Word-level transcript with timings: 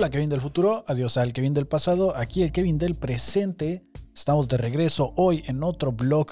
Hola 0.00 0.08
Kevin 0.08 0.30
del 0.30 0.40
futuro, 0.40 0.82
adiós 0.88 1.18
al 1.18 1.34
Kevin 1.34 1.52
del 1.52 1.66
pasado, 1.66 2.16
aquí 2.16 2.42
el 2.42 2.52
Kevin 2.52 2.78
del 2.78 2.94
presente. 2.94 3.84
Estamos 4.14 4.48
de 4.48 4.56
regreso 4.56 5.12
hoy 5.14 5.44
en 5.46 5.62
otro 5.62 5.92
blog 5.92 6.28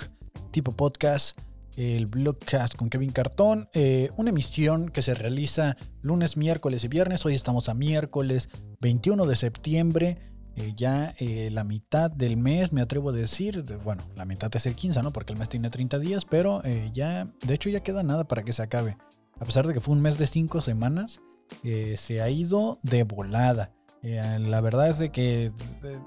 tipo 0.53 0.75
podcast, 0.75 1.39
el 1.77 2.07
Blogcast 2.07 2.77
con 2.77 2.89
Kevin 2.89 3.11
Cartón, 3.11 3.69
eh, 3.75 4.09
una 4.17 4.31
emisión 4.31 4.89
que 4.89 5.03
se 5.03 5.13
realiza 5.13 5.77
lunes, 6.01 6.39
miércoles 6.39 6.83
y 6.85 6.89
viernes. 6.89 7.27
Hoy 7.27 7.35
estamos 7.35 7.69
a 7.69 7.75
miércoles 7.75 8.49
21 8.81 9.27
de 9.27 9.37
septiembre, 9.37 10.17
eh, 10.57 10.73
ya 10.75 11.15
eh, 11.19 11.51
la 11.53 11.63
mitad 11.63 12.11
del 12.11 12.39
mes, 12.39 12.73
me 12.73 12.81
atrevo 12.81 13.11
a 13.11 13.13
decir, 13.13 13.67
bueno, 13.85 14.03
la 14.17 14.25
mitad 14.25 14.51
es 14.57 14.65
el 14.65 14.77
15, 14.77 15.03
¿no? 15.03 15.13
Porque 15.13 15.35
el 15.35 15.39
mes 15.39 15.51
tiene 15.51 15.69
30 15.69 15.99
días, 15.99 16.25
pero 16.25 16.63
ya, 16.95 17.31
de 17.47 17.53
hecho 17.53 17.69
ya 17.69 17.81
queda 17.81 18.03
nada 18.03 18.27
para 18.27 18.45
que 18.45 18.55
se 18.55 18.63
acabe. 18.63 18.97
A 19.39 19.45
pesar 19.45 19.67
de 19.67 19.75
que 19.75 19.83
fue 19.83 19.95
un 19.95 20.01
mes 20.01 20.17
de 20.17 20.27
5 20.27 20.63
semanas, 20.63 21.21
eh, 21.65 21.97
se 21.97 22.21
ha 22.21 22.31
ido 22.31 22.79
de 22.83 23.05
volada. 23.05 23.73
Eh, 24.03 24.39
la 24.41 24.61
verdad 24.61 24.89
es 24.89 24.99
de 24.99 25.11
que 25.11 25.47
eh, 25.47 26.01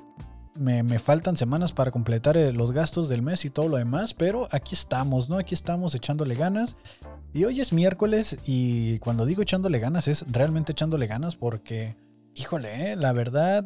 me, 0.55 0.99
faltan 0.99 1.37
semanas 1.37 1.73
para 1.73 1.91
completar 1.91 2.35
los 2.53 2.71
gastos 2.71 3.09
del 3.09 3.21
mes 3.21 3.45
y 3.45 3.49
todo 3.49 3.67
lo 3.67 3.77
demás, 3.77 4.13
pero 4.13 4.47
aquí 4.51 4.75
estamos, 4.75 5.29
¿no? 5.29 5.37
Aquí 5.37 5.53
estamos 5.53 5.95
echándole 5.95 6.35
ganas. 6.35 6.77
Y 7.33 7.45
hoy 7.45 7.61
es 7.61 7.71
miércoles 7.71 8.37
y 8.45 8.99
cuando 8.99 9.25
digo 9.25 9.41
echándole 9.41 9.79
ganas 9.79 10.07
es 10.07 10.25
realmente 10.29 10.73
echándole 10.73 11.07
ganas 11.07 11.37
porque, 11.37 11.95
híjole, 12.35 12.97
la 12.97 13.13
verdad, 13.13 13.65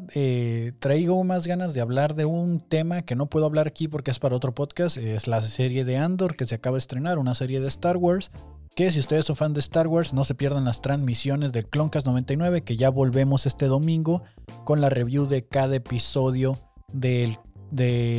traigo 0.77 1.23
más 1.23 1.47
ganas 1.47 1.73
de 1.73 1.81
hablar 1.81 2.13
de 2.13 2.25
un 2.25 2.59
tema 2.59 3.01
que 3.01 3.15
no 3.15 3.25
puedo 3.25 3.47
hablar 3.47 3.65
aquí 3.65 3.87
porque 3.87 4.11
es 4.11 4.19
para 4.19 4.35
otro 4.35 4.53
podcast. 4.53 4.97
Es 4.97 5.27
la 5.27 5.41
serie 5.41 5.83
de 5.83 5.97
Andor 5.97 6.35
que 6.35 6.45
se 6.45 6.55
acaba 6.55 6.75
de 6.75 6.79
estrenar, 6.79 7.17
una 7.17 7.33
serie 7.33 7.59
de 7.59 7.67
Star 7.67 7.97
Wars 7.97 8.31
que 8.75 8.91
si 8.91 8.99
ustedes 8.99 9.25
son 9.25 9.37
fan 9.37 9.53
de 9.53 9.61
Star 9.61 9.87
Wars, 9.87 10.13
no 10.13 10.25
se 10.25 10.35
pierdan 10.35 10.65
las 10.65 10.81
transmisiones 10.81 11.53
de 11.53 11.63
Cloncast 11.63 12.05
99, 12.05 12.63
que 12.63 12.75
ya 12.75 12.89
volvemos 12.89 13.45
este 13.45 13.67
domingo 13.67 14.21
con 14.65 14.81
la 14.81 14.89
review 14.89 15.25
de 15.25 15.47
cada 15.47 15.77
episodio 15.77 16.59
de 16.91 17.37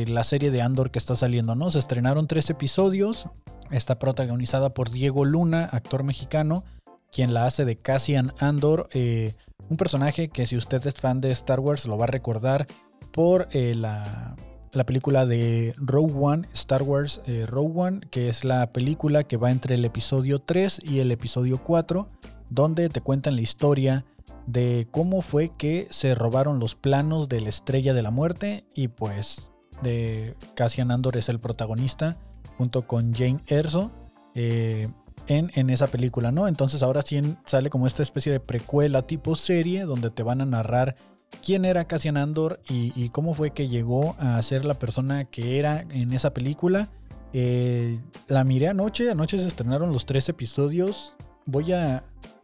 la 0.07 0.23
serie 0.23 0.49
de 0.49 0.63
Andor 0.63 0.89
que 0.89 0.99
está 0.99 1.15
saliendo, 1.15 1.53
¿no? 1.53 1.69
Se 1.69 1.79
estrenaron 1.79 2.27
tres 2.27 2.49
episodios, 2.49 3.27
está 3.69 3.99
protagonizada 3.99 4.73
por 4.73 4.89
Diego 4.89 5.25
Luna, 5.25 5.65
actor 5.65 6.03
mexicano, 6.03 6.63
quien 7.11 7.35
la 7.35 7.45
hace 7.45 7.63
de 7.63 7.77
Cassian 7.77 8.33
Andor, 8.39 8.89
eh, 8.93 9.35
un 9.69 9.77
personaje 9.77 10.29
que 10.29 10.47
si 10.47 10.57
usted 10.57 10.85
es 10.87 10.95
fan 10.95 11.21
de 11.21 11.31
Star 11.31 11.59
Wars 11.59 11.85
lo 11.85 11.97
va 11.97 12.05
a 12.05 12.07
recordar 12.07 12.65
por 13.11 13.47
eh, 13.51 13.75
la 13.75 14.35
la 14.77 14.85
película 14.85 15.25
de 15.25 15.73
Rogue 15.77 16.13
One, 16.15 16.47
Star 16.53 16.83
Wars 16.83 17.21
eh, 17.25 17.45
Rogue 17.47 17.73
One, 17.75 18.01
que 18.11 18.29
es 18.29 18.45
la 18.45 18.71
película 18.71 19.23
que 19.23 19.35
va 19.35 19.49
entre 19.49 19.75
el 19.75 19.83
episodio 19.83 20.39
3 20.39 20.81
y 20.83 20.99
el 20.99 21.11
episodio 21.11 21.63
4, 21.63 22.07
donde 22.51 22.87
te 22.89 23.01
cuentan 23.01 23.35
la 23.35 23.41
historia 23.41 24.05
de 24.45 24.87
cómo 24.91 25.21
fue 25.21 25.49
que 25.57 25.87
se 25.89 26.13
robaron 26.13 26.59
los 26.59 26.75
planos 26.75 27.27
de 27.27 27.41
la 27.41 27.49
Estrella 27.49 27.95
de 27.95 28.03
la 28.03 28.11
Muerte 28.11 28.65
y 28.75 28.87
pues 28.87 29.49
de 29.81 30.35
Cassian 30.53 30.91
Andor 30.91 31.17
es 31.17 31.27
el 31.27 31.39
protagonista 31.39 32.17
junto 32.57 32.85
con 32.85 33.13
Jane 33.13 33.43
Erso 33.47 33.91
eh, 34.35 34.89
en, 35.27 35.51
en, 35.55 35.71
esa 35.71 35.87
película, 35.87 36.31
¿no? 36.31 36.47
Entonces 36.47 36.83
ahora 36.83 37.01
sí 37.01 37.35
sale 37.45 37.71
como 37.71 37.87
esta 37.87 38.03
especie 38.03 38.31
de 38.31 38.39
precuela 38.39 39.01
tipo 39.01 39.35
serie 39.35 39.85
donde 39.85 40.11
te 40.11 40.23
van 40.23 40.39
a 40.39 40.45
narrar 40.45 40.95
quién 41.43 41.65
era 41.65 41.85
Cassian 41.85 42.17
Andor 42.17 42.59
y, 42.69 43.09
cómo 43.09 43.33
fue 43.33 43.51
que 43.51 43.67
llegó 43.67 44.15
a 44.19 44.41
ser 44.41 44.65
la 44.65 44.77
persona 44.79 45.25
que 45.25 45.59
era 45.59 45.81
en 45.89 46.13
esa 46.13 46.33
película. 46.33 46.91
Eh, 47.33 47.99
la 48.27 48.43
miré 48.43 48.69
anoche, 48.69 49.09
anoche 49.09 49.37
se 49.37 49.47
estrenaron 49.47 49.91
los 49.91 50.05
tres 50.05 50.29
episodios. 50.29 51.15
Voy 51.45 51.71
a... 51.73 52.03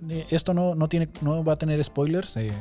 Eh, 0.09 0.25
esto 0.29 0.53
no, 0.53 0.75
no, 0.75 0.89
tiene, 0.89 1.09
no 1.21 1.43
va 1.43 1.53
a 1.53 1.57
tener 1.57 1.83
spoilers, 1.83 2.37
eh, 2.37 2.53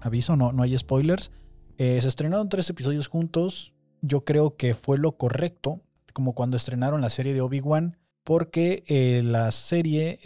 aviso, 0.00 0.36
no, 0.36 0.52
no 0.52 0.62
hay 0.62 0.76
spoilers. 0.76 1.30
se 1.76 1.98
estrenaron 1.98 2.48
tres 2.48 2.68
episodios 2.70 3.08
juntos. 3.08 3.74
Yo 4.00 4.24
creo 4.24 4.56
que 4.56 4.74
fue 4.74 4.98
lo 4.98 5.16
correcto, 5.16 5.80
como 6.12 6.34
cuando 6.34 6.56
estrenaron 6.56 7.00
la 7.00 7.10
serie 7.10 7.34
de 7.34 7.40
Obi-Wan 7.40 7.96
porque 8.24 8.84
la 9.24 9.50
serie, 9.52 10.20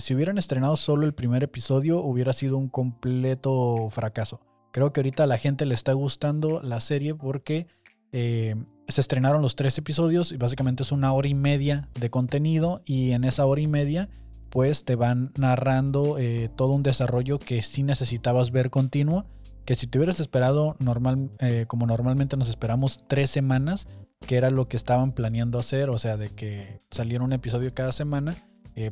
si 0.00 0.14
hubieran 0.14 0.38
estrenado 0.38 0.76
solo 0.76 1.06
el 1.06 1.12
primer 1.12 1.42
episodio, 1.42 1.98
hubiera 2.00 2.32
sido 2.32 2.56
un 2.56 2.68
completo 2.68 3.90
fracaso. 3.90 4.40
Creo 4.78 4.92
que 4.92 5.00
ahorita 5.00 5.24
a 5.24 5.26
la 5.26 5.38
gente 5.38 5.66
le 5.66 5.74
está 5.74 5.92
gustando 5.92 6.62
la 6.62 6.80
serie 6.80 7.12
porque 7.12 7.66
eh, 8.12 8.54
se 8.86 9.00
estrenaron 9.00 9.42
los 9.42 9.56
tres 9.56 9.76
episodios 9.76 10.30
y 10.30 10.36
básicamente 10.36 10.84
es 10.84 10.92
una 10.92 11.12
hora 11.12 11.26
y 11.26 11.34
media 11.34 11.88
de 11.98 12.10
contenido 12.10 12.80
y 12.84 13.10
en 13.10 13.24
esa 13.24 13.44
hora 13.44 13.60
y 13.60 13.66
media 13.66 14.08
pues 14.50 14.84
te 14.84 14.94
van 14.94 15.32
narrando 15.36 16.16
eh, 16.16 16.48
todo 16.54 16.74
un 16.74 16.84
desarrollo 16.84 17.40
que 17.40 17.60
sí 17.62 17.82
necesitabas 17.82 18.52
ver 18.52 18.70
continuo, 18.70 19.26
que 19.64 19.74
si 19.74 19.88
te 19.88 19.98
hubieras 19.98 20.20
esperado 20.20 20.76
normal, 20.78 21.32
eh, 21.40 21.64
como 21.66 21.84
normalmente 21.84 22.36
nos 22.36 22.48
esperamos 22.48 23.04
tres 23.08 23.30
semanas, 23.30 23.88
que 24.28 24.36
era 24.36 24.52
lo 24.52 24.68
que 24.68 24.76
estaban 24.76 25.10
planeando 25.10 25.58
hacer, 25.58 25.90
o 25.90 25.98
sea, 25.98 26.16
de 26.16 26.28
que 26.28 26.82
saliera 26.92 27.24
un 27.24 27.32
episodio 27.32 27.74
cada 27.74 27.90
semana, 27.90 28.36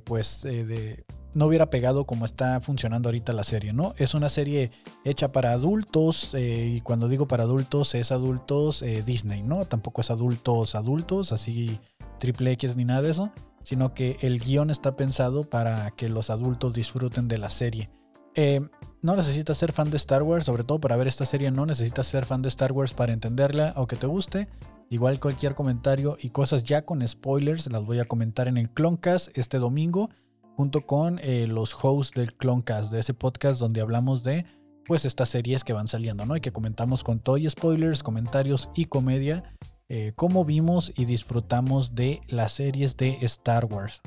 pues 0.03 0.43
de, 0.43 1.05
no 1.37 1.45
hubiera 1.45 1.69
pegado 1.69 2.07
como 2.07 2.25
está 2.25 2.63
funcionando 2.63 3.11
ahorita 3.11 3.35
la 3.35 3.45
serie, 3.45 3.75
¿no? 3.75 3.95
Es 3.99 4.15
una 4.15 4.31
serie 4.31 4.71
hecha 5.05 5.33
para 5.33 5.53
adultos 5.53 6.33
eh, 6.33 6.73
y 6.77 6.81
cuando 6.81 7.09
digo 7.09 7.29
para 7.29 7.43
adultos 7.43 7.95
es 7.95 8.11
adultos 8.11 8.81
eh, 8.81 9.03
Disney, 9.05 9.43
¿no? 9.43 9.67
Tampoco 9.67 10.01
es 10.01 10.11
adultos 10.11 10.75
adultos, 10.75 11.33
así 11.33 11.79
triple 12.19 12.53
X 12.53 12.75
ni 12.77 12.87
nada 12.87 13.03
de 13.03 13.11
eso, 13.11 13.33
sino 13.63 13.93
que 13.93 14.17
el 14.23 14.41
guion 14.41 14.71
está 14.71 14.97
pensado 14.97 15.45
para 15.45 15.91
que 15.91 16.09
los 16.09 16.31
adultos 16.31 16.73
disfruten 16.73 17.29
de 17.29 17.37
la 17.37 17.51
serie. 17.51 17.91
Eh, 18.35 18.67
no 19.03 19.15
necesitas 19.15 19.59
ser 19.59 19.73
fan 19.73 19.91
de 19.91 19.99
Star 19.99 20.23
Wars, 20.23 20.47
sobre 20.47 20.65
todo 20.65 20.81
para 20.81 20.97
ver 20.97 21.07
esta 21.07 21.27
serie 21.27 21.51
no 21.51 21.67
necesitas 21.67 22.07
ser 22.07 22.25
fan 22.25 22.41
de 22.41 22.49
Star 22.49 22.73
Wars 22.73 22.95
para 22.95 23.13
entenderla 23.13 23.75
o 23.77 23.87
que 23.87 23.97
te 23.97 24.07
guste. 24.07 24.49
Igual 24.89 25.21
cualquier 25.21 25.55
comentario 25.55 26.17
y 26.19 26.31
cosas 26.31 26.65
ya 26.65 26.87
con 26.87 27.07
spoilers 27.07 27.71
las 27.71 27.85
voy 27.85 27.99
a 27.99 28.07
comentar 28.07 28.49
en 28.49 28.57
el 28.57 28.71
Cloncast 28.71 29.37
este 29.37 29.59
domingo 29.59 30.09
junto 30.57 30.87
con 30.87 31.19
eh, 31.23 31.47
los 31.47 31.77
hosts 31.83 32.15
del 32.15 32.35
Cloncast, 32.35 32.91
de 32.91 33.01
ese 33.01 33.13
podcast 33.13 33.61
donde 33.61 33.83
hablamos 33.83 34.25
de 34.25 34.47
pues 34.87 35.05
estas 35.05 35.29
series 35.29 35.65
que 35.65 35.73
van 35.73 35.89
saliendo, 35.89 36.25
¿no? 36.25 36.37
Y 36.37 36.41
que 36.41 36.53
comentamos 36.53 37.05
con 37.05 37.19
todo 37.19 37.37
y 37.37 37.51
spoilers, 37.51 38.03
comentarios 38.03 38.71
y 38.75 38.87
comedia, 38.87 39.43
eh, 39.89 40.13
cómo 40.15 40.45
vimos 40.45 40.93
y 40.97 41.05
disfrutamos 41.05 41.95
de 41.95 42.21
las 42.29 42.53
series 42.53 42.97
de 42.97 43.19
Star 43.23 43.67
Wars. 43.67 44.01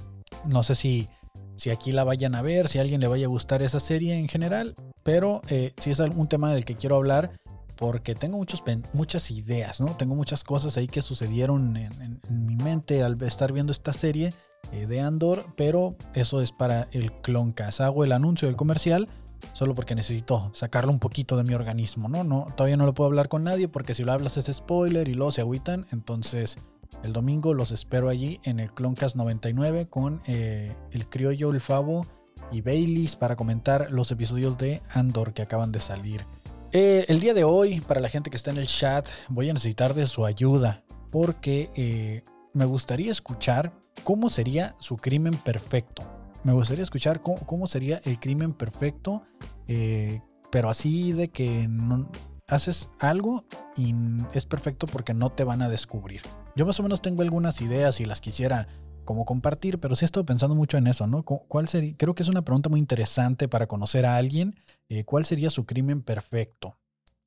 No 0.45 0.63
sé 0.63 0.75
si, 0.75 1.09
si 1.55 1.69
aquí 1.69 1.91
la 1.91 2.03
vayan 2.03 2.33
a 2.33 2.41
ver, 2.41 2.67
si 2.67 2.79
a 2.79 2.81
alguien 2.81 3.01
le 3.01 3.07
vaya 3.07 3.25
a 3.25 3.29
gustar 3.29 3.61
esa 3.61 3.79
serie 3.79 4.17
en 4.17 4.27
general, 4.27 4.73
pero 5.03 5.41
eh, 5.49 5.73
si 5.77 5.91
es 5.91 5.99
un 5.99 6.27
tema 6.27 6.53
del 6.53 6.65
que 6.65 6.75
quiero 6.75 6.95
hablar 6.95 7.31
porque 7.75 8.15
tengo 8.15 8.37
muchos, 8.37 8.63
muchas 8.93 9.31
ideas, 9.31 9.79
¿no? 9.81 9.95
Tengo 9.97 10.15
muchas 10.15 10.43
cosas 10.43 10.77
ahí 10.77 10.87
que 10.87 11.01
sucedieron 11.01 11.77
en 11.77 12.19
mi 12.29 12.55
mente 12.55 13.03
al 13.03 13.21
estar 13.21 13.53
viendo 13.53 13.71
esta 13.71 13.93
serie 13.93 14.33
de 14.71 15.01
Andor, 15.01 15.45
pero 15.55 15.95
eso 16.13 16.41
es 16.41 16.51
para 16.51 16.87
el 16.91 17.11
Cloncast. 17.11 17.81
Hago 17.81 18.03
el 18.03 18.11
anuncio 18.11 18.47
del 18.47 18.55
comercial 18.55 19.09
solo 19.53 19.75
porque 19.75 19.95
necesito 19.95 20.51
sacarlo 20.53 20.91
un 20.91 20.99
poquito 20.99 21.37
de 21.37 21.43
mi 21.43 21.53
organismo, 21.53 22.09
¿no? 22.09 22.23
no 22.23 22.47
todavía 22.55 22.77
no 22.77 22.85
lo 22.85 22.93
puedo 22.93 23.07
hablar 23.07 23.29
con 23.29 23.43
nadie 23.43 23.67
porque 23.67 23.93
si 23.93 24.03
lo 24.03 24.11
hablas 24.11 24.37
es 24.37 24.53
spoiler 24.55 25.07
y 25.07 25.13
luego 25.13 25.31
se 25.31 25.41
agüitan. 25.41 25.85
Entonces, 25.91 26.57
el 27.03 27.13
domingo 27.13 27.53
los 27.53 27.71
espero 27.71 28.09
allí 28.09 28.39
en 28.43 28.59
el 28.59 28.71
Cloncast 28.73 29.15
99 29.15 29.87
con 29.87 30.21
eh, 30.27 30.75
el 30.91 31.07
criollo, 31.07 31.51
el 31.51 31.61
favo 31.61 32.05
y 32.51 32.61
Baileys 32.61 33.15
para 33.15 33.35
comentar 33.35 33.91
los 33.91 34.11
episodios 34.11 34.57
de 34.57 34.81
Andor 34.91 35.33
que 35.33 35.41
acaban 35.41 35.71
de 35.71 35.79
salir. 35.79 36.25
Eh, 36.71 37.05
el 37.07 37.19
día 37.19 37.33
de 37.33 37.43
hoy, 37.43 37.81
para 37.81 37.99
la 37.99 38.09
gente 38.09 38.29
que 38.29 38.37
está 38.37 38.51
en 38.51 38.57
el 38.57 38.67
chat, 38.67 39.07
voy 39.27 39.49
a 39.49 39.53
necesitar 39.53 39.93
de 39.93 40.05
su 40.05 40.25
ayuda 40.25 40.83
porque 41.11 42.23
me 42.53 42.65
gustaría 42.65 43.11
escuchar 43.11 43.73
cómo 44.03 44.29
sería 44.29 44.75
su 44.79 44.97
crimen 44.97 45.37
perfecto. 45.37 46.03
Me 46.43 46.53
gustaría 46.53 46.83
escuchar 46.83 47.21
cómo, 47.21 47.67
sería 47.67 48.01
el 48.05 48.19
crimen 48.19 48.53
perfecto, 48.53 49.23
eh, 49.67 50.21
pero 50.51 50.69
así 50.69 51.11
de 51.11 51.29
que 51.29 51.67
no, 51.67 52.07
haces 52.47 52.89
algo 52.99 53.45
y 53.75 53.93
es 54.33 54.45
perfecto 54.45 54.87
porque 54.87 55.13
no 55.13 55.29
te 55.29 55.43
van 55.43 55.61
a 55.61 55.69
descubrir. 55.69 56.21
Yo 56.55 56.65
más 56.65 56.79
o 56.79 56.83
menos 56.83 57.01
tengo 57.01 57.21
algunas 57.21 57.61
ideas 57.61 57.99
y 57.99 58.05
las 58.05 58.21
quisiera 58.21 58.67
como 59.05 59.25
compartir, 59.25 59.79
pero 59.79 59.95
sí 59.95 60.05
he 60.05 60.07
estado 60.07 60.25
pensando 60.25 60.55
mucho 60.55 60.77
en 60.77 60.87
eso, 60.87 61.07
¿no? 61.07 61.23
¿Cuál 61.23 61.67
sería? 61.67 61.95
Creo 61.97 62.13
que 62.13 62.23
es 62.23 62.29
una 62.29 62.43
pregunta 62.43 62.69
muy 62.69 62.79
interesante 62.79 63.47
para 63.47 63.67
conocer 63.67 64.05
a 64.05 64.17
alguien. 64.17 64.55
Eh, 64.87 65.03
¿Cuál 65.03 65.25
sería 65.25 65.49
su 65.49 65.65
crimen 65.65 66.01
perfecto? 66.01 66.77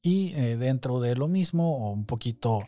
Y 0.01 0.33
eh, 0.35 0.57
dentro 0.57 1.01
de 1.01 1.17
lo 1.17 1.29
mismo, 1.29 1.89
o 1.89 1.93
un 1.93 2.07
poquito 2.07 2.61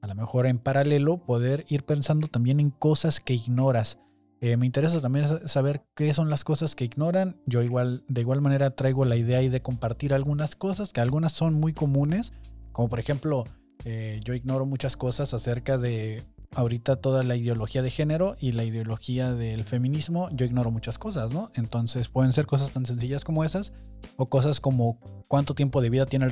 a 0.00 0.06
lo 0.06 0.14
mejor 0.14 0.46
en 0.46 0.58
paralelo 0.58 1.18
poder 1.18 1.66
ir 1.68 1.84
pensando 1.84 2.28
también 2.28 2.60
en 2.60 2.70
cosas 2.70 3.20
que 3.20 3.34
ignoras. 3.34 3.98
Eh, 4.40 4.56
me 4.56 4.64
interesa 4.64 5.00
también 5.02 5.26
saber 5.48 5.84
qué 5.94 6.14
son 6.14 6.30
las 6.30 6.44
cosas 6.44 6.74
que 6.74 6.84
ignoran. 6.84 7.36
Yo 7.46 7.62
igual, 7.62 8.04
de 8.08 8.22
igual 8.22 8.40
manera 8.40 8.74
traigo 8.74 9.04
la 9.04 9.16
idea 9.16 9.40
de 9.40 9.62
compartir 9.62 10.14
algunas 10.14 10.56
cosas, 10.56 10.92
que 10.92 11.00
algunas 11.00 11.32
son 11.32 11.54
muy 11.54 11.74
comunes, 11.74 12.32
como 12.72 12.88
por 12.88 13.00
ejemplo, 13.00 13.44
eh, 13.84 14.20
yo 14.24 14.34
ignoro 14.34 14.66
muchas 14.66 14.96
cosas 14.96 15.34
acerca 15.34 15.76
de 15.76 16.24
ahorita 16.54 16.96
toda 16.96 17.22
la 17.22 17.36
ideología 17.36 17.82
de 17.82 17.90
género 17.90 18.36
y 18.40 18.52
la 18.52 18.64
ideología 18.64 19.32
del 19.32 19.64
feminismo, 19.64 20.28
yo 20.32 20.44
ignoro 20.46 20.70
muchas 20.70 20.98
cosas, 20.98 21.32
¿no? 21.32 21.50
Entonces 21.54 22.08
pueden 22.08 22.32
ser 22.32 22.46
cosas 22.46 22.72
tan 22.72 22.86
sencillas 22.86 23.24
como 23.24 23.44
esas 23.44 23.72
o 24.16 24.26
cosas 24.26 24.60
como 24.60 24.98
cuánto 25.28 25.54
tiempo 25.54 25.80
de 25.80 25.90
vida 25.90 26.06
tiene 26.06 26.28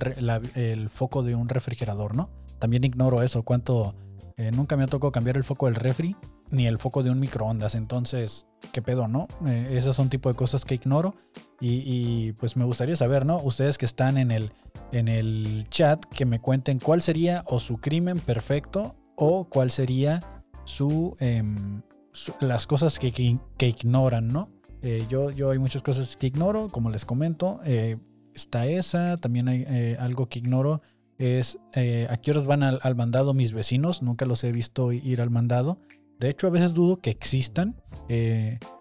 el, 0.55 0.91
foco 0.91 1.23
de 1.23 1.35
un 1.35 1.49
refrigerador, 1.49 2.15
¿no? 2.15 2.31
También 2.59 2.85
ignoro 2.85 3.23
eso, 3.23 3.43
cuánto... 3.43 3.95
Eh, 4.37 4.53
nunca 4.53 4.77
me 4.77 4.85
ha 4.85 4.87
tocado 4.87 5.11
cambiar 5.11 5.37
el 5.37 5.43
foco 5.43 5.67
del 5.67 5.75
refri 5.75 6.15
ni 6.51 6.67
el 6.67 6.79
foco 6.79 7.03
de 7.03 7.11
un 7.11 7.21
microondas, 7.21 7.75
entonces, 7.75 8.47
¿qué 8.73 8.83
pedo, 8.83 9.09
no? 9.09 9.29
Eh, 9.47 9.71
esas 9.73 9.97
son 9.97 10.09
tipo 10.09 10.29
de 10.29 10.35
cosas 10.35 10.65
que 10.65 10.75
ignoro 10.75 11.15
y, 11.61 12.33
pues 12.33 12.57
me 12.57 12.65
gustaría 12.65 12.97
saber, 12.97 13.27
¿no? 13.27 13.39
Ustedes 13.43 13.79
que 13.79 13.87
están 13.87 14.17
en 14.17 14.31
el, 14.31 14.53
en 14.93 15.09
el 15.09 15.67
chat, 15.71 16.05
que 16.07 16.25
me 16.25 16.41
cuenten 16.41 16.79
cuál 16.79 17.03
sería 17.03 17.43
o 17.47 17.59
su 17.59 17.79
crimen 17.79 18.21
perfecto 18.21 18.95
o 19.17 19.49
cuál 19.49 19.71
sería 19.71 20.23
em, 21.21 21.83
su, 22.13 22.35
las 22.41 22.67
cosas 22.67 22.99
que, 22.99 23.13
que, 23.13 23.67
ignoran, 23.67 24.29
¿no? 24.29 24.51
Eh, 24.83 25.07
yo, 25.11 25.31
yo 25.31 25.51
hay 25.51 25.59
muchas 25.59 25.83
cosas 25.83 26.17
que 26.17 26.29
ignoro, 26.29 26.69
como 26.69 26.91
les 26.91 27.05
comento. 27.05 27.61
Eh, 27.65 27.97
está 28.35 28.67
esa, 28.67 29.17
también 29.17 29.49
hay 29.49 29.97
algo 29.99 30.29
que 30.29 30.39
ignoro, 30.39 30.81
es 31.19 31.59
a 31.75 32.17
qué 32.17 32.31
horas 32.31 32.47
van 32.47 32.63
al, 32.63 32.95
mandado 32.97 33.35
mis 33.35 33.53
vecinos. 33.53 34.03
Nunca 34.03 34.25
los 34.25 34.43
he 34.45 34.53
visto 34.53 34.93
ir 34.93 35.21
al 35.21 35.31
mandado. 35.31 35.79
De 36.19 36.31
hecho, 36.31 36.47
a 36.47 36.51
veces 36.51 36.75
dudo 36.75 36.97
que 36.97 37.11
existan. 37.11 37.77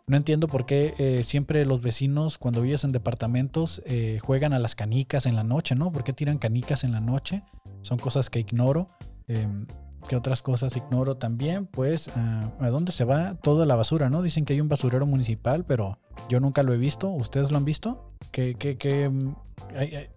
no 0.08 0.18
entiendo 0.18 0.48
por 0.48 0.66
qué 0.66 1.22
siempre 1.26 1.66
los 1.66 1.82
vecinos, 1.82 2.38
cuando 2.38 2.62
vives 2.62 2.84
en 2.84 2.92
departamentos, 2.92 3.82
juegan 4.22 4.54
a 4.54 4.60
las 4.60 4.76
canicas 4.76 5.26
en 5.26 5.36
la 5.36 5.44
noche, 5.44 5.76
¿no? 5.76 5.92
¿Por 5.92 6.04
qué 6.04 6.14
tiran 6.14 6.38
canicas 6.38 6.84
en 6.84 6.92
la 6.92 7.02
noche? 7.02 7.44
Son 7.82 7.98
cosas 7.98 8.30
que 8.30 8.40
ignoro. 8.40 8.90
Em, 9.28 9.68
¿Qué 10.08 10.16
otras 10.16 10.42
cosas 10.42 10.78
ignoro 10.78 11.18
también? 11.18 11.66
Pues, 11.66 12.10
ah, 12.16 12.52
¿a 12.60 12.70
dónde 12.70 12.94
se 12.94 13.04
va 13.04 13.36
toda 13.36 13.66
la 13.66 13.76
basura, 13.76 14.10
no? 14.10 14.22
Dicen 14.22 14.46
que 14.46 14.54
hay 14.54 14.62
un 14.62 14.70
basurero 14.70 15.06
municipal, 15.06 15.66
pero 15.66 16.00
yo 16.30 16.40
nunca 16.40 16.64
lo 16.64 16.74
he 16.74 16.78
visto. 16.78 17.10
¿Ustedes 17.10 17.52
lo 17.52 17.58
han 17.58 17.66
visto? 17.66 18.07
Que, 18.32 18.56
que, 18.56 18.78
que 18.78 19.10
mm, 19.10 19.36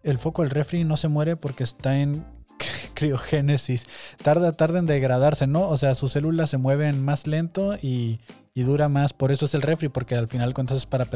el 0.02 0.18
foco 0.18 0.42
del 0.42 0.50
refri 0.50 0.84
no 0.84 0.96
se 0.96 1.08
muere 1.08 1.36
porque 1.36 1.64
está 1.64 1.98
en 1.98 2.24
criogénesis. 2.94 3.86
Tarda, 4.22 4.52
tarda 4.52 4.78
en 4.78 4.86
degradarse, 4.86 5.46
¿no? 5.46 5.68
O 5.68 5.76
sea, 5.76 5.94
sus 5.94 6.12
células 6.12 6.50
se 6.50 6.58
mueven 6.58 7.04
más 7.04 7.26
lento 7.26 7.76
y, 7.80 8.20
y 8.54 8.62
dura 8.62 8.88
más. 8.88 9.12
Por 9.12 9.32
eso 9.32 9.46
es 9.46 9.54
el 9.54 9.62
refri, 9.62 9.88
porque 9.88 10.14
al 10.14 10.28
final 10.28 10.54
cuentas 10.54 10.76
es 10.76 10.86
para, 10.86 11.06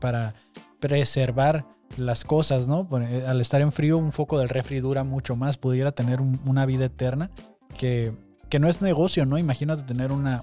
para 0.00 0.34
preservar 0.80 1.66
las 1.96 2.24
cosas, 2.24 2.66
¿no? 2.66 2.88
Eh, 3.00 3.24
al 3.26 3.40
estar 3.40 3.60
en 3.60 3.72
frío, 3.72 3.98
un 3.98 4.12
foco 4.12 4.38
del 4.38 4.48
refri 4.48 4.80
dura 4.80 5.04
mucho 5.04 5.36
más, 5.36 5.56
pudiera 5.56 5.92
tener 5.92 6.20
una 6.20 6.66
vida 6.66 6.86
eterna 6.86 7.30
que, 7.76 8.12
no 8.58 8.68
es 8.68 8.80
negocio, 8.80 9.24
¿no? 9.26 9.38
Imagínate 9.38 9.82
tener 9.82 10.12
una, 10.12 10.42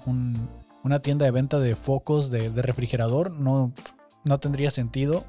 una 0.82 1.00
tienda 1.00 1.24
de 1.24 1.30
venta 1.30 1.58
de 1.58 1.76
focos 1.76 2.30
de, 2.30 2.50
refrigerador, 2.50 3.30
no, 3.30 3.72
no 4.24 4.38
tendría 4.38 4.70
sentido. 4.70 5.24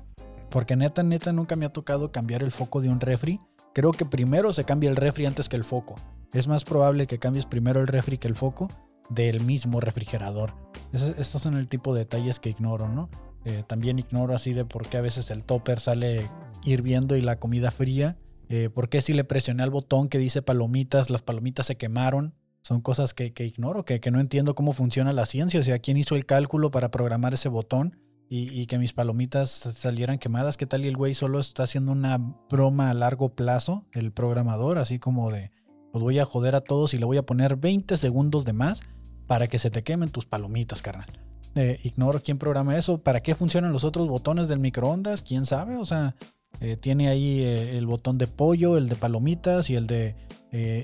Porque 0.49 0.75
neta, 0.75 1.03
neta, 1.03 1.31
nunca 1.33 1.55
me 1.55 1.65
ha 1.65 1.73
tocado 1.73 2.11
cambiar 2.11 2.43
el 2.43 2.51
foco 2.51 2.81
de 2.81 2.89
un 2.89 2.99
refri. 2.99 3.39
Creo 3.73 3.91
que 3.91 4.05
primero 4.05 4.51
se 4.51 4.63
cambia 4.63 4.89
el 4.89 4.95
refri 4.95 5.25
antes 5.25 5.49
que 5.49 5.55
el 5.55 5.63
foco. 5.63 5.95
Es 6.33 6.47
más 6.47 6.63
probable 6.63 7.07
que 7.07 7.19
cambies 7.19 7.45
primero 7.45 7.79
el 7.79 7.87
refri 7.87 8.17
que 8.17 8.27
el 8.27 8.35
foco 8.35 8.69
del 9.09 9.41
mismo 9.41 9.79
refrigerador. 9.79 10.53
estos 10.91 11.41
son 11.41 11.55
el 11.55 11.67
tipo 11.67 11.93
de 11.93 12.01
detalles 12.01 12.39
que 12.39 12.49
ignoro, 12.49 12.89
¿no? 12.89 13.09
Eh, 13.45 13.63
también 13.65 13.99
ignoro 13.99 14.35
así 14.35 14.53
de 14.53 14.65
por 14.65 14.87
qué 14.87 14.97
a 14.97 15.01
veces 15.01 15.31
el 15.31 15.43
topper 15.43 15.79
sale 15.79 16.29
hirviendo 16.63 17.15
y 17.15 17.21
la 17.21 17.39
comida 17.39 17.71
fría 17.71 18.17
eh, 18.49 18.69
¿Por 18.69 18.89
qué 18.89 19.01
si 19.01 19.13
le 19.13 19.23
presioné 19.23 19.63
al 19.63 19.71
botón 19.71 20.07
que 20.07 20.17
dice 20.17 20.41
palomitas, 20.41 21.09
las 21.09 21.21
palomitas 21.21 21.65
se 21.65 21.75
quemaron? 21.75 22.33
Son 22.61 22.81
cosas 22.81 23.13
que, 23.13 23.33
ignoro, 23.37 23.85
que, 23.85 23.99
no 24.11 24.19
entiendo 24.19 24.55
cómo 24.55 24.73
funciona 24.73 25.13
la 25.13 25.25
ciencia. 25.25 25.59
O 25.59 25.63
sea, 25.63 25.79
¿quién 25.79 25.97
hizo 25.97 26.15
el 26.15 26.25
cálculo 26.25 26.71
para 26.71 26.91
programar 26.91 27.33
ese 27.33 27.49
botón 27.49 27.97
y, 28.29 28.65
que 28.65 28.77
mis 28.77 28.93
palomitas 28.93 29.49
salieran 29.77 30.19
quemadas? 30.19 30.57
¿Qué 30.57 30.65
tal 30.65 30.83
y 30.83 30.87
el 30.87 30.97
güey 30.97 31.13
solo 31.13 31.39
está 31.39 31.63
haciendo 31.63 31.91
una 31.91 32.17
broma 32.49 32.89
a 32.89 32.93
largo 32.93 33.29
plazo, 33.29 33.85
el 33.93 34.11
programador? 34.11 34.77
Así 34.77 34.99
como 34.99 35.31
de, 35.31 35.51
los 35.93 36.03
voy 36.03 36.19
a 36.19 36.25
joder 36.25 36.55
a 36.55 36.61
todos 36.61 36.93
y 36.93 36.97
le 36.97 37.05
voy 37.05 37.17
a 37.17 37.25
poner 37.25 37.55
20 37.55 37.95
segundos 37.95 38.43
de 38.43 38.53
más 38.53 38.81
para 39.27 39.47
que 39.47 39.59
se 39.59 39.69
te 39.69 39.83
quemen 39.83 40.09
tus 40.09 40.25
palomitas, 40.25 40.81
carnal. 40.81 41.07
Eh, 41.55 41.79
ignoro 41.83 42.21
quién 42.21 42.37
programa 42.37 42.77
eso. 42.77 42.99
¿Para 42.99 43.21
qué 43.21 43.33
funcionan 43.33 43.73
los 43.73 43.83
otros 43.83 44.07
botones 44.07 44.47
del 44.47 44.59
microondas? 44.59 45.21
¿Quién 45.21 45.45
sabe? 45.45 45.77
O 45.77 45.85
sea, 45.85 46.15
eh, 46.59 46.77
tiene 46.77 47.07
ahí 47.07 47.39
eh, 47.41 47.77
el 47.77 47.87
botón 47.87 48.17
de 48.17 48.27
pollo, 48.27 48.77
el 48.77 48.89
de 48.89 48.95
palomitas 48.95 49.69
y 49.69 49.75
el 49.75 49.87
de 49.87 50.15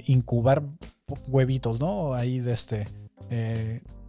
incubar 0.06 0.64
huevitos, 1.28 1.80
¿no? 1.80 2.14
Ahí 2.14 2.40
de 2.40 2.54
este 2.54 2.88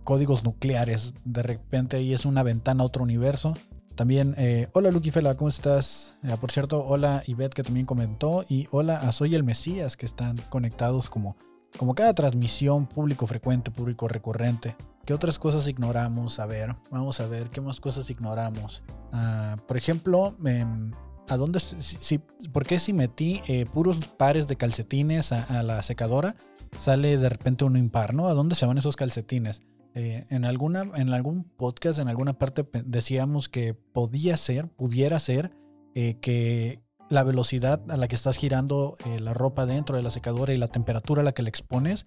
códigos 0.05 0.45
nucleares. 0.45 1.15
De 1.25 1.43
repente 1.43 1.97
ahí 1.97 2.13
es 2.13 2.25
una 2.25 2.43
ventana 2.43 2.83
a 2.83 2.87
otro 2.87 3.03
universo. 3.03 3.57
También, 3.95 4.35
hola 4.73 4.91
Lucky 4.91 5.13
Fela, 5.13 5.37
¿cómo 5.37 5.49
estás? 5.49 6.17
por 6.41 6.51
cierto, 6.51 6.85
hola 6.85 7.23
Ivette 7.27 7.55
que 7.55 7.63
también 7.63 7.87
comentó. 7.87 8.45
Y 8.49 8.67
hola 8.71 8.97
a 8.99 9.13
Soy 9.13 9.35
el 9.35 9.45
Mesías 9.45 9.97
que 9.97 10.05
están 10.05 10.37
conectados 10.51 11.09
como, 11.09 11.37
como 11.79 11.95
cada 11.95 12.13
transmisión 12.13 12.87
público 12.87 13.27
frecuente, 13.27 13.71
público 13.71 14.09
recurrente. 14.09 14.77
¿Qué 15.05 15.15
otras 15.15 15.39
cosas 15.39 15.69
ignoramos? 15.69 16.41
A 16.41 16.47
ver, 16.47 16.75
vamos 16.91 17.21
a 17.21 17.27
ver, 17.27 17.51
¿qué 17.51 17.61
más 17.61 17.81
cosas 17.81 18.11
ignoramos? 18.11 18.83
Ah, 19.13 19.57
por 19.69 19.77
ejemplo, 19.77 20.37
em, 20.45 20.93
¿A 21.29 21.37
dónde? 21.37 21.59
Si, 21.61 22.19
¿Por 22.19 22.67
qué 22.67 22.79
si 22.79 22.93
metí 22.93 23.41
eh, 23.49 23.67
puros 23.67 23.99
pares 24.19 24.47
de 24.47 24.57
calcetines 24.57 25.33
a, 25.33 25.63
la 25.63 25.83
secadora, 25.83 26.37
sale 26.77 27.17
de 27.17 27.29
repente 27.29 27.65
uno 27.65 27.79
impar, 27.79 28.13
¿no? 28.13 28.29
¿A 28.29 28.35
dónde 28.35 28.55
se 28.55 28.67
van 28.67 28.77
esos 28.77 28.97
calcetines? 28.97 29.63
Eh, 29.95 30.27
en, 30.31 30.45
alguna, 30.45 30.83
en 30.97 31.13
algún 31.13 31.45
podcast, 31.45 31.99
en 31.99 32.09
alguna 32.09 32.39
parte 32.39 32.67
decíamos 32.85 33.49
que 33.49 33.75
podía 33.75 34.37
ser, 34.37 34.69
pudiera 34.69 35.19
ser, 35.19 35.53
eh, 35.95 36.19
que 36.21 36.83
la 37.11 37.23
velocidad 37.23 37.83
a 37.91 37.97
la 37.97 38.09
que 38.09 38.15
estás 38.15 38.37
girando 38.37 38.97
la 39.21 39.35
ropa 39.35 39.67
dentro 39.67 39.97
de 39.97 40.03
la 40.03 40.11
secadora 40.11 40.55
y 40.55 40.57
la 40.57 40.69
temperatura 40.69 41.21
a 41.21 41.25
la 41.25 41.33
que 41.33 41.43
le 41.43 41.51
expones, 41.51 42.07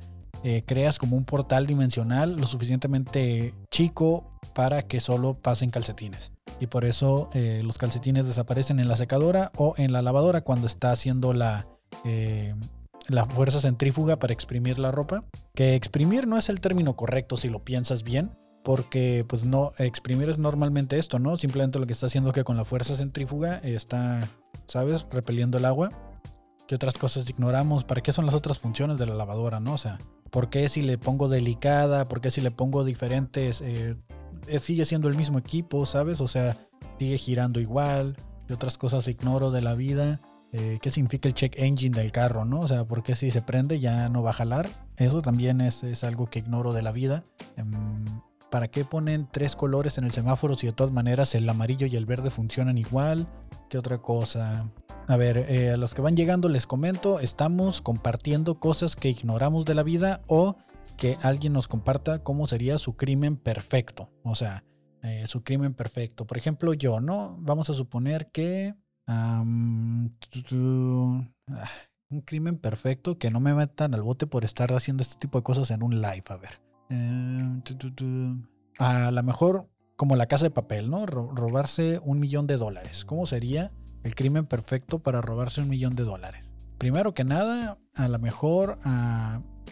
creas 0.66 0.98
como 0.98 1.16
un 1.16 1.24
portal 1.24 1.68
dimensional 1.68 2.36
lo 2.36 2.48
suficientemente 2.48 3.54
chico 3.70 4.32
para 4.54 4.82
que 4.88 5.00
solo 5.00 5.36
pasen 5.36 5.70
calcetines 5.70 6.32
y 6.60 6.68
por 6.68 6.86
eso 6.86 7.30
eh, 7.34 7.62
los 7.64 7.78
calcetines 7.78 8.26
desaparecen 8.26 8.80
en 8.80 8.88
la 8.88 8.96
secadora 8.96 9.52
o 9.56 9.76
en 9.78 9.92
la 9.92 10.02
lavadora 10.02 10.42
cuando 10.42 10.68
está 10.68 10.92
haciendo 10.92 11.34
la, 11.34 11.68
eh, 12.04 12.54
la 13.08 13.26
fuerza 13.26 13.62
centrífuga 13.62 14.18
para 14.18 14.34
exprimir 14.34 14.80
la 14.80 14.92
ropa. 14.92 15.24
Que 15.58 15.74
exprimir 15.74 16.28
no 16.28 16.38
es 16.38 16.50
el 16.50 16.62
término 16.62 16.96
correcto 16.96 17.36
si 17.36 17.50
lo 17.50 17.66
piensas 17.66 18.04
bien, 18.04 18.30
porque 18.64 19.26
pues 19.28 19.44
no, 19.44 19.72
exprimir 19.80 20.30
es 20.30 20.38
normalmente 20.38 21.00
esto, 21.00 21.18
¿no? 21.18 21.36
Simplemente 21.36 21.80
lo 21.80 21.88
que 21.88 21.94
está 21.94 22.06
haciendo 22.06 22.32
que 22.32 22.44
con 22.44 22.58
la 22.58 22.64
fuerza 22.64 22.96
centrífuga 22.96 23.58
está, 23.64 24.30
¿sabes? 24.68 25.08
Repeliendo 25.10 25.58
el 25.58 25.66
agua. 25.66 25.90
¿Qué 26.68 26.76
otras 26.76 26.94
cosas 26.94 27.28
ignoramos? 27.28 27.86
¿Para 27.86 28.02
qué 28.02 28.12
son 28.12 28.28
las 28.28 28.36
otras 28.36 28.60
funciones 28.60 29.00
de 29.00 29.08
la 29.08 29.16
lavadora, 29.16 29.60
no? 29.60 29.74
O 29.74 29.78
sea, 29.80 29.98
¿por 30.30 30.52
qué 30.52 30.70
si 30.70 30.84
le 30.84 31.00
pongo 31.00 31.28
delicada? 31.28 32.08
¿Por 32.08 32.22
qué 32.22 32.30
si 32.30 32.42
le 32.42 32.52
pongo 32.52 32.84
diferentes 32.84 33.62
eh, 33.62 33.96
eh, 34.46 34.60
sigue 34.60 34.86
siendo 34.86 35.10
el 35.10 35.16
mismo 35.16 35.40
equipo, 35.40 35.88
¿sabes? 35.88 36.22
O 36.22 36.28
sea, 36.28 36.70
sigue 37.00 37.18
girando 37.18 37.60
igual. 37.60 38.16
Y 38.48 38.54
otras 38.54 38.78
cosas 38.78 39.08
ignoro 39.08 39.50
de 39.50 39.64
la 39.64 39.74
vida. 39.74 40.22
Eh, 40.52 40.78
¿Qué 40.84 40.92
significa 40.92 41.28
el 41.28 41.34
check 41.34 41.56
engine 41.58 41.98
del 41.98 42.12
carro, 42.12 42.46
no? 42.46 42.60
O 42.60 42.68
sea, 42.68 42.86
¿por 42.86 43.02
qué 43.02 43.16
si 43.16 43.32
se 43.32 43.42
prende 43.42 43.80
ya 43.80 44.08
no 44.10 44.22
va 44.22 44.30
a 44.30 44.34
jalar? 44.34 44.87
Eso 44.98 45.22
también 45.22 45.62
es, 45.62 46.04
algo 46.04 46.28
que 46.28 46.40
ignoro 46.40 46.74
de 46.74 46.82
la 46.82 46.92
vida. 46.92 47.24
Em, 47.56 48.06
¿Para 48.50 48.70
qué 48.70 48.86
ponen 48.86 49.28
tres 49.30 49.56
colores 49.56 49.98
en 49.98 50.06
el 50.06 50.12
semáforo 50.12 50.56
si 50.56 50.68
de 50.68 50.74
todas 50.74 50.94
maneras 50.94 51.36
el 51.36 51.48
amarillo 51.50 51.86
y 51.86 51.96
el 51.96 52.06
verde 52.06 52.30
funcionan 52.30 52.78
igual? 52.78 53.28
¿Qué 53.70 53.78
otra 53.78 53.98
cosa? 53.98 54.72
A 55.08 55.18
ver, 55.18 55.38
eh, 55.50 55.72
a 55.72 55.78
los 55.78 55.94
que 55.94 56.02
van 56.02 56.16
llegando 56.16 56.48
les 56.48 56.66
comento, 56.66 57.20
estamos 57.20 57.82
compartiendo 57.82 58.60
cosas 58.60 58.96
que 58.96 59.10
ignoramos 59.10 59.66
de 59.66 59.76
la 59.76 59.84
vida 59.84 60.22
o 60.28 60.56
que 60.96 61.18
alguien 61.22 61.54
nos 61.54 61.68
comparta 61.68 62.24
cómo 62.24 62.48
sería 62.48 62.78
su 62.78 62.96
crimen 62.96 63.36
perfecto. 63.36 64.10
O 64.24 64.34
sea, 64.34 64.64
eh, 65.04 65.26
su 65.28 65.44
crimen 65.44 65.74
perfecto. 65.74 66.26
Por 66.26 66.38
ejemplo, 66.38 66.74
yo, 66.74 67.00
¿no? 67.00 67.38
Vamos 67.40 67.70
a 67.70 67.74
suponer 67.74 68.32
que... 68.32 68.76
Ah, 69.06 69.44
un 72.10 72.22
crimen 72.22 72.58
perfecto 72.58 73.18
que 73.18 73.32
no 73.32 73.40
me 73.40 73.54
metan 73.54 73.94
al 73.94 74.02
bote 74.02 74.28
por 74.28 74.46
estar 74.46 74.74
haciendo 74.74 75.02
este 75.02 75.16
tipo 75.16 75.40
de 75.40 75.44
cosas 75.44 75.72
en 75.72 75.84
un 75.84 76.02
live. 76.02 76.24
A 76.30 76.38
ver. 76.38 76.62
Eh, 76.90 77.62
a 78.80 79.12
lo 79.12 79.24
mejor 79.24 79.70
como 79.96 80.16
la 80.16 80.28
casa 80.28 80.46
de 80.46 80.52
papel, 80.52 80.90
¿no? 80.90 81.06
robarse 81.06 82.00
un 82.04 82.20
millón 82.20 82.48
de 82.48 82.58
dólares. 82.58 83.04
¿Cómo 83.04 83.26
sería 83.26 83.72
el 84.04 84.16
crimen 84.16 84.46
perfecto 84.46 85.00
para 85.00 85.22
robarse 85.22 85.62
un 85.62 85.70
millón 85.70 85.96
de 85.96 86.04
dólares? 86.04 86.54
Primero 86.78 87.14
que 87.14 87.24
nada, 87.24 87.78
a 87.96 88.08
lo 88.08 88.20
mejor 88.20 88.78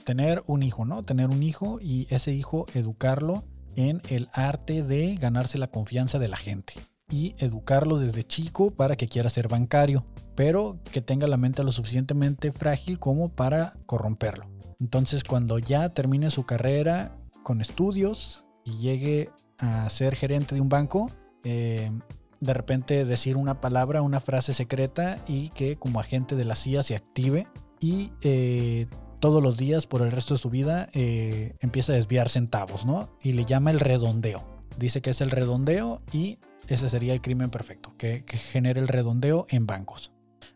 tener 0.03 0.43
un 0.47 0.63
hijo, 0.63 0.85
¿no? 0.85 1.03
Tener 1.03 1.29
un 1.29 1.43
hijo 1.43 1.79
y 1.79 2.07
ese 2.09 2.33
hijo 2.33 2.65
educarlo 2.73 3.45
en 3.75 4.01
el 4.09 4.29
arte 4.33 4.81
de 4.81 5.15
ganarse 5.15 5.59
la 5.59 5.67
confianza 5.67 6.17
de 6.17 6.27
la 6.27 6.37
gente 6.37 6.73
y 7.09 7.35
educarlo 7.37 7.99
desde 7.99 8.23
chico 8.23 8.71
para 8.71 8.95
que 8.95 9.07
quiera 9.07 9.29
ser 9.29 9.47
bancario, 9.47 10.05
pero 10.35 10.79
que 10.91 11.01
tenga 11.01 11.27
la 11.27 11.37
mente 11.37 11.63
lo 11.63 11.71
suficientemente 11.71 12.51
frágil 12.51 12.99
como 12.99 13.29
para 13.29 13.73
corromperlo. 13.85 14.45
Entonces 14.79 15.23
cuando 15.23 15.59
ya 15.59 15.89
termine 15.89 16.31
su 16.31 16.45
carrera 16.45 17.17
con 17.43 17.61
estudios 17.61 18.45
y 18.63 18.77
llegue 18.77 19.29
a 19.59 19.89
ser 19.89 20.15
gerente 20.15 20.55
de 20.55 20.61
un 20.61 20.69
banco, 20.69 21.11
eh, 21.43 21.91
de 22.39 22.53
repente 22.53 23.05
decir 23.05 23.37
una 23.37 23.61
palabra, 23.61 24.01
una 24.01 24.19
frase 24.19 24.53
secreta 24.53 25.17
y 25.27 25.49
que 25.49 25.77
como 25.77 25.99
agente 25.99 26.35
de 26.35 26.45
la 26.45 26.55
CIA 26.55 26.83
se 26.83 26.95
active 26.95 27.47
y 27.79 28.11
eh, 28.21 28.87
todos 29.19 29.41
los 29.41 29.57
días 29.57 29.87
por 29.87 30.01
el 30.01 30.11
resto 30.11 30.33
de 30.33 30.39
su 30.39 30.49
vida 30.49 30.89
eh, 30.93 31.55
empieza 31.61 31.93
a 31.93 31.95
desviar 31.95 32.29
centavos, 32.29 32.85
¿no? 32.85 33.09
Y 33.21 33.33
le 33.33 33.45
llama 33.45 33.71
el 33.71 33.79
redondeo. 33.79 34.43
Dice 34.77 35.01
que 35.01 35.11
es 35.11 35.21
el 35.21 35.31
redondeo 35.31 36.01
y 36.11 36.39
ese 36.67 36.89
sería 36.89 37.13
el 37.13 37.21
crimen 37.21 37.49
perfecto, 37.49 37.93
que, 37.97 38.23
genere 38.27 38.79
el 38.79 38.87
redondeo 38.87 39.45
en 39.49 39.65
bancos. 39.65 40.11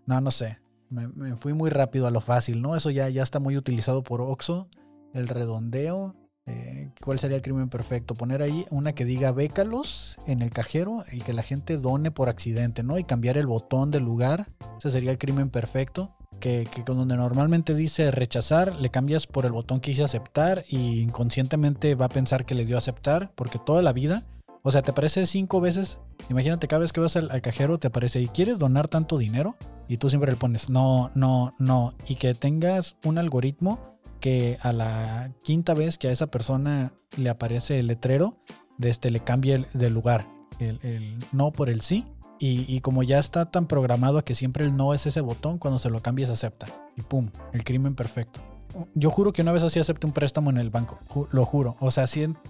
No, 0.06 0.20
no 0.22 0.32
sé. 0.32 0.60
Me, 0.90 1.36
fui 1.36 1.54
muy 1.54 1.70
rápido 1.70 2.08
a 2.08 2.12
lo 2.12 2.22
fácil, 2.22 2.62
¿no? 2.62 2.76
Eso 2.76 2.90
ya, 2.90 3.10
ya 3.10 3.22
está 3.22 3.40
muy 3.40 3.58
utilizado 3.58 4.04
por 4.04 4.22
Oxo. 4.22 4.70
El 5.14 5.28
redondeo. 5.28 6.16
Eh, 6.46 6.90
¿Cuál 7.04 7.20
sería 7.20 7.38
el 7.38 7.44
crimen 7.44 7.70
perfecto? 7.70 8.16
Poner 8.16 8.42
ahí 8.42 8.66
una 8.72 8.94
que 8.94 9.06
diga 9.06 9.32
bécalos 9.32 10.18
en 10.26 10.42
el 10.42 10.52
cajero 10.52 11.04
y 11.12 11.22
que 11.22 11.34
la 11.34 11.44
gente 11.44 11.78
done 11.78 12.10
por 12.10 12.28
accidente, 12.28 12.82
¿no? 12.82 12.98
Y 12.98 13.04
cambiar 13.04 13.38
el 13.38 13.46
botón 13.46 13.92
del 13.92 14.04
lugar. 14.04 14.52
Ese 14.80 14.90
sería 14.90 15.12
el 15.12 15.20
crimen 15.20 15.50
perfecto. 15.50 16.16
Que, 16.40 16.70
que 16.74 16.84
donde 16.84 17.18
normalmente 17.18 17.76
dice 17.76 18.12
rechazar, 18.12 18.74
le 18.76 18.90
cambias 18.90 19.28
por 19.28 19.46
el 19.46 19.52
botón 19.52 19.82
que 19.82 19.92
dice 19.92 20.04
aceptar 20.04 20.64
y 20.70 21.02
inconscientemente 21.02 21.96
va 21.96 22.06
a 22.06 22.10
pensar 22.10 22.46
que 22.46 22.56
le 22.56 22.66
dio 22.66 22.78
aceptar 22.78 23.34
porque 23.36 23.60
toda 23.60 23.82
la 23.82 23.92
vida 23.92 24.26
o 24.64 24.72
sea, 24.72 24.82
te 24.82 24.92
aparece 24.92 25.26
cinco 25.26 25.62
veces. 25.62 26.00
Imagínate, 26.30 26.68
cada 26.68 26.82
vez 26.82 26.94
que 26.94 27.00
vas 27.00 27.16
al, 27.16 27.42
cajero 27.42 27.78
te 27.78 27.88
aparece, 27.88 28.22
¿y 28.22 28.28
quieres 28.28 28.60
donar 28.60 28.88
tanto 28.88 29.18
dinero? 29.18 29.56
Y 29.88 29.98
tú 29.98 30.10
siempre 30.10 30.32
le 30.32 30.38
pones, 30.38 30.70
no, 30.70 31.12
no, 31.16 31.54
no. 31.60 31.94
Y 32.08 32.16
que 32.16 32.34
tengas 32.34 32.98
un 33.04 33.18
algoritmo 33.18 33.98
que 34.20 34.58
a 34.62 34.74
la 34.74 35.32
quinta 35.44 35.74
vez 35.74 35.98
que 35.98 36.10
a 36.10 36.12
esa 36.12 36.28
persona 36.28 36.92
le 37.16 37.30
aparece 37.30 37.80
el 37.80 37.88
letrero, 37.88 38.38
de 38.78 38.90
este 38.90 39.12
le 39.12 39.22
cambie 39.22 39.66
de 39.74 39.90
lugar. 39.90 40.28
El, 40.60 41.24
no 41.32 41.52
por 41.52 41.70
el 41.70 41.82
sí. 41.82 42.06
Y, 42.42 42.66
y, 42.74 42.80
como 42.80 43.04
ya 43.04 43.20
está 43.20 43.52
tan 43.52 43.68
programado 43.68 44.24
que 44.24 44.34
siempre 44.34 44.64
el 44.64 44.76
no 44.76 44.94
es 44.94 45.06
ese 45.06 45.20
botón, 45.20 45.58
cuando 45.58 45.78
se 45.78 45.90
lo 45.90 46.02
cambies 46.02 46.30
acepta. 46.30 46.68
Y 46.96 47.02
pum, 47.02 47.32
el 47.52 47.66
crimen 47.66 47.96
perfecto 47.96 48.42
yo 48.94 49.10
juro 49.10 49.34
que 49.34 49.42
una 49.42 49.52
vez 49.52 49.64
así 49.64 49.80
acepté 49.80 50.06
un 50.06 50.14
préstamo 50.14 50.50
en 50.50 50.58
el 50.58 50.70
banco. 50.70 51.00
Lo 51.32 51.46
juro. 51.46 51.76
O 51.80 51.92
sea, 51.92 52.06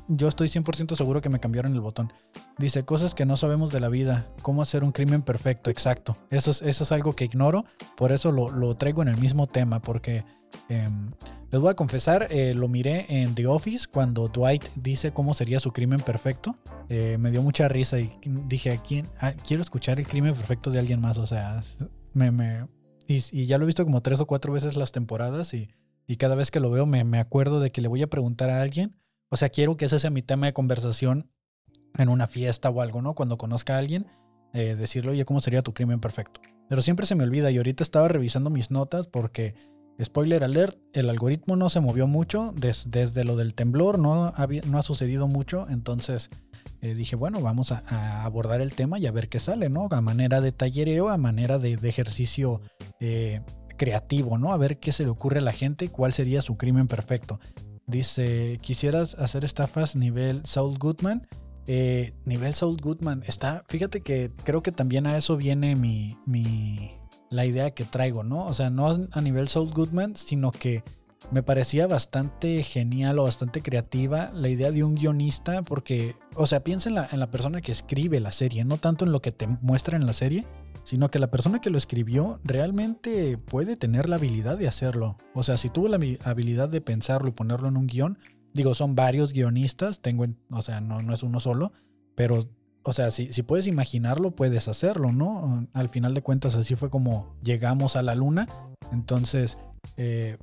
yo 0.07 0.27
estoy 0.27 0.47
100% 0.47 0.95
seguro 0.95 1.21
que 1.21 1.29
me 1.29 1.39
cambiaron 1.39 1.73
el 1.73 1.81
botón. 1.81 2.11
Dice 2.57 2.83
cosas 2.83 3.15
que 3.15 3.25
no 3.25 3.37
sabemos 3.37 3.71
de 3.71 3.79
la 3.79 3.89
vida. 3.89 4.27
Cómo 4.41 4.61
hacer 4.61 4.83
un 4.83 4.91
crimen 4.91 5.21
perfecto. 5.21 5.69
Exacto. 5.69 6.15
Eso 6.29 6.51
es, 6.51 6.61
eso 6.61 6.83
es 6.83 6.91
algo 6.91 7.13
que 7.13 7.25
ignoro. 7.25 7.65
Por 7.95 8.11
eso 8.11 8.31
lo, 8.31 8.75
traigo 8.75 9.01
en 9.01 9.07
el 9.07 9.17
mismo 9.17 9.47
tema. 9.47 9.81
Porque 9.81 10.25
em, 10.67 11.11
les 11.51 11.61
voy 11.61 11.71
a 11.71 11.75
confesar, 11.75 12.27
eh, 12.29 12.53
lo 12.53 12.67
miré 12.67 13.05
en 13.09 13.35
The 13.35 13.47
Office 13.47 13.87
cuando 13.91 14.27
Dwight 14.27 14.69
dice 14.75 15.11
cómo 15.11 15.33
sería 15.33 15.59
su 15.59 15.71
crimen 15.71 16.01
perfecto. 16.01 16.57
Eh, 16.89 17.17
me 17.19 17.31
dio 17.31 17.41
mucha 17.41 17.67
risa 17.67 17.99
y 17.99 18.11
dije, 18.25 18.81
¿quién? 18.85 19.09
Quiero 19.45 19.61
escuchar 19.61 19.99
el 19.99 20.07
crimen 20.07 20.35
perfecto 20.35 20.69
de 20.69 20.79
alguien 20.79 20.99
más. 20.99 21.17
O 21.17 21.25
sea, 21.25 21.63
me... 22.13 22.31
me 22.31 22.67
y 23.11 23.47
ya 23.47 23.57
lo 23.57 23.63
he 23.63 23.65
visto 23.65 23.83
como 23.83 24.01
tres 24.01 24.21
o 24.21 24.27
cuatro 24.27 24.53
veces 24.53 24.75
las 24.75 24.91
temporadas 24.91 25.55
y 25.55 25.71
y 26.09 26.17
cada 26.17 26.33
vez 26.33 26.49
que 26.49 26.59
lo 26.59 26.71
veo 26.71 26.87
me, 26.87 27.03
me 27.03 27.19
acuerdo 27.19 27.59
de 27.59 27.71
que 27.71 27.81
le 27.81 27.87
voy 27.87 28.01
a 28.01 28.07
preguntar 28.07 28.49
a 28.49 28.63
alguien. 28.63 28.95
O 29.29 29.37
sea, 29.37 29.49
quiero 29.49 29.77
que 29.77 29.85
ese 29.85 29.99
sea 29.99 30.09
mi 30.09 30.23
tema 30.23 30.47
de 30.47 30.53
conversación 30.53 31.29
en 31.99 32.09
una 32.09 32.25
fiesta 32.25 32.71
o 32.71 32.81
algo, 32.81 33.03
¿no? 33.03 33.13
Cuando 33.13 33.37
conozca 33.37 33.75
a 33.75 33.77
alguien, 33.77 34.07
eh, 34.53 34.75
decirle, 34.75 35.11
oye, 35.11 35.23
¿cómo 35.23 35.39
sería 35.39 35.61
tu 35.61 35.75
crimen 35.75 35.99
perfecto? 35.99 36.41
Pero 36.67 36.81
siempre 36.81 37.05
se 37.05 37.13
me 37.13 37.25
olvida 37.25 37.51
y 37.51 37.57
ahorita 37.57 37.83
estaba 37.83 38.07
revisando 38.07 38.49
mis 38.49 38.71
notas 38.71 39.05
porque, 39.05 39.53
spoiler 40.03 40.43
alert, 40.43 40.79
el 40.93 41.11
algoritmo 41.11 41.55
no 41.55 41.69
se 41.69 41.79
movió 41.79 42.07
mucho 42.07 42.53
desde 42.55 43.23
lo 43.23 43.35
del 43.35 43.53
temblor, 43.53 43.99
no, 43.99 44.33
no 44.65 44.79
ha 44.79 44.81
sucedido 44.81 45.27
mucho, 45.27 45.67
entonces 45.69 46.31
eh, 46.81 46.95
dije, 46.95 47.15
bueno, 47.17 47.39
vamos 47.39 47.71
a, 47.71 48.23
abordar 48.25 48.61
el 48.61 48.73
tema 48.73 48.97
y 48.97 49.05
a 49.05 49.11
ver 49.11 49.29
qué 49.29 49.39
sale, 49.39 49.69
¿no? 49.69 49.87
A 49.91 50.01
manera 50.01 50.41
de 50.41 50.53
tallereo, 50.53 51.09
a 51.09 51.17
manera 51.17 51.59
de, 51.59 51.73
ejercicio 51.83 52.61
eh, 52.99 53.41
creativo, 53.79 54.37
¿no? 54.37 54.51
A 54.51 54.57
ver 54.57 54.77
qué 54.77 54.91
se 54.91 55.03
le 55.03 55.09
ocurre 55.09 55.39
a 55.39 55.41
la 55.41 55.53
gente, 55.53 55.89
cuál 55.89 56.13
sería 56.13 56.43
su 56.43 56.57
crimen 56.57 56.87
perfecto. 56.87 57.39
Dice, 57.87 58.59
¿quisieras 58.61 59.15
hacer 59.15 59.45
estafas 59.45 59.95
nivel 59.95 60.41
Saul 60.45 60.77
Goodman? 60.77 61.27
Eh, 61.65 62.13
nivel 62.25 62.53
Saul 62.53 62.77
Goodman, 62.77 63.23
está, 63.25 63.63
fíjate 63.69 64.01
que 64.01 64.29
creo 64.43 64.61
que 64.61 64.71
también 64.71 65.07
a 65.07 65.17
eso 65.17 65.37
viene 65.37 65.75
mi, 65.75 66.17
mi, 66.25 66.91
la 67.29 67.45
idea 67.45 67.71
que 67.71 67.85
traigo, 67.85 68.23
¿no? 68.23 68.45
O 68.45 68.53
sea, 68.53 68.69
no 68.69 69.07
a 69.11 69.21
nivel 69.21 69.47
Saul 69.47 69.71
Goodman, 69.71 70.15
sino 70.15 70.51
que 70.51 70.83
me 71.31 71.41
parecía 71.41 71.87
bastante 71.87 72.61
genial 72.63 73.17
o 73.17 73.23
bastante 73.23 73.61
creativa 73.61 74.31
la 74.33 74.49
idea 74.49 74.71
de 74.71 74.83
un 74.83 74.95
guionista, 74.95 75.61
porque, 75.61 76.15
o 76.35 76.47
sea, 76.47 76.63
piensa 76.63 76.89
en 76.89 76.95
la, 76.95 77.07
en 77.11 77.19
la 77.19 77.31
persona 77.31 77.61
que 77.61 77.71
escribe 77.71 78.19
la 78.19 78.33
serie, 78.33 78.65
no 78.65 78.77
tanto 78.77 79.05
en 79.05 79.13
lo 79.13 79.21
que 79.21 79.31
te 79.31 79.47
muestra 79.47 79.95
en 79.95 80.05
la 80.05 80.13
serie, 80.13 80.45
sino 80.89 81.11
que 81.11 81.19
la 81.19 81.29
persona 81.29 81.61
que 81.61 81.69
lo 81.69 81.77
escribió 81.77 82.39
realmente 82.43 83.37
puede 83.37 83.75
tener 83.75 84.09
la 84.09 84.15
habilidad 84.15 84.57
de 84.57 84.67
hacerlo. 84.67 85.17
O 85.35 85.43
sea, 85.43 85.55
si 85.55 85.69
tuvo 85.69 85.87
la 85.87 85.99
habilidad 86.23 86.67
de 86.67 86.81
pensarlo 86.81 87.29
y 87.29 87.31
ponerlo 87.31 87.67
en 87.67 87.77
un 87.77 87.85
guion, 87.85 88.17
digo, 88.55 88.73
son 88.73 88.95
varios 88.95 89.31
guionistas, 89.31 90.01
tengo, 90.01 90.25
o 90.49 90.61
sea, 90.63 90.81
no, 90.81 91.03
no 91.03 91.13
es 91.13 91.21
uno 91.21 91.39
solo, 91.39 91.73
pero, 92.15 92.49
o 92.81 92.91
sea, 92.91 93.11
si, 93.11 93.31
si 93.31 93.43
puedes 93.43 93.67
imaginarlo, 93.67 94.31
puedes 94.31 94.67
hacerlo, 94.67 95.11
¿no? 95.11 95.67
Al 95.73 95.89
final 95.89 96.15
de 96.15 96.23
cuentas, 96.23 96.55
así 96.55 96.73
fue 96.75 96.89
como 96.89 97.35
llegamos 97.43 97.95
a 97.95 98.01
la 98.01 98.15
luna. 98.15 98.47
Entonces, 98.91 99.59
eh, 99.95 100.39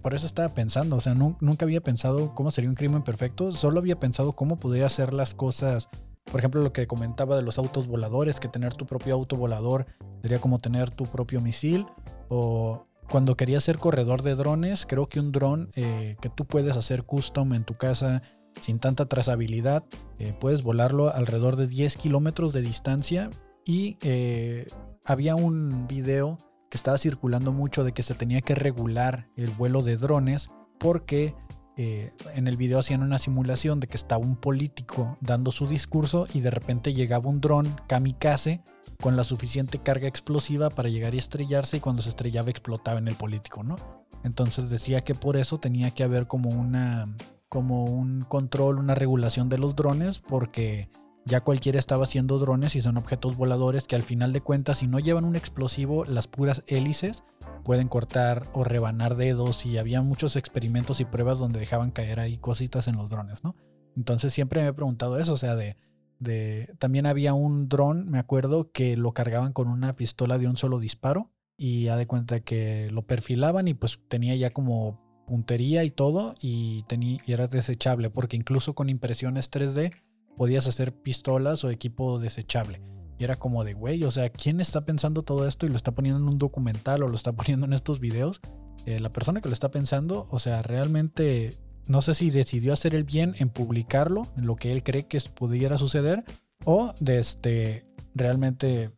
por 0.00 0.14
eso 0.14 0.26
estaba 0.26 0.54
pensando, 0.54 0.94
o 0.94 1.00
sea, 1.00 1.14
nunca 1.14 1.64
había 1.64 1.80
pensado 1.80 2.36
cómo 2.36 2.52
sería 2.52 2.70
un 2.70 2.76
crimen 2.76 3.02
perfecto, 3.02 3.50
solo 3.50 3.80
había 3.80 3.98
pensado 3.98 4.34
cómo 4.34 4.60
podría 4.60 4.86
hacer 4.86 5.12
las 5.12 5.34
cosas 5.34 5.88
por 6.24 6.40
ejemplo, 6.40 6.62
lo 6.62 6.72
que 6.72 6.86
comentaba 6.86 7.36
de 7.36 7.42
los 7.42 7.58
autos 7.58 7.86
voladores, 7.86 8.40
que 8.40 8.48
tener 8.48 8.74
tu 8.74 8.86
propio 8.86 9.14
auto 9.14 9.36
volador 9.36 9.86
sería 10.22 10.40
como 10.40 10.58
tener 10.58 10.90
tu 10.90 11.04
propio 11.04 11.40
misil. 11.40 11.86
O 12.28 12.86
cuando 13.10 13.36
quería 13.36 13.60
ser 13.60 13.78
corredor 13.78 14.22
de 14.22 14.34
drones, 14.34 14.86
creo 14.86 15.08
que 15.08 15.20
un 15.20 15.32
dron 15.32 15.70
eh, 15.76 16.16
que 16.20 16.28
tú 16.28 16.46
puedes 16.46 16.76
hacer 16.76 17.02
custom 17.02 17.52
en 17.54 17.64
tu 17.64 17.74
casa 17.74 18.22
sin 18.60 18.78
tanta 18.78 19.06
trazabilidad, 19.06 19.84
eh, 20.18 20.34
puedes 20.38 20.62
volarlo 20.62 21.12
alrededor 21.12 21.56
de 21.56 21.66
10 21.66 21.96
kilómetros 21.96 22.52
de 22.52 22.62
distancia. 22.62 23.30
Y 23.64 23.98
eh, 24.02 24.66
había 25.04 25.36
un 25.36 25.86
video 25.88 26.38
que 26.70 26.76
estaba 26.76 26.98
circulando 26.98 27.52
mucho 27.52 27.84
de 27.84 27.92
que 27.92 28.02
se 28.02 28.14
tenía 28.14 28.40
que 28.40 28.54
regular 28.54 29.28
el 29.36 29.50
vuelo 29.50 29.82
de 29.82 29.96
drones 29.96 30.48
porque 30.78 31.34
eh, 31.82 32.12
en 32.34 32.46
el 32.46 32.56
video 32.56 32.78
hacían 32.78 33.02
una 33.02 33.18
simulación 33.18 33.80
de 33.80 33.88
que 33.88 33.96
estaba 33.96 34.24
un 34.24 34.36
político 34.36 35.18
dando 35.20 35.50
su 35.50 35.66
discurso 35.66 36.28
y 36.32 36.40
de 36.40 36.52
repente 36.52 36.94
llegaba 36.94 37.28
un 37.28 37.40
dron 37.40 37.74
kamikaze 37.88 38.62
con 39.00 39.16
la 39.16 39.24
suficiente 39.24 39.78
carga 39.78 40.06
explosiva 40.06 40.70
para 40.70 40.88
llegar 40.88 41.14
y 41.14 41.18
estrellarse 41.18 41.78
y 41.78 41.80
cuando 41.80 42.02
se 42.02 42.10
estrellaba 42.10 42.50
explotaba 42.50 43.00
en 43.00 43.08
el 43.08 43.16
político, 43.16 43.64
¿no? 43.64 43.76
Entonces 44.22 44.70
decía 44.70 45.00
que 45.00 45.16
por 45.16 45.36
eso 45.36 45.58
tenía 45.58 45.90
que 45.90 46.04
haber 46.04 46.28
como 46.28 46.50
una 46.50 47.08
como 47.48 47.84
un 47.84 48.22
control, 48.22 48.78
una 48.78 48.94
regulación 48.94 49.48
de 49.48 49.58
los 49.58 49.74
drones 49.74 50.20
porque 50.20 50.88
ya 51.24 51.42
cualquiera 51.42 51.78
estaba 51.78 52.04
haciendo 52.04 52.38
drones 52.38 52.74
y 52.76 52.80
son 52.80 52.96
objetos 52.96 53.36
voladores 53.36 53.86
que 53.86 53.96
al 53.96 54.02
final 54.02 54.32
de 54.32 54.40
cuentas 54.40 54.78
si 54.78 54.86
no 54.86 54.98
llevan 54.98 55.24
un 55.24 55.36
explosivo, 55.36 56.04
las 56.04 56.26
puras 56.26 56.64
hélices 56.66 57.24
pueden 57.64 57.88
cortar 57.88 58.50
o 58.54 58.64
rebanar 58.64 59.16
dedos 59.16 59.64
y 59.66 59.78
había 59.78 60.02
muchos 60.02 60.36
experimentos 60.36 61.00
y 61.00 61.04
pruebas 61.04 61.38
donde 61.38 61.60
dejaban 61.60 61.92
caer 61.92 62.18
ahí 62.18 62.38
cositas 62.38 62.88
en 62.88 62.96
los 62.96 63.08
drones, 63.08 63.44
¿no? 63.44 63.54
Entonces 63.96 64.32
siempre 64.32 64.62
me 64.62 64.68
he 64.68 64.72
preguntado 64.72 65.18
eso, 65.18 65.34
o 65.34 65.36
sea, 65.36 65.54
de, 65.54 65.76
de 66.18 66.74
también 66.78 67.06
había 67.06 67.34
un 67.34 67.68
dron, 67.68 68.10
me 68.10 68.18
acuerdo, 68.18 68.72
que 68.72 68.96
lo 68.96 69.12
cargaban 69.12 69.52
con 69.52 69.68
una 69.68 69.94
pistola 69.94 70.38
de 70.38 70.48
un 70.48 70.56
solo 70.56 70.80
disparo 70.80 71.30
y 71.56 71.84
ya 71.84 71.96
de 71.96 72.06
cuenta 72.06 72.40
que 72.40 72.90
lo 72.90 73.06
perfilaban 73.06 73.68
y 73.68 73.74
pues 73.74 74.00
tenía 74.08 74.34
ya 74.34 74.50
como 74.50 75.00
puntería 75.26 75.84
y 75.84 75.90
todo 75.90 76.34
y, 76.40 76.84
y 76.90 77.32
era 77.32 77.46
desechable 77.46 78.10
porque 78.10 78.36
incluso 78.36 78.74
con 78.74 78.88
impresiones 78.88 79.50
3D 79.50 79.92
podías 80.36 80.66
hacer 80.66 80.92
pistolas 80.94 81.64
o 81.64 81.70
equipo 81.70 82.18
desechable 82.18 82.80
era 83.24 83.36
como 83.36 83.64
de, 83.64 83.74
güey, 83.74 84.04
o 84.04 84.10
sea, 84.10 84.30
¿quién 84.30 84.60
está 84.60 84.84
pensando 84.84 85.22
todo 85.22 85.46
esto 85.46 85.66
y 85.66 85.68
lo 85.68 85.76
está 85.76 85.92
poniendo 85.92 86.20
en 86.20 86.28
un 86.28 86.38
documental 86.38 87.02
o 87.02 87.08
lo 87.08 87.14
está 87.14 87.32
poniendo 87.36 87.66
en 87.66 87.72
estos 87.72 88.00
videos? 88.00 88.40
Eh, 88.86 89.00
la 89.00 89.12
persona 89.12 89.40
que 89.40 89.48
lo 89.48 89.52
está 89.52 89.70
pensando, 89.70 90.26
o 90.30 90.38
sea, 90.38 90.62
realmente 90.62 91.58
no 91.86 92.02
sé 92.02 92.14
si 92.14 92.30
decidió 92.30 92.72
hacer 92.72 92.94
el 92.94 93.04
bien 93.04 93.34
en 93.38 93.48
publicarlo, 93.48 94.28
en 94.36 94.46
lo 94.46 94.56
que 94.56 94.72
él 94.72 94.82
cree 94.82 95.06
que 95.06 95.20
pudiera 95.20 95.78
suceder, 95.78 96.24
o 96.64 96.94
de 97.00 97.18
este, 97.18 97.86
realmente, 98.14 98.90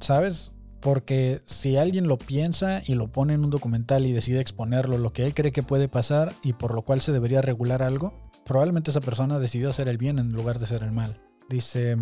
¿sabes? 0.00 0.52
Porque 0.80 1.40
si 1.44 1.76
alguien 1.76 2.06
lo 2.06 2.18
piensa 2.18 2.82
y 2.86 2.94
lo 2.94 3.10
pone 3.10 3.34
en 3.34 3.44
un 3.44 3.50
documental 3.50 4.06
y 4.06 4.12
decide 4.12 4.40
exponerlo, 4.40 4.96
lo 4.96 5.12
que 5.12 5.24
él 5.24 5.34
cree 5.34 5.52
que 5.52 5.62
puede 5.62 5.88
pasar 5.88 6.34
y 6.42 6.52
por 6.52 6.74
lo 6.74 6.82
cual 6.82 7.00
se 7.00 7.12
debería 7.12 7.42
regular 7.42 7.82
algo, 7.82 8.12
probablemente 8.48 8.90
esa 8.90 9.00
persona 9.00 9.38
decidió 9.38 9.70
hacer 9.70 9.86
el 9.86 9.98
bien 9.98 10.18
en 10.18 10.32
lugar 10.32 10.58
de 10.58 10.64
hacer 10.64 10.82
el 10.82 10.90
mal. 10.90 11.20
Dice, 11.48 11.96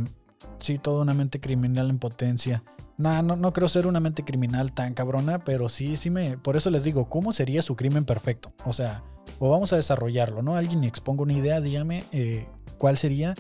Sí, 0.59 0.79
toda 0.79 1.03
una 1.03 1.15
mente 1.15 1.41
criminal 1.41 1.91
en 1.91 1.99
potencia. 1.99 2.63
no, 2.97 3.23
no, 3.23 3.37
no 3.37 3.53
creo 3.53 3.69
ser 3.69 3.87
una 3.87 4.01
mente 4.01 4.25
criminal 4.25 4.73
tan 4.73 4.95
cabrona, 4.95 5.45
pero 5.45 5.69
sí, 5.69 5.97
sí 5.97 6.11
me. 6.11 6.39
Por 6.39 6.57
eso 6.57 6.71
les 6.71 6.85
digo, 6.85 7.09
¿cómo 7.09 7.33
sería 7.33 7.63
su 7.63 7.77
crimen 7.77 8.05
perfecto? 8.05 8.53
O 8.65 8.73
sea, 8.73 9.05
o 9.39 9.51
vamos 9.51 9.73
a 9.73 9.77
desarrollarlo, 9.77 10.43
¿no? 10.43 10.57
Alguien 10.57 10.85
exponga 10.85 11.23
una 11.23 11.35
idea, 11.35 11.61
dígame 11.61 12.05
eh, 12.13 12.47
cuál 12.79 12.97
sería 12.97 13.35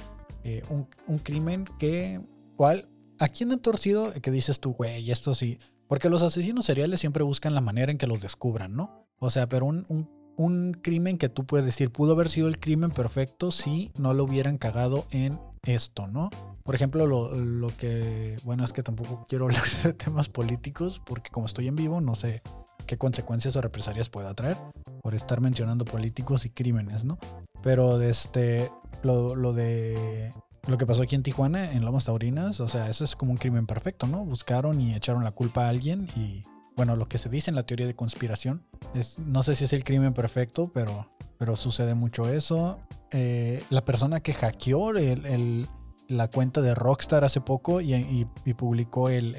eh, 0.45 0.63
un, 0.69 0.89
un, 1.07 1.19
crimen 1.19 1.65
que. 1.79 2.21
¿Cuál? 2.57 2.89
¿A 3.19 3.29
quién 3.29 3.53
han 3.53 3.61
torcido 3.61 4.13
que 4.13 4.31
dices 4.31 4.61
tú, 4.61 4.75
güey, 4.75 5.11
esto 5.11 5.35
sí? 5.35 5.59
Porque 5.89 6.11
los 6.11 6.23
asesinos 6.23 6.67
seriales 6.67 7.01
siempre 7.01 7.23
buscan 7.23 7.55
la 7.55 7.61
manera 7.61 7.93
en 7.93 7.99
que 7.99 8.07
los 8.07 8.21
descubran, 8.21 8.75
¿no? 8.75 9.07
O 9.19 9.31
sea, 9.31 9.49
pero 9.49 9.67
un, 9.67 10.11
un 10.37 10.73
crimen 10.75 11.19
que 11.19 11.29
tú 11.29 11.45
puedes 11.45 11.67
decir, 11.67 11.91
pudo 11.91 12.13
haber 12.13 12.29
sido 12.29 12.49
el 12.49 12.59
crimen 12.59 12.91
perfecto 12.91 13.51
si 13.51 13.91
no 13.97 14.15
lo 14.15 14.25
hubieran 14.25 14.59
cagado 14.59 15.07
en 15.11 15.39
esto, 15.65 16.07
¿no? 16.07 16.31
Por 16.63 16.75
ejemplo, 16.75 17.07
lo, 17.07 17.77
que, 17.77 18.39
bueno, 18.45 18.65
es 18.65 18.73
que 18.73 18.83
tampoco 18.83 19.27
quiero 19.29 19.45
hablar 19.47 19.63
de 19.83 19.93
temas 19.93 20.29
políticos 20.29 21.01
porque 21.05 21.31
como 21.31 21.47
estoy 21.47 21.69
en 21.69 21.77
vivo 21.77 22.01
no 22.01 22.15
sé 22.15 22.43
qué 22.87 22.97
consecuencias 22.99 23.57
o 23.57 23.61
represalias 23.61 24.09
pueda 24.09 24.35
traer 24.35 24.57
por 25.03 25.15
estar 25.15 25.41
mencionando 25.41 25.85
políticos 25.85 26.47
y 26.47 26.51
crímenes, 26.51 27.05
¿no? 27.05 27.19
Pero 27.63 27.99
de 27.99 28.11
este, 28.11 28.71
lo, 29.03 29.35
lo 29.35 29.53
de 29.53 30.33
lo 30.67 30.79
que 30.79 30.87
pasó 30.87 31.03
aquí 31.03 31.15
en 31.15 31.23
Tijuana, 31.23 31.73
en 31.73 31.85
Lomas 31.85 32.05
Taurinas, 32.05 32.61
o 32.61 32.69
sea, 32.69 32.89
eso 32.89 33.05
es 33.05 33.15
como 33.15 33.33
un 33.33 33.39
crimen 33.39 33.67
perfecto, 33.67 34.07
¿no? 34.07 34.25
Buscaron 34.25 34.81
y 34.81 34.95
echaron 34.95 35.23
la 35.23 35.31
culpa 35.31 35.67
a 35.67 35.69
alguien 35.69 36.09
y, 36.17 36.45
bueno, 36.77 36.95
lo 36.95 37.09
que 37.09 37.19
se 37.19 37.29
dice 37.29 37.51
en 37.51 37.55
la 37.57 37.65
teoría 37.65 37.87
de 37.87 37.97
conspiración, 37.97 38.63
es, 38.95 39.19
no 39.19 39.43
sé 39.43 39.57
si 39.57 39.65
es 39.65 39.73
el 39.73 39.83
crimen 39.83 40.13
perfecto, 40.13 40.71
pero, 40.73 41.11
pero 41.39 41.57
sucede 41.57 41.95
mucho 41.95 42.29
eso. 42.29 42.79
Eh, 43.13 43.63
la 43.71 43.85
persona 43.85 44.21
que 44.21 44.35
hackeó 44.35 44.91
el, 44.91 45.67
la 46.09 46.29
cuenta 46.29 46.61
de 46.61 46.75
Rockstar 46.75 47.25
hace 47.25 47.41
poco 47.41 47.81
y, 47.81 48.27
publicó 48.57 49.09
el, 49.09 49.35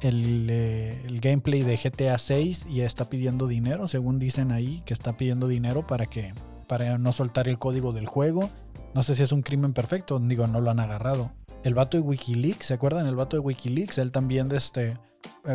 eh, 0.00 1.02
el, 1.06 1.20
gameplay 1.20 1.62
de 1.62 1.76
GTA 1.76 2.18
6 2.18 2.66
y 2.68 2.80
está 2.80 3.08
pidiendo 3.08 3.46
dinero, 3.46 3.86
según 3.86 4.18
dicen 4.18 4.50
ahí, 4.50 4.82
que 4.84 4.94
está 4.94 5.16
pidiendo 5.16 5.48
dinero 5.48 5.86
para 5.86 6.06
que 6.06 6.34
para 6.66 6.98
no 6.98 7.12
soltar 7.12 7.48
el 7.48 7.58
código 7.58 7.92
del 7.92 8.06
juego. 8.06 8.50
No 8.94 9.02
sé 9.02 9.14
si 9.14 9.22
es 9.22 9.32
un 9.32 9.42
crimen 9.42 9.72
perfecto, 9.72 10.18
digo, 10.18 10.46
no 10.46 10.60
lo 10.60 10.70
han 10.70 10.80
agarrado. 10.80 11.32
El 11.62 11.74
vato 11.74 11.96
de 11.96 12.02
Wikileaks, 12.02 12.66
¿se 12.66 12.74
acuerdan? 12.74 13.06
El 13.06 13.16
vato 13.16 13.36
de 13.36 13.40
Wikileaks, 13.40 13.98
él 13.98 14.12
también 14.12 14.48
este, 14.52 14.90
eh, 14.90 14.96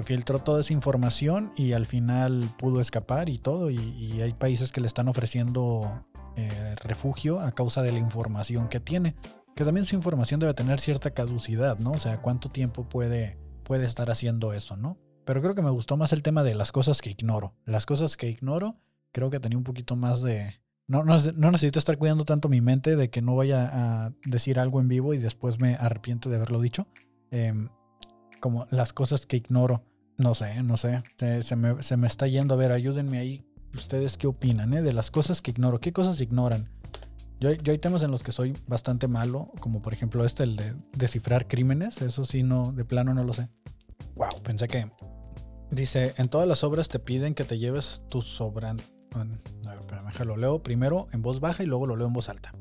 filtró 0.01 0.39
toda 0.39 0.62
esa 0.62 0.73
información 0.73 1.51
y 1.55 1.73
al 1.73 1.85
final 1.85 2.53
pudo 2.57 2.81
escapar 2.81 3.29
y 3.29 3.38
todo. 3.38 3.69
Y, 3.69 4.21
hay 4.21 4.33
países 4.33 4.71
que 4.71 4.81
le 4.81 4.88
están 4.88 5.07
ofreciendo 5.07 6.05
eh, 6.35 6.75
refugio 6.83 7.39
a 7.39 7.51
causa 7.51 7.81
de 7.81 7.91
la 7.91 8.00
información 8.00 8.67
que 8.67 8.79
tiene. 8.79 9.15
Que 9.55 9.65
también 9.65 9.85
su 9.85 9.95
información 9.95 10.39
debe 10.39 10.53
tener 10.53 10.79
cierta 10.79 11.12
caducidad, 11.12 11.77
¿no? 11.77 11.91
O 11.91 12.00
sea, 12.00 12.21
cuánto 12.21 12.50
tiempo 12.50 12.89
puede, 12.89 13.38
puede 13.63 13.85
estar 13.85 14.09
haciendo 14.09 14.53
eso, 14.53 14.75
¿no? 14.75 14.97
Pero 15.25 15.41
creo 15.41 15.55
que 15.55 15.62
me 15.62 15.69
gustó 15.69 15.95
más 15.95 16.12
el 16.12 16.23
tema 16.23 16.43
de 16.43 16.55
las 16.55 16.71
cosas 16.71 17.01
que 17.01 17.12
ignoro. 17.12 17.53
Las 17.65 17.85
cosas 17.85 18.17
que 18.17 18.29
ignoro, 18.29 18.77
creo 19.12 19.29
que 19.29 19.39
tenía 19.39 19.57
un 19.57 19.63
poquito 19.63 19.95
más 19.95 20.21
de... 20.21 20.59
No, 20.85 21.03
no, 21.03 21.15
necesito 21.51 21.79
estar 21.79 21.97
cuidando 21.97 22.25
tanto 22.25 22.50
mi 22.50 22.59
mente 22.59 22.97
de 22.97 23.09
que 23.09 23.21
no 23.21 23.35
vaya 23.35 23.69
a 23.71 24.13
decir 24.25 24.59
algo 24.59 24.81
en 24.81 24.89
vivo 24.89 25.13
y 25.13 25.17
después 25.17 25.59
me 25.59 25.75
arrepiente 25.75 26.29
de 26.29 26.35
haberlo 26.35 26.59
dicho. 26.59 26.88
Em, 27.31 27.69
como 28.43 28.67
las 28.71 28.91
cosas 28.91 29.25
que 29.25 29.38
ignoro. 29.38 29.85
No 30.17 30.35
sé, 30.35 30.62
no 30.63 30.75
sé. 30.75 31.01
Se, 31.17 31.55
me, 31.55 31.81
se, 31.81 31.95
me, 31.95 32.07
está 32.07 32.27
yendo. 32.27 32.55
A 32.55 32.57
ver, 32.57 32.73
ayúdenme 32.73 33.17
ahí. 33.17 33.45
¿Ustedes 33.73 34.17
qué 34.17 34.27
opinan 34.27 34.73
eh? 34.73 34.81
de 34.81 34.91
las 34.91 35.12
cosas 35.12 35.41
que 35.41 35.51
ignoro? 35.51 35.79
¿Qué 35.79 35.93
cosas 35.93 36.19
ignoran? 36.19 36.69
Yo, 37.39 37.50
hay 37.50 37.77
temas 37.77 38.03
en 38.03 38.12
los 38.12 38.21
que 38.21 38.33
soy 38.33 38.57
bastante 38.67 39.07
malo, 39.07 39.47
como 39.62 39.81
por 39.81 39.93
ejemplo 39.93 40.25
este, 40.25 40.43
el 40.43 40.57
de 40.57 40.75
descifrar 40.91 41.47
crímenes. 41.47 42.01
Eso 42.01 42.25
sí, 42.25 42.43
no, 42.43 42.73
de 42.73 42.83
plano 42.83 43.13
no 43.13 43.23
lo 43.23 43.31
sé. 43.31 43.47
Wow, 44.15 44.43
pensé 44.43 44.67
que. 44.67 44.91
Dice: 45.71 46.13
En 46.17 46.27
todas 46.27 46.45
las 46.45 46.65
obras 46.65 46.89
te 46.89 46.99
piden 46.99 47.36
que 47.36 47.45
te 47.45 47.58
lleves 47.58 48.03
tu 48.10 48.21
sobrante. 48.21 48.84
a 49.13 49.23
ver, 49.23 50.27
lo 50.27 50.36
leo 50.36 50.62
primero 50.62 51.08
en 51.13 51.21
voz 51.21 51.39
baja 51.39 51.63
y 51.63 51.65
luego 51.65 51.88
lo 51.88 51.95
leo 51.95 52.08
en 52.08 52.13
voz 52.13 52.27
alta. 52.27 52.53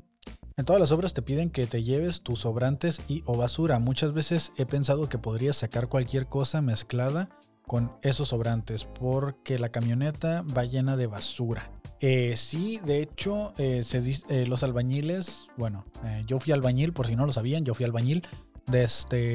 En 0.56 0.66
todas 0.66 0.80
las 0.80 0.92
obras 0.92 1.14
te 1.14 1.22
piden 1.22 1.50
que 1.50 1.66
te 1.66 1.82
lleves 1.82 2.22
tus 2.22 2.40
sobrantes 2.40 3.00
y 3.08 3.22
o 3.24 3.36
basura. 3.36 3.78
Muchas 3.78 4.12
veces 4.12 4.52
he 4.58 4.66
pensado 4.66 5.08
que 5.08 5.18
podrías 5.18 5.56
sacar 5.56 5.88
cualquier 5.88 6.26
cosa 6.26 6.60
mezclada 6.60 7.30
con 7.66 7.92
esos 8.02 8.28
sobrantes 8.28 8.84
porque 8.84 9.58
la 9.58 9.70
camioneta 9.70 10.42
va 10.56 10.64
llena 10.64 10.96
de 10.96 11.06
basura. 11.06 11.70
Eh, 12.00 12.34
sí, 12.36 12.80
de 12.84 13.00
hecho, 13.00 13.54
eh, 13.58 13.84
eh, 14.28 14.46
los 14.46 14.62
albañiles, 14.62 15.46
bueno, 15.56 15.86
yo 16.26 16.40
fui 16.40 16.52
albañil, 16.52 16.92
por 16.92 17.06
si 17.06 17.16
no 17.16 17.24
lo 17.24 17.32
sabían, 17.32 17.64
yo 17.64 17.74
fui 17.74 17.84
albañil. 17.84 18.26
Desde, 18.66 18.84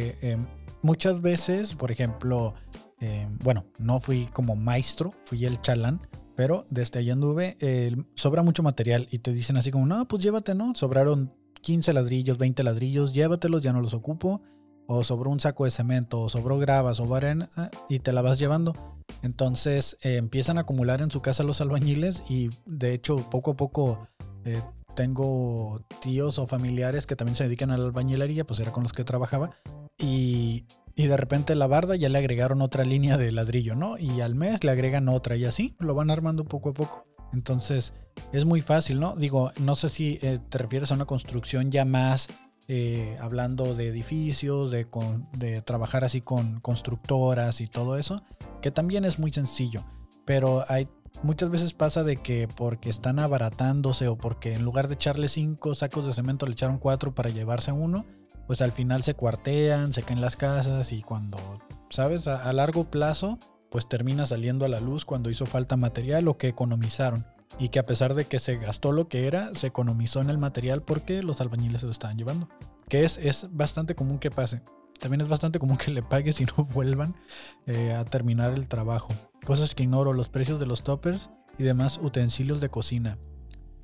este, 0.10 0.32
em, 0.32 0.46
muchas 0.84 1.22
veces, 1.22 1.76
por 1.76 1.92
ejemplo, 1.92 2.54
em, 3.00 3.38
bueno, 3.40 3.66
no 3.80 4.02
fui 4.02 4.28
como 4.28 4.56
maestro, 4.56 5.14
fui 5.26 5.46
el 5.46 5.62
chalán, 5.62 6.02
pero 6.38 6.66
desde 6.70 7.00
allá 7.00 7.14
anduve, 7.14 7.58
sobra 8.14 8.44
mucho 8.44 8.62
material 8.62 9.08
y 9.10 9.18
te 9.20 9.34
dicen 9.34 9.58
así 9.58 9.72
como, 9.72 9.88
no, 9.88 10.08
pues 10.08 10.22
llévate, 10.22 10.54
¿no? 10.54 10.76
Sobraron 10.76 11.34
15 11.62 11.94
ladrillos, 11.94 12.38
20 12.38 12.62
ladrillos, 12.62 13.12
llévatelos, 13.12 13.64
ya 13.64 13.74
no 13.74 13.82
los 13.82 13.96
ocupo. 13.96 14.44
O 14.86 15.04
sobró 15.04 15.32
un 15.32 15.40
saco 15.40 15.66
de 15.66 15.72
cemento, 15.72 16.22
o 16.22 16.30
sobró 16.30 16.60
grava, 16.60 16.94
sobró 16.94 17.16
arena 17.16 17.50
y 17.90 18.00
te 18.00 18.14
la 18.14 18.22
vas 18.22 18.38
llevando. 18.38 18.76
Entonces 19.24 19.98
eh, 20.04 20.18
empiezan 20.18 20.60
a 20.60 20.62
acumular 20.62 21.02
en 21.02 21.10
su 21.10 21.24
casa 21.24 21.44
los 21.44 21.60
albañiles 21.60 22.24
y 22.30 22.52
de 22.68 22.94
hecho 22.94 23.28
poco 23.32 23.52
a 23.52 23.58
poco 23.58 24.08
eh, 24.46 24.62
tengo 24.96 25.82
tíos 26.02 26.38
o 26.38 26.46
familiares 26.46 27.08
que 27.08 27.16
también 27.16 27.36
se 27.36 27.46
dedican 27.46 27.72
a 27.72 27.80
la 27.80 27.86
albañilería, 27.86 28.46
pues 28.46 28.60
era 28.60 28.72
con 28.72 28.84
los 28.84 28.94
que 28.94 29.04
trabajaba. 29.04 29.56
Y, 29.98 30.66
y, 30.98 31.08
de 31.08 31.18
repente 31.18 31.56
la 31.56 31.68
barda 31.68 31.96
ya 31.96 32.10
le 32.10 32.18
agregaron 32.18 32.62
otra 32.62 32.84
línea 32.84 33.18
de 33.18 33.32
ladrillo, 33.32 33.76
¿no? 33.76 33.98
Y 33.98 34.22
al 34.22 34.36
mes 34.36 34.64
le 34.64 34.72
agregan 34.72 35.08
otra 35.08 35.36
y 35.36 35.46
así 35.46 35.76
lo 35.80 35.96
van 35.96 36.10
armando 36.10 36.44
poco 36.44 36.70
a 36.70 36.74
poco. 36.74 37.06
Entonces 37.32 37.94
es 38.34 38.46
muy 38.46 38.62
fácil, 38.62 39.00
¿no? 39.00 39.16
Digo, 39.16 39.52
no 39.60 39.76
sé 39.76 39.90
si 39.90 40.20
eh, 40.22 40.40
te 40.50 40.58
refieres 40.58 40.92
a 40.92 40.96
una 40.96 41.06
construcción 41.06 41.72
ya 41.72 41.86
más 41.86 42.28
hablando 43.22 43.76
de 43.76 43.88
edificios, 43.88 44.72
de, 44.72 44.86
de 45.38 45.62
trabajar 45.62 46.04
así 46.04 46.20
con 46.20 46.60
constructoras 46.60 47.62
y 47.62 47.68
todo 47.68 47.98
eso 47.98 48.22
que 48.62 48.72
también 48.72 49.06
es 49.06 49.20
muy 49.20 49.32
sencillo, 49.32 49.86
pero 50.26 50.64
hay 50.68 50.88
muchas 51.24 51.50
veces 51.50 51.74
pasa 51.74 52.04
de 52.04 52.18
que 52.18 52.48
porque 52.48 52.90
están 52.90 53.20
abaratándose 53.20 54.08
o 54.08 54.18
porque 54.18 54.54
en 54.54 54.64
lugar 54.64 54.88
de 54.88 54.96
echarle 54.96 55.28
cinco 55.28 55.76
sacos 55.76 56.06
de 56.06 56.14
cemento 56.14 56.46
le 56.46 56.54
echaron 56.54 56.80
cuatro 56.80 57.14
para 57.14 57.30
llevarse 57.30 57.72
uno, 57.72 58.06
pues 58.48 58.62
al 58.62 58.72
final 58.72 59.04
se 59.04 59.14
cuartean, 59.14 59.94
se 59.94 60.04
caen 60.04 60.22
las 60.22 60.38
casas 60.38 60.92
y 60.94 61.02
cuando, 61.02 61.60
sabes, 61.90 62.28
a, 62.28 62.52
largo 62.54 62.90
plazo, 62.90 63.38
pues 63.70 63.88
termina 63.88 64.26
saliendo 64.26 64.66
a 64.66 64.70
la 64.70 64.80
luz 64.80 65.06
cuando 65.06 65.30
hizo 65.30 65.46
falta 65.46 65.76
material 65.76 66.28
o 66.30 66.38
que 66.38 66.48
economizaron. 66.48 67.26
Y 67.60 67.70
que 67.70 67.80
a 67.80 67.86
pesar 67.86 68.14
de 68.14 68.26
que 68.26 68.40
se 68.40 68.58
gastó 68.58 68.92
lo 68.92 69.08
que 69.08 69.28
era, 69.28 69.54
se 69.54 69.68
economizó 69.68 70.22
en 70.22 70.30
el 70.30 70.38
material 70.38 70.82
porque 70.82 71.24
los 71.24 71.42
albañiles 71.42 71.82
se 71.82 71.88
lo 71.88 71.92
estaban 71.92 72.18
llevando. 72.18 72.50
Que 72.88 73.04
es, 73.04 73.18
es 73.18 73.48
bastante 73.52 73.96
común 73.96 74.20
que 74.20 74.32
pase. 74.32 74.62
También 75.00 75.22
es 75.22 75.30
bastante 75.30 75.60
común 75.60 75.78
que 75.78 75.92
le 75.92 76.04
pagues 76.04 76.40
y 76.42 76.46
no 76.46 76.66
vuelvan 76.74 77.16
eh, 77.66 77.94
a 77.94 78.06
terminar 78.06 78.54
el 78.54 78.68
trabajo. 78.68 79.14
Cosas 79.46 79.76
que 79.76 79.84
ignoro, 79.84 80.14
los 80.14 80.30
precios 80.30 80.60
de 80.60 80.66
los 80.66 80.84
toppers 80.84 81.30
y 81.58 81.64
demás 81.64 82.00
utensilios 82.02 82.62
de 82.62 82.70
cocina. 82.70 83.18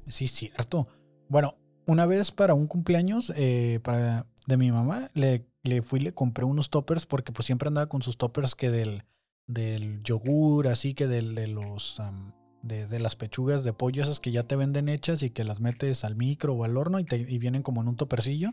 Sí, 0.08 0.28
cierto. 0.28 0.88
Bueno, 1.30 1.56
una 1.86 2.06
vez 2.06 2.32
para 2.32 2.54
un 2.54 2.67
cumpleaños 2.67 3.32
eh, 3.36 3.80
para, 3.84 4.26
de 4.47 4.58
mi 4.58 4.71
mamá, 4.71 5.10
le, 5.13 5.45
le 5.63 5.82
fui 5.82 5.99
le 5.99 6.13
compré 6.13 6.45
unos 6.45 6.69
toppers 6.69 7.06
porque 7.06 7.32
pues 7.32 7.45
siempre 7.45 7.67
andaba 7.67 7.88
con 7.88 8.01
sus 8.01 8.17
toppers 8.17 8.56
que 8.56 8.69
del, 8.69 9.03
del 9.47 10.01
yogur, 10.03 10.67
así 10.67 10.93
que 10.93 11.08
del, 11.08 11.36
de 11.36 11.47
los... 11.47 12.01
de, 12.62 12.99
las 12.99 13.15
pechugas 13.15 13.63
de 13.63 13.73
pollo, 13.73 14.03
esas 14.03 14.19
que 14.19 14.32
ya 14.32 14.43
te 14.43 14.56
venden 14.56 14.89
hechas 14.89 15.21
y 15.23 15.29
que 15.29 15.43
las 15.43 15.60
metes 15.60 16.03
al 16.03 16.15
micro 16.15 16.53
o 16.53 16.63
al 16.63 16.77
horno 16.77 16.99
y, 16.99 17.03
te, 17.03 17.17
y 17.17 17.38
vienen 17.38 17.62
como 17.62 17.82
en 17.82 17.88
un 17.89 17.95
topercillo 17.95 18.51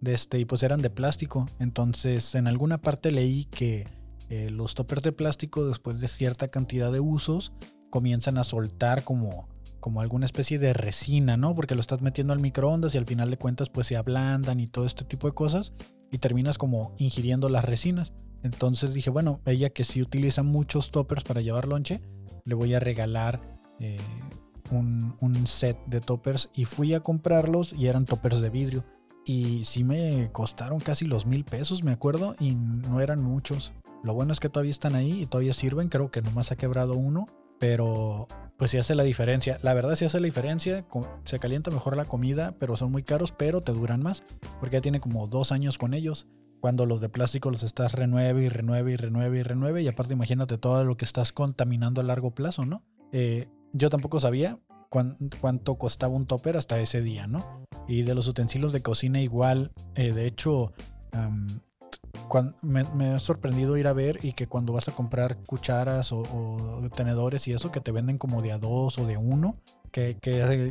de 0.00 0.14
este, 0.14 0.38
y 0.40 0.44
pues 0.44 0.62
eran 0.64 0.82
de 0.82 0.90
plástico. 0.90 1.46
Entonces, 1.60 2.34
en 2.34 2.48
alguna 2.48 2.78
parte 2.82 3.12
leí 3.12 3.44
que 3.44 3.86
eh, 4.28 4.50
los 4.50 4.74
toppers 4.74 5.02
de 5.02 5.12
plástico, 5.12 5.66
después 5.66 6.00
de 6.00 6.08
cierta 6.08 6.48
cantidad 6.48 6.92
de 6.92 7.00
usos, 7.00 7.52
comienzan 7.88 8.36
a 8.36 8.44
soltar 8.44 9.04
como, 9.04 9.48
como 9.82 10.00
alguna 10.00 10.26
especie 10.26 10.60
de 10.60 10.72
resina, 10.72 11.36
¿no? 11.36 11.56
Porque 11.56 11.74
lo 11.74 11.80
estás 11.80 12.02
metiendo 12.02 12.32
al 12.32 12.38
microondas 12.38 12.94
y 12.94 12.98
al 12.98 13.04
final 13.04 13.32
de 13.32 13.36
cuentas, 13.36 13.68
pues 13.68 13.88
se 13.88 13.96
ablandan 13.96 14.60
y 14.60 14.68
todo 14.68 14.86
este 14.86 15.04
tipo 15.04 15.26
de 15.26 15.34
cosas, 15.34 15.74
y 16.12 16.18
terminas 16.18 16.56
como 16.56 16.94
ingiriendo 16.98 17.48
las 17.48 17.64
resinas. 17.64 18.14
Entonces 18.44 18.94
dije, 18.94 19.10
bueno, 19.10 19.40
ella 19.44 19.70
que 19.70 19.82
sí 19.82 20.00
utiliza 20.00 20.44
muchos 20.44 20.92
toppers 20.92 21.24
para 21.24 21.40
llevar 21.40 21.66
lonche, 21.66 22.00
le 22.44 22.54
voy 22.54 22.74
a 22.74 22.80
regalar 22.80 23.58
eh, 23.80 23.98
un, 24.70 25.16
un 25.20 25.46
set 25.48 25.76
de 25.86 26.00
toppers 26.00 26.48
y 26.54 26.64
fui 26.64 26.94
a 26.94 27.00
comprarlos 27.00 27.72
y 27.72 27.88
eran 27.88 28.04
toppers 28.04 28.40
de 28.40 28.50
vidrio. 28.50 28.84
Y 29.26 29.64
sí 29.64 29.82
me 29.82 30.30
costaron 30.30 30.78
casi 30.78 31.06
los 31.06 31.26
mil 31.26 31.44
pesos, 31.44 31.82
me 31.82 31.90
acuerdo, 31.90 32.36
y 32.38 32.54
no 32.54 33.00
eran 33.00 33.20
muchos. 33.20 33.72
Lo 34.04 34.14
bueno 34.14 34.32
es 34.32 34.38
que 34.38 34.48
todavía 34.48 34.70
están 34.70 34.94
ahí 34.94 35.22
y 35.22 35.26
todavía 35.26 35.54
sirven, 35.54 35.88
creo 35.88 36.12
que 36.12 36.22
nomás 36.22 36.52
ha 36.52 36.56
quebrado 36.56 36.94
uno, 36.94 37.26
pero 37.62 38.26
pues 38.56 38.72
sí 38.72 38.78
hace 38.78 38.96
la 38.96 39.04
diferencia. 39.04 39.56
La 39.62 39.72
verdad 39.72 39.94
sí 39.94 40.04
hace 40.04 40.18
la 40.18 40.24
diferencia, 40.24 40.84
se 41.22 41.38
calienta 41.38 41.70
mejor 41.70 41.96
la 41.96 42.06
comida, 42.06 42.56
pero 42.58 42.74
son 42.74 42.90
muy 42.90 43.04
caros, 43.04 43.30
pero 43.30 43.60
te 43.60 43.70
duran 43.70 44.02
más, 44.02 44.24
porque 44.58 44.78
ya 44.78 44.80
tiene 44.80 44.98
como 44.98 45.28
dos 45.28 45.52
años 45.52 45.78
con 45.78 45.94
ellos. 45.94 46.26
cuando 46.60 46.86
los 46.86 47.00
de 47.00 47.08
plástico 47.08 47.50
los 47.50 47.62
estás 47.64 47.92
renueve 47.92 48.44
y 48.44 48.48
renueve 48.48 48.92
y 48.92 48.96
renueve 48.96 49.38
y 49.38 49.42
renueve. 49.42 49.82
Y 49.82 49.88
aparte, 49.88 50.14
imagínate 50.14 50.58
todo 50.58 50.84
lo 50.84 50.96
que 50.96 51.04
estás 51.04 51.32
contaminando 51.32 52.00
a 52.00 52.04
largo 52.04 52.32
plazo, 52.32 52.64
¿no? 52.64 52.84
Eh, 53.12 53.46
yo 53.72 53.90
tampoco 53.90 54.18
sabía 54.18 54.58
cuánto 54.88 55.76
costaba 55.76 56.14
un 56.14 56.26
topper 56.26 56.56
hasta 56.56 56.80
ese 56.80 57.00
día, 57.00 57.28
¿no? 57.28 57.64
Y 57.86 58.02
de 58.02 58.14
los 58.14 58.26
utensilios 58.28 58.72
de 58.72 58.82
cocina 58.82 59.20
igual, 59.20 59.72
eh, 59.94 60.12
de 60.12 60.26
hecho, 60.26 60.72
me, 62.62 63.10
ha 63.10 63.18
sorprendido 63.18 63.76
ir 63.76 63.86
a 63.86 63.92
ver 63.92 64.18
y 64.22 64.32
que 64.32 64.46
cuando 64.46 64.72
vas 64.72 64.88
a 64.88 64.94
comprar 64.94 65.38
cucharas 65.44 66.12
o, 66.12 66.88
tenedores 66.94 67.46
y 67.48 67.52
eso, 67.52 67.70
que 67.70 67.80
te 67.80 67.92
venden 67.92 68.18
como 68.18 68.42
de 68.42 68.52
a 68.52 68.58
dos 68.58 68.98
o 68.98 69.06
de 69.06 69.16
uno, 69.16 69.56
que, 69.90 70.16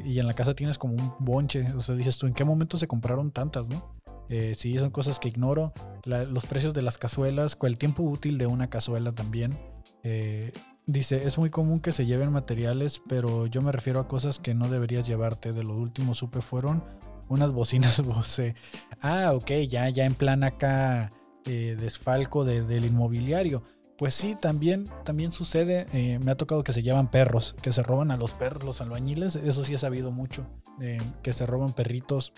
y 0.05 0.19
en 0.19 0.27
la 0.27 0.33
casa 0.33 0.55
tienes 0.55 0.77
como 0.77 0.95
un 0.95 1.13
bonche, 1.19 1.71
o 1.73 1.81
sea, 1.81 1.95
dices 1.95 2.17
tú, 2.17 2.27
¿en 2.27 2.33
qué 2.33 2.43
momento 2.43 2.77
se 2.77 2.87
compraron 2.87 3.31
tantas, 3.31 3.67
no? 3.67 3.95
Eh, 4.29 4.55
sí, 4.57 4.77
son 4.79 4.91
cosas 4.91 5.19
que 5.19 5.27
ignoro. 5.27 5.73
los 6.05 6.45
precios 6.45 6.73
de 6.73 6.81
las 6.81 6.97
cazuelas, 6.97 7.57
el 7.61 7.77
tiempo 7.77 8.01
útil 8.03 8.37
de 8.37 8.47
una 8.47 8.69
cazuela 8.69 9.11
también. 9.11 9.59
Eh, 10.03 10.53
dice, 10.85 11.27
es 11.27 11.37
muy 11.37 11.49
común 11.49 11.81
que 11.81 11.91
se 11.91 12.05
lleven 12.05 12.31
materiales, 12.31 13.01
pero 13.09 13.45
yo 13.47 13.61
me 13.61 13.73
refiero 13.73 13.99
a 13.99 14.07
cosas 14.07 14.39
que 14.39 14.53
no 14.53 14.69
deberías 14.69 15.05
llevarte. 15.05 15.51
De 15.51 15.63
los 15.63 15.75
últimos 15.75 16.17
supe 16.17 16.41
fueron 16.41 16.81
unas 17.27 17.51
bocinas 17.51 18.01
Bose. 18.05 18.55
Ah, 19.01 19.33
ok, 19.33 19.51
ya, 19.67 19.89
ya 19.89 20.05
en 20.05 20.15
plan 20.15 20.43
acá 20.43 21.11
eh, 21.45 21.77
desfalco 21.79 22.45
del 22.45 22.85
inmobiliario. 22.85 23.63
Pues 23.97 24.15
sí, 24.15 24.35
también, 24.39 24.89
también 25.03 25.31
sucede, 25.31 25.85
eh, 25.93 26.17
me 26.19 26.31
ha 26.31 26.35
tocado 26.35 26.63
que 26.63 26.73
se 26.73 26.81
llevan 26.81 27.11
perros, 27.11 27.55
que 27.61 27.71
se 27.71 27.83
roban 27.83 28.09
a 28.09 28.17
los 28.17 28.31
perros, 28.31 28.63
los 28.63 28.81
albañiles, 28.81 29.35
eso 29.35 29.63
sí 29.63 29.75
he 29.75 29.77
sabido 29.77 30.09
mucho, 30.09 30.47
eh, 30.81 30.99
que 31.21 31.33
se 31.33 31.45
roban 31.45 31.73
perritos. 31.73 32.33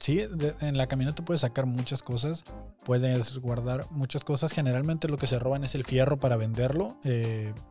sí, 0.00 0.20
en 0.60 0.76
la 0.76 0.86
camioneta 0.86 1.24
puedes 1.24 1.40
sacar 1.40 1.66
muchas 1.66 2.02
cosas, 2.02 2.44
puedes 2.84 3.38
guardar 3.38 3.86
muchas 3.90 4.22
cosas, 4.22 4.52
generalmente 4.52 5.08
lo 5.08 5.16
que 5.16 5.26
se 5.26 5.40
roban 5.40 5.64
es 5.64 5.74
el 5.74 5.84
fierro 5.84 6.20
para 6.20 6.36
venderlo, 6.36 6.98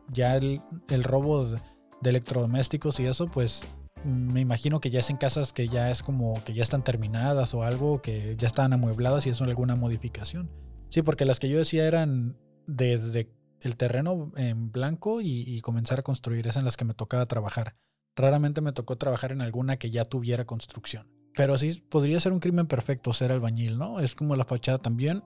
ya 0.08 0.36
el 0.36 1.04
robo 1.04 1.46
de 1.46 2.10
electrodomésticos 2.10 3.00
y 3.00 3.06
eso, 3.06 3.28
pues 3.28 3.66
me 4.04 4.40
imagino 4.40 4.80
que 4.80 4.90
ya 4.90 5.00
es 5.00 5.10
en 5.10 5.16
casas 5.16 5.52
que 5.52 5.68
ya 5.68 5.90
es 5.90 6.02
como 6.02 6.42
que 6.44 6.54
ya 6.54 6.62
están 6.62 6.82
terminadas 6.82 7.54
o 7.54 7.62
algo, 7.62 8.00
que 8.02 8.36
ya 8.38 8.46
están 8.46 8.72
amuebladas 8.72 9.26
y 9.26 9.30
es 9.30 9.40
alguna 9.42 9.76
modificación. 9.76 10.50
Sí, 10.88 11.02
porque 11.02 11.24
las 11.24 11.38
que 11.38 11.48
yo 11.48 11.58
decía 11.58 11.86
eran 11.86 12.36
desde 12.66 13.30
el 13.62 13.76
terreno 13.76 14.32
en 14.36 14.72
blanco 14.72 15.20
y, 15.20 15.60
comenzar 15.60 16.00
a 16.00 16.02
construir, 16.02 16.46
es 16.46 16.56
en 16.56 16.64
las 16.64 16.76
que 16.76 16.84
me 16.84 16.94
tocaba 16.94 17.26
trabajar. 17.26 17.76
Raramente 18.16 18.60
me 18.60 18.72
tocó 18.72 18.96
trabajar 18.96 19.32
en 19.32 19.40
alguna 19.40 19.76
que 19.76 19.90
ya 19.90 20.04
tuviera 20.04 20.46
construcción. 20.46 21.08
Pero 21.34 21.56
sí, 21.58 21.82
podría 21.88 22.18
ser 22.18 22.32
un 22.32 22.40
crimen 22.40 22.66
perfecto 22.66 23.12
ser 23.12 23.30
albañil, 23.30 23.78
¿no? 23.78 24.00
Es 24.00 24.14
como 24.14 24.34
la 24.34 24.44
fachada 24.44 24.78
también. 24.78 25.22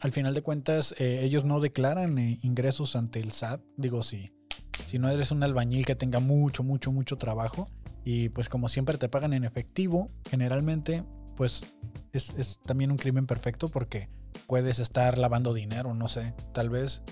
Al 0.00 0.12
final 0.12 0.32
de 0.32 0.42
cuentas, 0.42 0.94
eh, 0.98 1.20
ellos 1.24 1.44
no 1.44 1.60
declaran 1.60 2.18
eh, 2.18 2.38
ingresos 2.42 2.96
ante 2.96 3.20
el 3.20 3.32
SAT. 3.32 3.60
Digo, 3.76 4.02
sí. 4.02 4.32
Si 4.86 4.98
no 4.98 5.10
eres 5.10 5.30
un 5.30 5.42
albañil 5.42 5.84
que 5.84 5.94
tenga 5.94 6.20
mucho, 6.20 6.62
mucho, 6.62 6.90
mucho 6.90 7.18
trabajo, 7.18 7.68
y 8.04 8.30
pues 8.30 8.48
como 8.48 8.68
siempre 8.68 8.98
te 8.98 9.08
pagan 9.08 9.32
en 9.32 9.44
efectivo, 9.44 10.10
generalmente 10.28 11.04
pues 11.36 11.64
es, 12.12 12.60
también 12.66 12.90
un 12.90 12.98
crimen 12.98 13.26
perfecto 13.26 13.68
porque 13.68 14.08
puedes 14.46 14.78
estar 14.78 15.18
lavando 15.18 15.54
dinero, 15.54 15.94
no 15.94 16.08
sé, 16.08 16.34
tal 16.52 16.68
vez. 16.70 17.02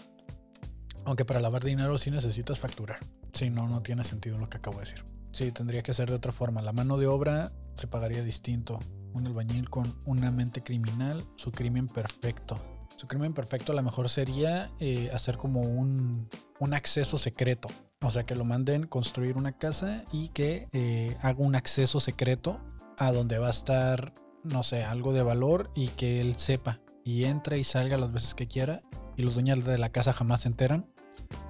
Aunque 1.04 1.24
para 1.24 1.40
lavar 1.40 1.64
dinero 1.64 1.96
sí 1.96 2.10
necesitas 2.10 2.60
facturar. 2.60 2.98
Si 3.32 3.48
no, 3.48 3.68
no 3.68 3.82
tiene 3.82 4.04
sentido 4.04 4.38
lo 4.38 4.50
que 4.50 4.58
acabo 4.58 4.78
de 4.78 4.84
decir. 4.84 5.04
Sí, 5.32 5.52
tendría 5.52 5.82
que 5.82 5.94
ser 5.94 6.10
de 6.10 6.16
otra 6.16 6.32
forma. 6.32 6.60
La 6.60 6.72
mano 6.72 6.98
de 6.98 7.06
obra 7.06 7.52
se 7.74 7.86
pagaría 7.86 8.22
distinto. 8.22 8.80
Un 9.14 9.26
albañil 9.26 9.70
con 9.70 9.98
una 10.04 10.30
mente 10.30 10.62
criminal, 10.62 11.26
su 11.36 11.50
crimen 11.50 11.88
perfecto. 11.88 12.60
Su 12.96 13.06
crimen 13.06 13.32
perfecto 13.32 13.72
a 13.72 13.76
lo 13.76 13.82
mejor 13.82 14.08
sería 14.08 14.70
eh, 14.80 15.08
hacer 15.14 15.38
como 15.38 15.60
un, 15.60 16.28
un 16.58 16.74
acceso 16.74 17.16
secreto 17.16 17.70
o 18.00 18.10
sea, 18.10 18.24
que 18.24 18.34
lo 18.34 18.44
manden 18.44 18.86
construir 18.86 19.36
una 19.36 19.52
casa 19.52 20.04
y 20.12 20.28
que 20.28 20.68
eh, 20.72 21.16
haga 21.22 21.38
un 21.40 21.56
acceso 21.56 22.00
secreto 22.00 22.60
a 22.96 23.12
donde 23.12 23.38
va 23.38 23.48
a 23.48 23.50
estar, 23.50 24.14
no 24.44 24.62
sé, 24.62 24.84
algo 24.84 25.12
de 25.12 25.22
valor 25.22 25.70
y 25.74 25.88
que 25.88 26.20
él 26.20 26.38
sepa 26.38 26.80
y 27.04 27.24
entre 27.24 27.58
y 27.58 27.64
salga 27.64 27.96
las 27.96 28.12
veces 28.12 28.34
que 28.34 28.46
quiera 28.46 28.80
y 29.16 29.22
los 29.22 29.34
dueños 29.34 29.64
de 29.64 29.78
la 29.78 29.90
casa 29.90 30.12
jamás 30.12 30.42
se 30.42 30.48
enteran. 30.48 30.86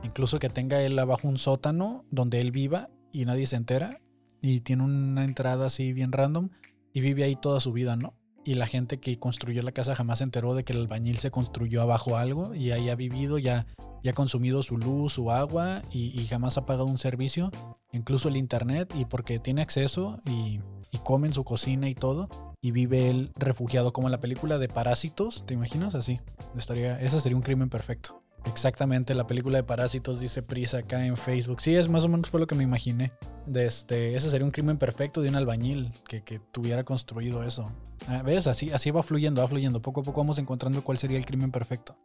Incluso 0.03 0.39
que 0.39 0.49
tenga 0.49 0.81
él 0.83 0.99
abajo 0.99 1.29
un 1.29 1.39
sótano 1.39 2.05
donde 2.11 2.41
él 2.41 2.51
viva 2.51 2.89
y 3.13 3.25
nadie 3.25 3.47
se 3.47 3.57
entera 3.57 4.01
y 4.41 4.61
tiene 4.61 4.85
una 4.85 5.25
entrada 5.25 5.67
así 5.67 5.93
bien 5.93 6.13
random 6.13 6.51
y 6.93 7.01
vive 7.01 7.25
ahí 7.25 7.37
toda 7.37 7.61
su 7.61 7.73
vida, 7.73 7.97
¿no? 7.97 8.15
Y 8.45 8.55
la 8.55 8.67
gente 8.67 8.99
que 8.99 9.19
construyó 9.19 9.63
la 9.63 9.73
casa 9.73 9.95
jamás 9.95 10.19
se 10.19 10.25
enteró 10.25 10.55
de 10.55 10.65
que 10.65 10.73
el 10.73 10.81
albañil 10.81 11.19
se 11.19 11.31
construyó 11.31 11.83
abajo 11.83 12.17
algo 12.17 12.55
y 12.55 12.71
ahí 12.71 12.89
ha 12.89 12.95
vivido, 12.95 13.39
ya 13.39 13.67
ya 14.03 14.13
ha 14.13 14.15
consumido 14.15 14.63
su 14.63 14.77
luz, 14.77 15.15
su 15.15 15.31
agua 15.31 15.83
y, 15.91 16.25
jamás 16.27 16.59
ha 16.59 16.67
pagado 16.67 16.87
un 16.87 16.99
servicio, 16.99 17.51
incluso 17.93 18.29
el 18.29 18.37
internet, 18.37 18.93
y 18.97 19.05
porque 19.05 19.39
tiene 19.39 19.63
acceso 19.63 20.21
y, 20.25 20.61
come 21.05 21.29
en 21.29 21.33
su 21.33 21.45
cocina 21.45 21.89
y 21.89 21.95
todo, 21.95 22.29
y 22.61 22.73
vive 22.73 23.09
él 23.09 23.33
refugiado 23.37 23.93
como 23.93 24.09
en 24.09 24.13
la 24.13 24.21
película 24.21 24.59
de 24.59 24.69
Parásitos, 24.69 25.47
¿te 25.47 25.55
imaginas? 25.55 25.95
Así, 25.95 26.21
estaría, 26.57 27.01
ese 27.01 27.21
sería 27.21 27.37
un 27.37 27.43
crimen 27.43 27.69
perfecto. 27.69 28.23
Exactamente, 28.47 29.15
la 29.15 29.27
película 29.27 29.59
de 29.59 29.65
Parásitos 29.65 30.21
dice 30.21 30.43
Prisa 30.43 30.79
acá 30.79 31.05
en 31.05 31.17
Facebook. 31.17 31.61
Sí, 31.61 31.75
es 31.75 31.89
más 31.89 32.05
o 32.05 32.09
menos 32.09 32.31
fue 32.31 32.41
lo 32.41 32.47
que 32.47 32.55
me 32.55 32.65
imaginé. 32.65 33.13
Este, 33.55 34.15
ese 34.17 34.31
sería 34.31 34.45
un 34.45 34.51
crimen 34.51 34.79
perfecto 34.79 35.21
de 35.23 35.29
un 35.29 35.37
albañil 35.37 35.91
que, 36.07 36.23
que 36.23 36.39
tuviera 36.39 36.85
construido 36.85 37.43
eso. 37.43 37.71
Ah, 38.07 38.23
¿Ves? 38.23 38.47
Así, 38.47 38.71
así 38.71 38.91
va 38.91 39.03
fluyendo, 39.03 39.43
va 39.43 39.49
fluyendo. 39.49 39.83
Poco 39.83 40.01
a 40.01 40.05
poco 40.05 40.21
vamos 40.21 40.39
encontrando 40.39 40.83
cuál 40.83 40.99
sería 40.99 41.19
el 41.19 41.27
crimen 41.27 41.51
perfecto. 41.51 41.97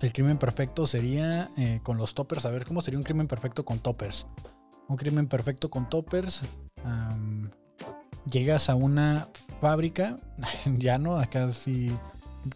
El 0.00 0.14
crimen 0.14 0.38
perfecto 0.38 0.86
sería 0.86 1.50
eh, 1.58 1.80
con 1.82 1.98
los 1.98 2.14
toppers. 2.14 2.46
A 2.46 2.50
ver, 2.50 2.64
¿cómo 2.64 2.80
sería 2.80 2.98
un 2.98 3.04
crimen 3.04 3.28
perfecto 3.28 3.64
con 3.64 3.80
toppers? 3.80 4.26
Un 4.88 4.96
crimen 4.96 5.26
perfecto 5.26 5.70
con 5.70 5.88
toppers. 5.88 6.42
llegas 8.30 8.70
a 8.70 8.74
una 8.74 9.28
fábrica, 9.60 10.18
ya 10.78 10.98
no, 10.98 11.18
acá 11.18 11.50
sí, 11.50 11.94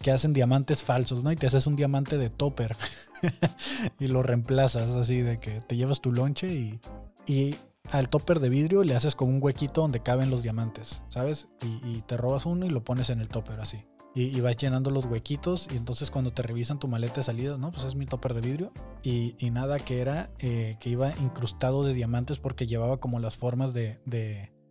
que 0.01 0.11
hacen 0.11 0.33
diamantes 0.33 0.83
falsos, 0.83 1.23
¿no? 1.23 1.31
Y 1.31 1.35
te 1.35 1.45
haces 1.45 1.67
un 1.67 1.75
diamante 1.75 2.17
de 2.17 2.29
topper 2.31 2.75
y 3.99 4.07
lo 4.07 4.23
reemplazas 4.23 4.91
así 4.91 5.21
de 5.21 5.39
que 5.39 5.61
te 5.61 5.77
llevas 5.77 6.01
tu 6.01 6.11
lonche 6.11 6.51
y, 6.51 6.79
y 7.27 7.55
al 7.91 8.09
topper 8.09 8.39
de 8.39 8.49
vidrio 8.49 8.83
le 8.83 8.95
haces 8.95 9.13
como 9.13 9.31
un 9.31 9.41
huequito 9.41 9.81
donde 9.81 10.01
caben 10.01 10.31
los 10.31 10.41
diamantes, 10.41 11.03
¿sabes? 11.09 11.47
Y, 11.61 11.89
y 11.89 12.03
te 12.07 12.17
robas 12.17 12.47
uno 12.47 12.65
y 12.65 12.69
lo 12.69 12.83
pones 12.83 13.11
en 13.11 13.21
el 13.21 13.29
topper 13.29 13.59
así 13.59 13.85
y, 14.15 14.39
vas 14.39 14.55
llenando 14.55 14.91
los 14.91 15.05
huequitos 15.05 15.67
y 15.71 15.75
entonces 15.75 16.09
cuando 16.09 16.31
te 16.31 16.41
revisan 16.41 16.79
tu 16.79 16.87
maleta 16.87 17.15
de 17.15 17.23
salida, 17.23 17.57
no, 17.57 17.71
pues 17.71 17.83
es 17.83 17.95
mi 17.95 18.05
topper 18.05 18.33
de 18.33 18.41
vidrio 18.41 18.71
y, 19.03 19.35
nada 19.51 19.77
que 19.79 19.99
era 19.99 20.31
eh, 20.39 20.77
que 20.79 20.89
iba 20.89 21.11
incrustado 21.17 21.83
de 21.83 21.93
diamantes 21.93 22.39
porque 22.39 22.65
llevaba 22.65 22.97
como 22.97 23.19
las 23.19 23.35
formas 23.35 23.73
de, 23.73 23.99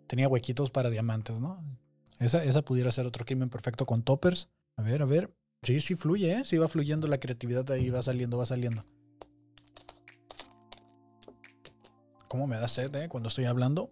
tenía 0.07 0.29
huequitos 0.29 0.71
para 0.71 0.89
diamantes, 0.89 1.41
¿no? 1.41 1.63
Esa, 2.19 2.43
esa 2.43 2.63
pudiera 2.63 2.91
ser 2.91 3.07
otro 3.07 3.27
crimen 3.27 3.51
perfecto 3.51 3.85
con 3.85 4.03
toppers. 4.03 4.49
A 4.77 4.83
ver, 4.83 5.03
a 5.03 5.05
ver. 5.05 5.35
Sí, 5.63 5.81
sí 5.81 5.95
fluye, 5.95 6.33
¿eh? 6.33 6.45
Sí 6.45 6.57
va 6.59 6.69
fluyendo 6.69 7.09
la 7.09 7.19
creatividad 7.19 7.71
ahí, 7.71 7.91
va 7.91 8.03
saliendo, 8.03 8.39
va 8.39 8.47
saliendo. 8.47 8.85
¿Cómo 12.29 12.47
me 12.47 12.57
da 12.57 12.69
sed, 12.69 12.95
eh? 12.97 13.09
Cuando 13.09 13.29
estoy 13.29 13.45
hablando. 13.45 13.91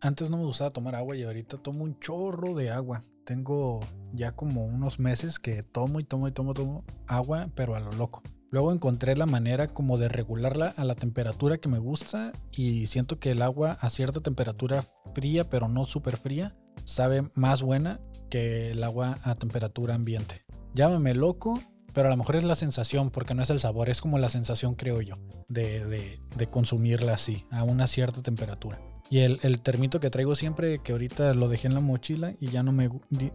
Antes 0.00 0.30
no 0.30 0.36
me 0.36 0.44
gustaba 0.44 0.70
tomar 0.70 0.94
agua 0.94 1.16
y 1.16 1.22
ahorita 1.22 1.58
tomo 1.58 1.84
un 1.84 1.98
chorro 2.00 2.54
de 2.54 2.70
agua. 2.70 3.02
Tengo 3.24 3.80
ya 4.12 4.32
como 4.32 4.64
unos 4.64 4.98
meses 4.98 5.38
que 5.38 5.62
tomo 5.62 6.00
y 6.00 6.04
tomo 6.04 6.28
y 6.28 6.32
tomo, 6.32 6.54
tomo 6.54 6.84
agua, 7.06 7.48
pero 7.54 7.74
a 7.74 7.80
lo 7.80 7.92
loco. 7.92 8.22
Luego 8.50 8.72
encontré 8.72 9.16
la 9.16 9.26
manera 9.26 9.68
como 9.68 9.96
de 9.96 10.08
regularla 10.08 10.74
a 10.76 10.84
la 10.84 10.94
temperatura 10.94 11.58
que 11.58 11.68
me 11.68 11.78
gusta 11.78 12.32
y 12.50 12.88
siento 12.88 13.20
que 13.20 13.30
el 13.30 13.42
agua 13.42 13.76
a 13.80 13.90
cierta 13.90 14.20
temperatura 14.20 14.84
fría, 15.14 15.48
pero 15.48 15.68
no 15.68 15.84
súper 15.84 16.16
fría, 16.16 16.56
sabe 16.84 17.22
más 17.34 17.62
buena 17.62 18.00
que 18.28 18.72
el 18.72 18.82
agua 18.82 19.18
a 19.22 19.36
temperatura 19.36 19.94
ambiente. 19.94 20.44
Llámame 20.74 21.14
loco, 21.14 21.60
pero 21.92 22.08
a 22.08 22.10
lo 22.10 22.16
mejor 22.16 22.36
es 22.36 22.44
la 22.44 22.56
sensación, 22.56 23.10
porque 23.10 23.34
no 23.34 23.42
es 23.42 23.50
el 23.50 23.60
sabor, 23.60 23.88
es 23.88 24.00
como 24.00 24.18
la 24.18 24.28
sensación, 24.28 24.74
creo 24.74 25.00
yo, 25.00 25.16
de, 25.48 25.84
de, 25.86 26.20
de 26.36 26.46
consumirla 26.48 27.14
así, 27.14 27.46
a 27.52 27.62
una 27.62 27.86
cierta 27.86 28.20
temperatura. 28.20 28.80
Y 29.10 29.18
el, 29.18 29.60
termito 29.60 29.98
que 29.98 30.08
traigo 30.08 30.36
siempre, 30.36 30.78
que 30.78 30.92
ahorita 30.92 31.34
lo 31.34 31.48
dejé 31.48 31.66
en 31.66 31.74
la 31.74 31.80
mochila 31.80 32.32
y 32.40 32.50
ya 32.50 32.62
no 32.62 32.70
me, 32.70 32.88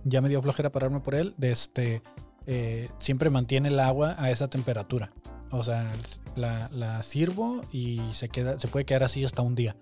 ya 0.06 0.22
me 0.22 0.30
dio 0.30 0.42
flojera 0.42 0.72
pararme 0.72 1.02
por 1.02 1.16
él, 1.16 1.34
de 1.38 1.52
este, 1.52 2.02
eh, 2.46 2.90
siempre 2.98 3.30
mantiene 3.30 3.68
el 3.68 3.82
agua 3.82 4.16
a 4.18 4.32
esa 4.32 4.50
temperatura. 4.50 5.12
O 5.52 5.64
sea, 5.64 5.94
la, 6.38 7.04
sirvo 7.04 7.66
y 7.74 8.00
se, 8.14 8.30
queda, 8.30 8.58
se 8.58 8.70
puede 8.70 8.86
quedar 8.86 9.04
así 9.04 9.26
hasta 9.26 9.42
un 9.42 9.54
día. 9.54 9.76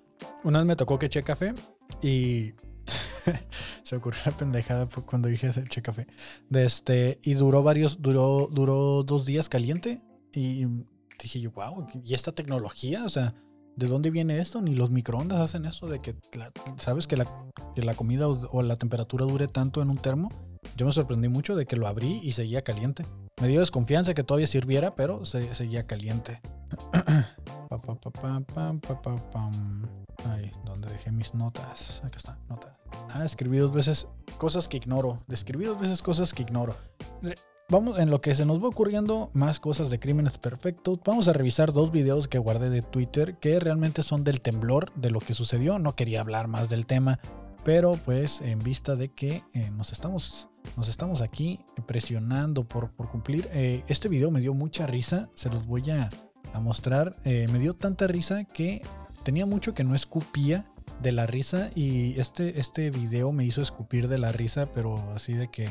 Una 0.43 0.59
vez 0.59 0.67
me 0.67 0.75
tocó 0.75 0.97
que 0.97 1.05
eché 1.05 1.23
café 1.23 1.53
y 2.01 2.53
se 3.83 3.95
ocurrió 3.95 4.19
una 4.25 4.37
pendejada 4.37 4.89
cuando 5.05 5.27
dije 5.27 5.51
eché 5.55 5.83
café. 5.83 6.07
De 6.49 6.65
este, 6.65 7.19
y 7.21 7.35
duró 7.35 7.61
varios, 7.61 8.01
duró, 8.01 8.49
duró 8.51 9.03
dos 9.03 9.27
días 9.27 9.47
caliente 9.47 10.01
y 10.31 10.65
dije 11.21 11.39
yo, 11.39 11.51
wow, 11.51 11.87
¿y 12.03 12.15
esta 12.15 12.31
tecnología? 12.31 13.05
O 13.05 13.09
sea, 13.09 13.35
¿De 13.75 13.87
dónde 13.87 14.11
viene 14.11 14.39
esto? 14.39 14.61
Ni 14.61 14.75
los 14.75 14.91
microondas 14.91 15.39
hacen 15.39 15.65
eso 15.65 15.87
de 15.87 15.99
que, 15.99 16.15
sabes 16.77 17.07
que 17.07 17.17
la, 17.17 17.25
comida 17.95 18.27
o, 18.27 18.61
la 18.61 18.75
temperatura 18.75 19.25
dure 19.25 19.47
tanto 19.47 19.81
en 19.81 19.89
un 19.89 19.97
termo. 19.97 20.29
Yo 20.77 20.85
me 20.85 20.91
sorprendí 20.91 21.27
mucho 21.27 21.55
de 21.55 21.65
que 21.65 21.75
lo 21.75 21.87
abrí 21.87 22.19
y 22.23 22.33
seguía 22.33 22.63
caliente. 22.63 23.05
Me 23.41 23.47
dio 23.47 23.59
desconfianza 23.59 24.13
que 24.13 24.23
todavía 24.23 24.47
sirviera, 24.47 24.95
pero 24.95 25.25
se, 25.25 25.53
seguía 25.55 25.87
caliente. 25.87 26.41
Ay, 30.25 30.51
¿dónde 30.63 30.89
dejé 30.89 31.11
mis 31.11 31.33
notas? 31.33 32.01
Acá 32.03 32.17
está, 32.17 32.37
notas. 32.47 32.75
Ah, 33.09 33.25
escribí 33.25 33.57
dos 33.57 33.73
veces 33.73 34.07
cosas 34.37 34.67
que 34.67 34.77
ignoro. 34.77 35.23
Describí 35.27 35.65
dos 35.65 35.79
veces 35.79 36.01
cosas 36.01 36.33
que 36.33 36.43
ignoro. 36.43 36.75
Vamos, 37.73 37.97
en 37.97 38.11
lo 38.11 38.21
que 38.21 38.35
se 38.35 38.45
nos 38.45 38.61
va 38.61 38.67
ocurriendo 38.67 39.31
más 39.33 39.59
cosas 39.59 39.89
de 39.89 39.99
crímenes 39.99 40.37
perfectos, 40.37 40.99
vamos 41.03 41.27
a 41.27 41.33
revisar 41.33 41.73
dos 41.73 41.91
videos 41.91 42.27
que 42.27 42.37
guardé 42.37 42.69
de 42.69 42.83
Twitter 42.83 43.39
que 43.39 43.59
realmente 43.59 44.03
son 44.03 44.23
del 44.23 44.41
temblor, 44.41 44.93
de 44.93 45.09
lo 45.09 45.19
que 45.19 45.33
sucedió. 45.33 45.79
No 45.79 45.95
quería 45.95 46.21
hablar 46.21 46.47
más 46.47 46.69
del 46.69 46.85
tema, 46.85 47.19
pero 47.63 47.97
pues 48.05 48.41
en 48.41 48.59
vista 48.59 48.95
de 48.95 49.09
que 49.09 49.41
eh, 49.55 49.71
nos, 49.71 49.91
estamos, 49.91 50.49
nos 50.77 50.87
estamos 50.87 51.21
aquí 51.21 51.61
presionando 51.87 52.63
por, 52.63 52.91
por 52.91 53.09
cumplir, 53.09 53.49
eh, 53.53 53.83
este 53.87 54.07
video 54.07 54.29
me 54.29 54.39
dio 54.39 54.53
mucha 54.53 54.85
risa, 54.85 55.31
se 55.33 55.49
los 55.49 55.65
voy 55.65 55.89
a, 55.89 56.11
a 56.53 56.59
mostrar. 56.59 57.15
Eh, 57.25 57.47
me 57.51 57.57
dio 57.57 57.73
tanta 57.73 58.05
risa 58.05 58.43
que 58.43 58.83
tenía 59.23 59.47
mucho 59.47 59.73
que 59.73 59.83
no 59.83 59.95
escupía 59.95 60.69
de 61.01 61.11
la 61.11 61.25
risa 61.25 61.71
y 61.73 62.19
este, 62.19 62.59
este 62.59 62.91
video 62.91 63.31
me 63.31 63.45
hizo 63.45 63.63
escupir 63.63 64.09
de 64.09 64.19
la 64.19 64.31
risa, 64.31 64.67
pero 64.75 64.99
así 65.15 65.33
de 65.33 65.47
que 65.47 65.67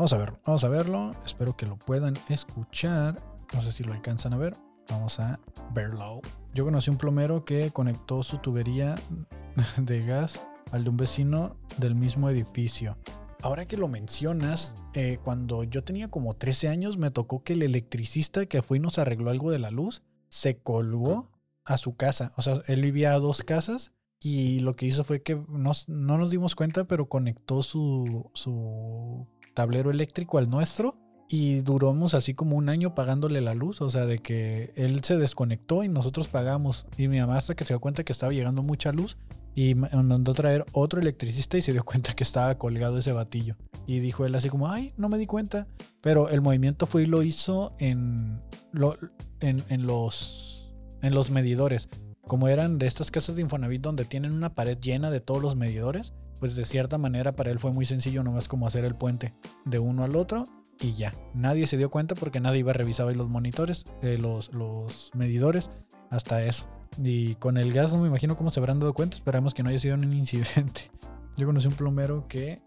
Vamos 0.00 0.14
a 0.14 0.16
verlo, 0.16 0.40
vamos 0.46 0.64
a 0.64 0.68
verlo. 0.70 1.14
Espero 1.26 1.58
que 1.58 1.66
lo 1.66 1.76
puedan 1.76 2.16
escuchar. 2.30 3.22
No 3.52 3.60
sé 3.60 3.70
si 3.70 3.84
lo 3.84 3.92
alcanzan 3.92 4.32
a 4.32 4.38
ver. 4.38 4.56
Vamos 4.88 5.20
a 5.20 5.38
verlo. 5.74 6.22
Yo 6.54 6.64
conocí 6.64 6.88
un 6.88 6.96
plomero 6.96 7.44
que 7.44 7.70
conectó 7.70 8.22
su 8.22 8.38
tubería 8.38 8.98
de 9.76 10.02
gas 10.06 10.40
al 10.72 10.84
de 10.84 10.88
un 10.88 10.96
vecino 10.96 11.58
del 11.76 11.96
mismo 11.96 12.30
edificio. 12.30 12.96
Ahora 13.42 13.66
que 13.66 13.76
lo 13.76 13.88
mencionas, 13.88 14.74
eh, 14.94 15.18
cuando 15.22 15.64
yo 15.64 15.84
tenía 15.84 16.08
como 16.08 16.32
13 16.32 16.68
años 16.68 16.96
me 16.96 17.10
tocó 17.10 17.44
que 17.44 17.52
el 17.52 17.60
electricista 17.60 18.46
que 18.46 18.62
fue 18.62 18.78
y 18.78 18.80
nos 18.80 18.98
arregló 18.98 19.30
algo 19.30 19.50
de 19.50 19.58
la 19.58 19.70
luz 19.70 20.02
se 20.30 20.56
colgó 20.56 21.28
a 21.66 21.76
su 21.76 21.94
casa. 21.94 22.32
O 22.38 22.40
sea, 22.40 22.62
él 22.68 22.80
vivía 22.80 23.12
a 23.12 23.18
dos 23.18 23.42
casas 23.42 23.92
y 24.22 24.60
lo 24.60 24.72
que 24.72 24.86
hizo 24.86 25.04
fue 25.04 25.20
que 25.20 25.38
no 25.46 25.74
nos 25.86 26.30
dimos 26.30 26.54
cuenta, 26.54 26.84
pero 26.84 27.10
conectó 27.10 27.62
su, 27.62 28.30
su 28.32 29.28
tablero 29.54 29.90
eléctrico 29.90 30.38
al 30.38 30.50
nuestro 30.50 30.96
y 31.32 31.60
duramos 31.60 32.14
así 32.14 32.34
como 32.34 32.56
un 32.56 32.68
año 32.68 32.94
pagándole 32.94 33.40
la 33.40 33.54
luz, 33.54 33.80
o 33.82 33.88
sea, 33.88 34.04
de 34.04 34.18
que 34.18 34.72
él 34.74 35.04
se 35.04 35.16
desconectó 35.16 35.84
y 35.84 35.88
nosotros 35.88 36.28
pagamos. 36.28 36.86
Y 36.96 37.06
mi 37.06 37.20
mamá 37.20 37.36
hasta 37.36 37.54
que 37.54 37.64
se 37.64 37.72
dio 37.72 37.80
cuenta 37.80 38.02
que 38.02 38.12
estaba 38.12 38.32
llegando 38.32 38.64
mucha 38.64 38.90
luz 38.90 39.16
y 39.54 39.76
mandó 39.76 40.34
traer 40.34 40.64
otro 40.72 41.00
electricista 41.00 41.56
y 41.56 41.62
se 41.62 41.72
dio 41.72 41.84
cuenta 41.84 42.14
que 42.14 42.24
estaba 42.24 42.56
colgado 42.58 42.98
ese 42.98 43.12
batillo. 43.12 43.56
Y 43.86 44.00
dijo 44.00 44.26
él 44.26 44.34
así 44.34 44.48
como, 44.48 44.70
ay, 44.70 44.92
no 44.96 45.08
me 45.08 45.18
di 45.18 45.26
cuenta. 45.26 45.68
Pero 46.00 46.28
el 46.30 46.40
movimiento 46.40 46.86
fue 46.86 47.04
y 47.04 47.06
lo 47.06 47.22
hizo 47.22 47.76
en, 47.78 48.42
lo, 48.72 48.96
en, 49.40 49.62
en, 49.68 49.86
los, 49.86 50.72
en 51.00 51.14
los 51.14 51.30
medidores. 51.30 51.88
Como 52.26 52.48
eran 52.48 52.78
de 52.78 52.88
estas 52.88 53.12
casas 53.12 53.36
de 53.36 53.42
Infonavit 53.42 53.82
donde 53.82 54.04
tienen 54.04 54.32
una 54.32 54.54
pared 54.54 54.78
llena 54.78 55.10
de 55.10 55.20
todos 55.20 55.40
los 55.40 55.54
medidores, 55.54 56.12
pues 56.40 56.56
de 56.56 56.64
cierta 56.64 56.98
manera 56.98 57.36
para 57.36 57.50
él 57.50 57.60
fue 57.60 57.70
muy 57.70 57.86
sencillo, 57.86 58.24
nomás 58.24 58.48
como 58.48 58.66
hacer 58.66 58.84
el 58.84 58.96
puente 58.96 59.34
de 59.64 59.78
uno 59.78 60.02
al 60.02 60.16
otro 60.16 60.48
y 60.80 60.94
ya. 60.94 61.14
Nadie 61.34 61.66
se 61.66 61.76
dio 61.76 61.90
cuenta 61.90 62.14
porque 62.14 62.40
nadie 62.40 62.60
iba 62.60 62.70
a 62.70 62.74
revisar 62.74 63.06
ahí 63.06 63.14
los 63.14 63.28
monitores, 63.28 63.84
eh, 64.02 64.18
los, 64.18 64.52
los 64.52 65.10
medidores, 65.14 65.70
hasta 66.08 66.42
eso. 66.42 66.66
Y 66.98 67.36
con 67.36 67.56
el 67.56 67.72
gas 67.72 67.92
no 67.92 68.00
me 68.00 68.08
imagino 68.08 68.36
cómo 68.36 68.50
se 68.50 68.58
habrán 68.58 68.80
dado 68.80 68.94
cuenta, 68.94 69.16
esperamos 69.16 69.54
que 69.54 69.62
no 69.62 69.68
haya 69.68 69.78
sido 69.78 69.94
un 69.94 70.12
incidente. 70.12 70.90
Yo 71.36 71.46
conocí 71.46 71.68
un 71.68 71.74
plomero 71.74 72.26
que 72.26 72.60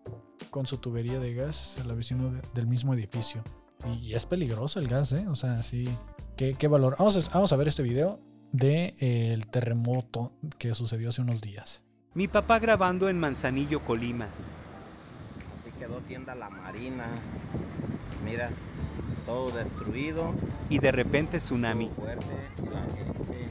con 0.50 0.68
su 0.68 0.78
tubería 0.78 1.20
de 1.20 1.34
gas, 1.34 1.78
la 1.86 1.94
vecino 1.94 2.32
del 2.54 2.68
mismo 2.68 2.94
edificio. 2.94 3.44
Y, 4.02 4.14
es 4.14 4.26
peligroso 4.26 4.80
el 4.80 4.88
gas, 4.88 5.12
¿eh? 5.12 5.28
O 5.28 5.36
sea, 5.36 5.62
sí. 5.64 5.90
¿Qué, 6.38 6.68
valor? 6.68 6.96
Vamos 6.98 7.54
a, 7.54 7.56
ver 7.56 7.68
este 7.68 7.84
video 7.84 8.20
del 8.52 8.96
de, 9.00 9.34
el 9.34 9.48
terremoto 9.48 10.34
que 10.58 10.74
sucedió 10.74 11.10
hace 11.10 11.22
unos 11.22 11.42
días. 11.42 11.83
Mi 12.16 12.28
papá 12.28 12.60
grabando 12.60 13.10
en 13.10 13.20
Manzanillo, 13.20 13.80
Colima. 13.80 14.28
Así 15.60 15.72
quedó 15.80 15.98
tienda 16.02 16.36
La 16.36 16.48
Marina. 16.52 17.08
Mira, 18.24 18.52
todo 19.26 19.50
destruido. 19.50 20.32
Y 20.70 20.78
de 20.78 20.92
repente 20.92 21.40
tsunami. 21.40 21.90
Fuerte, 21.96 22.26
la 22.72 22.82
gente, 22.82 23.50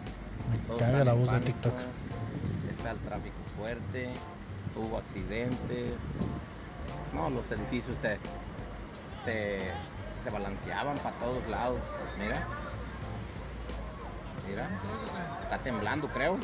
Me 0.71 0.77
caga 0.77 1.05
la 1.05 1.13
voz 1.13 1.33
de 1.33 1.41
TikTok. 1.41 1.75
Está 2.71 2.93
el 2.93 2.99
tráfico 2.99 3.35
fuerte, 3.57 4.11
hubo 4.77 4.99
accidentes. 4.99 5.95
No, 7.13 7.31
los 7.31 7.51
edificios 7.51 7.99
se, 7.99 8.19
se, 9.25 9.73
se 10.23 10.31
balanceaban 10.31 10.99
para 10.99 11.17
todos 11.17 11.45
lados. 11.49 11.81
Mira. 12.17 12.47
Mira. 14.49 14.69
Está 15.43 15.59
temblando, 15.59 16.07
creo. 16.07 16.39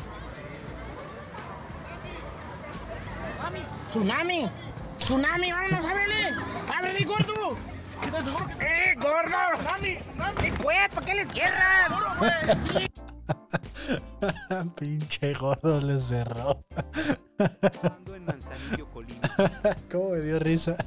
¡Tsunami! 3.89 4.49
¡Tsunami! 4.97 5.51
¡Vámonos, 5.51 5.85
ábrele! 5.85 6.33
¡Ábrele, 6.75 7.05
gordo! 7.05 7.55
¡Eh, 8.59 8.95
gordo! 8.95 9.37
¡Tsunami! 9.57 9.97
¡Tsunami! 9.97 10.51
pues! 10.61 10.89
¿Para 10.93 11.05
qué 11.05 11.15
le 11.15 11.25
cierras? 11.31 11.91
Pinche 14.79 15.33
gordo 15.33 15.81
le 15.81 15.99
cerró. 15.99 16.63
¿Cómo 19.91 20.11
me 20.11 20.21
dio 20.21 20.39
risa? 20.39 20.77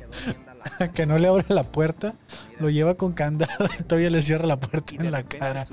que 0.94 1.04
no 1.06 1.18
le 1.18 1.28
abre 1.28 1.44
la 1.48 1.64
puerta, 1.64 2.14
lo 2.60 2.70
lleva 2.70 2.94
con 2.94 3.12
candado 3.12 3.68
y 3.78 3.82
todavía 3.82 4.08
le 4.10 4.22
cierra 4.22 4.46
la 4.46 4.60
puerta 4.60 4.94
en 4.94 5.10
la 5.10 5.24
cara. 5.24 5.66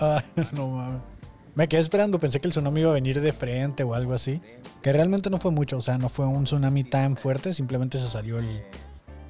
Ay, 0.00 0.22
no 0.52 0.68
mames. 0.68 1.13
Me 1.54 1.68
quedé 1.68 1.80
esperando, 1.80 2.18
pensé 2.18 2.40
que 2.40 2.48
el 2.48 2.52
tsunami 2.52 2.80
iba 2.80 2.90
a 2.90 2.94
venir 2.94 3.20
de 3.20 3.32
frente 3.32 3.84
o 3.84 3.94
algo 3.94 4.12
así. 4.12 4.42
Que 4.82 4.92
realmente 4.92 5.30
no 5.30 5.38
fue 5.38 5.52
mucho, 5.52 5.76
o 5.76 5.80
sea, 5.80 5.98
no 5.98 6.08
fue 6.08 6.26
un 6.26 6.44
tsunami 6.44 6.82
tan 6.82 7.16
fuerte, 7.16 7.54
simplemente 7.54 7.98
se 7.98 8.08
salió 8.08 8.38
el, 8.38 8.64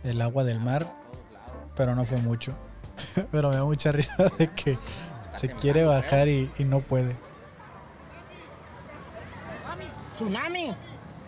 el 0.05 0.21
agua 0.23 0.45
del 0.45 0.59
mar. 0.59 0.91
Pero 1.77 1.95
no 1.95 2.07
fue 2.07 2.19
mucho. 2.19 2.55
pero 3.33 3.51
me 3.51 3.57
da 3.57 3.65
mucha 3.65 3.93
risa 3.93 4.17
de 4.39 4.49
que 4.49 4.79
se 5.37 5.51
quiere 5.51 5.85
bajar 5.85 6.29
y, 6.29 6.51
y 6.59 6.65
no 6.65 6.81
puede. 6.81 7.17
¡Tsunami! 10.17 10.75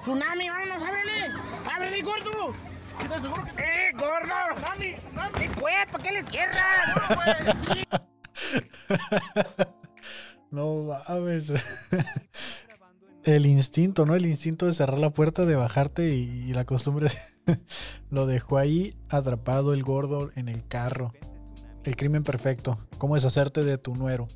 ¡Tsunami! 0.01 0.49
¡Vámonos, 0.49 0.83
ábrele! 0.83 1.31
¡Ábrele, 1.75 2.03
gordo! 2.03 2.55
¡Eh, 3.59 3.91
gordo! 3.99 4.35
¡Tsunami! 4.55 4.95
¡Tsunami! 4.95 5.49
pues! 5.61 5.87
¿Para 5.91 6.05
qué 6.05 6.13
le 6.13 6.23
cierras? 6.25 6.63
No 10.51 10.89
mames. 11.09 11.53
El 13.27 13.45
instinto, 13.45 14.07
¿no? 14.07 14.15
El 14.15 14.25
instinto 14.25 14.67
de 14.67 14.73
cerrar 14.73 14.99
la 14.99 15.11
puerta, 15.11 15.45
de 15.45 15.57
bajarte 15.57 16.15
y, 16.15 16.53
la 16.53 16.65
costumbre 16.65 17.09
lo 18.11 18.25
dejó 18.25 18.57
ahí 18.57 18.95
atrapado 19.09 19.75
el 19.75 19.83
gordo 19.83 20.31
en 20.37 20.49
el 20.49 20.67
carro. 20.69 21.13
El 21.83 21.97
crimen 21.97 22.23
perfecto. 22.23 22.79
¿Cómo 22.99 23.17
deshacerte 23.17 23.65
de 23.65 23.79
tu 23.79 23.97
nuero? 23.97 24.29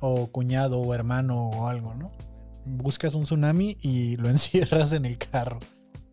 O 0.00 0.26
cuñado 0.26 0.78
o 0.78 0.92
hermano 0.92 1.48
o 1.48 1.68
algo, 1.68 1.94
¿no? 1.94 2.12
Buscas 2.66 3.14
un 3.14 3.24
tsunami 3.24 3.78
y 3.80 4.18
lo 4.18 4.28
encierras 4.30 4.92
en 4.92 5.06
el 5.06 5.16
carro. 5.16 5.58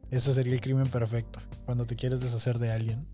Ese 0.10 0.34
sería 0.34 0.54
el 0.54 0.62
crimen 0.62 0.88
perfecto. 0.88 1.40
Cuando 1.66 1.86
te 1.86 1.98
quieres 1.98 2.22
deshacer 2.22 2.60
de 2.60 2.72
alguien. 2.72 3.10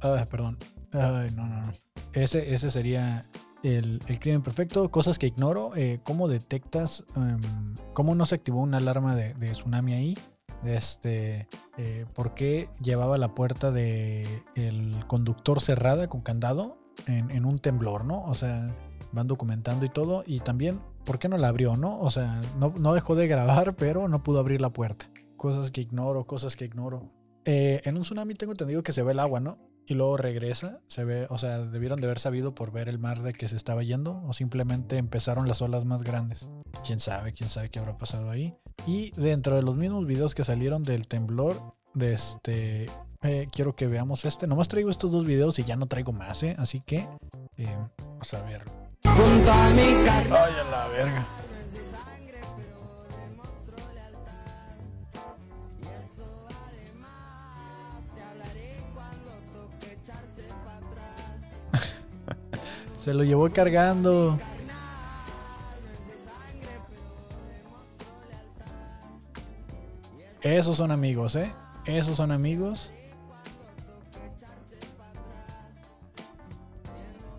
Ay, 0.00 0.24
perdón. 0.30 0.56
Ay, 0.92 1.32
no, 1.32 1.48
no, 1.48 1.66
no. 1.66 1.72
Ese, 2.12 2.54
ese 2.54 2.70
sería 2.70 3.24
el, 3.62 4.00
crimen 4.20 4.42
perfecto, 4.42 4.90
cosas 4.90 5.18
que 5.18 5.26
ignoro, 5.26 5.72
eh, 5.76 6.00
cómo 6.02 6.28
detectas, 6.28 7.04
em, 7.16 7.74
cómo 7.92 8.14
no 8.14 8.26
se 8.26 8.34
activó 8.34 8.62
una 8.62 8.78
alarma 8.78 9.16
de, 9.16 9.34
tsunami 9.52 9.94
ahí, 9.94 10.18
este, 10.64 11.46
eh, 11.76 12.06
por 12.14 12.34
qué 12.34 12.68
llevaba 12.82 13.18
la 13.18 13.34
puerta 13.34 13.70
del 13.70 14.26
el 14.54 15.06
conductor 15.06 15.60
cerrada 15.60 16.08
con 16.08 16.20
candado 16.20 16.78
en, 17.06 17.44
un 17.44 17.58
temblor, 17.58 18.04
¿no? 18.04 18.24
O 18.24 18.34
sea, 18.34 18.74
van 19.12 19.28
documentando 19.28 19.86
y 19.86 19.88
todo, 19.88 20.24
y 20.26 20.40
también, 20.40 20.80
¿por 21.04 21.18
qué 21.18 21.28
no 21.28 21.38
la 21.38 21.48
abrió, 21.48 21.76
no? 21.76 22.00
O 22.00 22.10
sea, 22.10 22.40
no, 22.58 22.74
no 22.76 22.92
dejó 22.92 23.14
de 23.14 23.28
grabar, 23.28 23.74
pero 23.76 24.08
no 24.08 24.22
pudo 24.22 24.40
abrir 24.40 24.60
la 24.60 24.70
puerta. 24.70 25.08
Cosas 25.36 25.70
que 25.70 25.80
ignoro, 25.80 26.26
cosas 26.26 26.56
que 26.56 26.64
ignoro. 26.64 27.12
Eh, 27.44 27.80
en 27.84 27.96
un 27.96 28.02
tsunami 28.02 28.34
tengo 28.34 28.52
entendido 28.52 28.82
que 28.82 28.92
se 28.92 29.02
ve 29.02 29.12
el 29.12 29.20
agua, 29.20 29.40
¿no? 29.40 29.58
Y 29.88 29.94
luego 29.94 30.18
regresa, 30.18 30.80
se 30.86 31.04
ve, 31.04 31.26
o 31.30 31.38
sea, 31.38 31.60
debieron 31.60 31.98
de 31.98 32.06
haber 32.06 32.18
sabido 32.18 32.54
por 32.54 32.72
ver 32.72 32.90
el 32.90 32.98
mar 32.98 33.22
de 33.22 33.32
que 33.32 33.48
se 33.48 33.56
estaba 33.56 33.82
yendo 33.82 34.22
o 34.26 34.34
simplemente 34.34 34.98
empezaron 34.98 35.48
las 35.48 35.62
olas 35.62 35.86
más 35.86 36.02
grandes. 36.02 36.46
Quién 36.84 37.00
sabe, 37.00 37.32
quién 37.32 37.48
sabe 37.48 37.70
qué 37.70 37.78
habrá 37.78 37.96
pasado 37.96 38.30
ahí. 38.30 38.54
Y 38.86 39.12
dentro 39.12 39.56
de 39.56 39.62
los 39.62 39.76
mismos 39.76 40.06
videos 40.06 40.34
que 40.34 40.44
salieron 40.44 40.82
del 40.82 41.08
temblor, 41.08 41.74
de 41.94 42.12
este, 42.12 42.90
eh, 43.22 43.48
quiero 43.50 43.74
que 43.74 43.86
veamos 43.86 44.26
este. 44.26 44.46
Nomás 44.46 44.68
traigo 44.68 44.90
estos 44.90 45.10
dos 45.10 45.24
videos 45.24 45.58
y 45.58 45.64
ya 45.64 45.76
no 45.76 45.86
traigo 45.86 46.12
más, 46.12 46.42
¿eh? 46.42 46.54
Así 46.58 46.82
que, 46.82 47.08
eh, 47.56 47.78
vamos 47.98 48.34
a 48.34 48.42
verlo. 48.42 48.70
Ay, 50.36 50.52
a 50.60 50.70
la 50.70 50.88
verga. 50.88 51.26
Se 63.08 63.14
lo 63.14 63.24
llevó 63.24 63.50
cargando. 63.50 64.38
Esos 70.42 70.76
son 70.76 70.90
amigos, 70.90 71.34
¿eh? 71.34 71.50
Esos 71.86 72.18
son 72.18 72.32
amigos. 72.32 72.92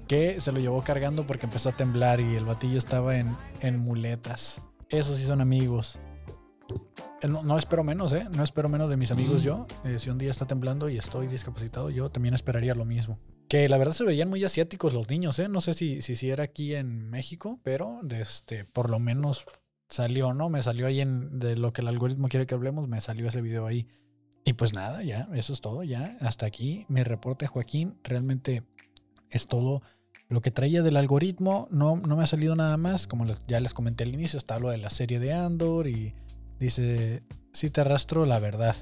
Que 0.08 0.42
se 0.42 0.52
lo 0.52 0.60
llevó 0.60 0.82
cargando 0.82 1.28
porque 1.28 1.46
empezó 1.46 1.70
a 1.70 1.74
temblar 1.74 2.20
y 2.20 2.36
el 2.36 2.46
batillo 2.46 2.80
estaba 2.80 3.18
en, 3.18 3.38
en 3.62 3.78
muletas. 3.78 4.64
Esos 4.90 5.18
sí 5.18 5.24
son 5.26 5.40
amigos. 5.40 6.00
Eh, 7.22 7.28
No, 7.28 7.44
no 7.44 7.60
espero 7.60 7.84
menos, 7.84 8.12
¿eh? 8.14 8.26
No 8.36 8.44
espero 8.44 8.70
menos 8.70 8.90
de 8.90 8.98
mis 8.98 9.12
amigos 9.12 9.44
yo. 9.44 9.68
Eh, 9.84 10.00
si 10.00 10.10
un 10.10 10.18
día 10.18 10.32
está 10.32 10.48
temblando 10.48 10.90
y 10.90 10.98
estoy 10.98 11.28
discapacitado, 11.28 11.92
yo 11.92 12.10
también 12.10 12.34
esperaría 12.34 12.74
lo 12.74 12.86
mismo. 12.86 13.20
Que 13.50 13.68
la 13.68 13.78
verdad 13.78 13.94
se 13.94 14.06
veían 14.06 14.30
muy 14.30 14.44
asiáticos 14.44 14.94
los 14.94 15.10
niños, 15.10 15.40
¿eh? 15.40 15.50
No 15.50 15.60
sé 15.60 15.74
si, 15.74 16.02
si, 16.02 16.16
si 16.16 16.30
era 16.30 16.46
aquí 16.46 16.76
en 16.76 17.10
México, 17.10 17.60
pero 17.64 18.00
de 18.04 18.22
este, 18.22 18.64
por 18.64 18.90
lo 18.90 19.00
menos 19.00 19.46
salió, 19.90 20.34
¿no? 20.34 20.50
Me 20.50 20.62
salió 20.64 20.88
ahí 20.88 21.02
en 21.02 21.40
de 21.40 21.56
lo 21.56 21.74
que 21.74 21.82
el 21.82 21.88
algoritmo 21.88 22.30
quiere 22.30 22.46
que 22.46 22.54
hablemos, 22.56 22.88
me 22.88 23.02
salió 23.02 23.28
ese 23.28 23.42
video 23.42 23.66
ahí. 23.66 23.88
Y 24.46 24.54
pues 24.54 24.74
nada, 24.74 25.04
ya, 25.04 25.28
eso 25.34 25.54
es 25.54 25.62
todo, 25.62 25.84
ya. 25.84 26.18
Hasta 26.22 26.46
aquí 26.46 26.86
mi 26.90 27.04
reporte, 27.04 27.48
Joaquín. 27.48 28.00
Realmente 28.04 28.64
es 29.30 29.48
todo 29.48 29.82
lo 30.28 30.42
que 30.42 30.52
traía 30.52 30.82
del 30.82 30.98
algoritmo. 30.98 31.68
No, 31.72 31.98
no 31.98 32.16
me 32.16 32.24
ha 32.24 32.28
salido 32.28 32.56
nada 32.56 32.78
más. 32.78 33.08
Como 33.08 33.26
ya 33.48 33.60
les 33.60 33.74
comenté 33.74 34.04
al 34.04 34.14
inicio, 34.14 34.38
está 34.38 34.60
lo 34.60 34.70
de 34.70 34.78
la 34.78 34.90
serie 34.90 35.20
de 35.20 35.34
Andor 35.34 35.88
y 35.88 36.14
dice, 36.60 37.24
sí 37.52 37.70
te 37.70 37.82
arrastro 37.82 38.26
la 38.26 38.40
verdad. 38.40 38.76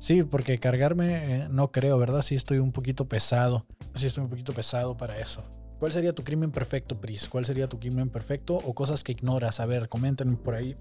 Sí, 0.00 0.22
porque 0.22 0.58
cargarme 0.58 1.42
eh, 1.42 1.48
no 1.50 1.70
creo, 1.72 1.98
¿verdad? 1.98 2.22
Sí 2.22 2.34
estoy 2.34 2.58
un 2.58 2.72
poquito 2.72 3.06
pesado. 3.06 3.66
Sí 3.94 4.06
estoy 4.06 4.24
un 4.24 4.30
poquito 4.30 4.54
pesado 4.54 4.96
para 4.96 5.18
eso. 5.20 5.44
¿Cuál 5.78 5.92
sería 5.92 6.14
tu 6.14 6.24
crimen 6.24 6.50
perfecto, 6.50 6.98
Pris? 6.98 7.28
¿Cuál 7.28 7.44
sería 7.44 7.68
tu 7.68 7.78
crimen 7.78 8.08
perfecto 8.08 8.54
o 8.56 8.74
cosas 8.74 9.04
que 9.04 9.12
ignoras? 9.12 9.60
A 9.60 9.66
ver, 9.66 9.90
coméntenme 9.90 10.38
por 10.38 10.54
ahí. 10.54 10.74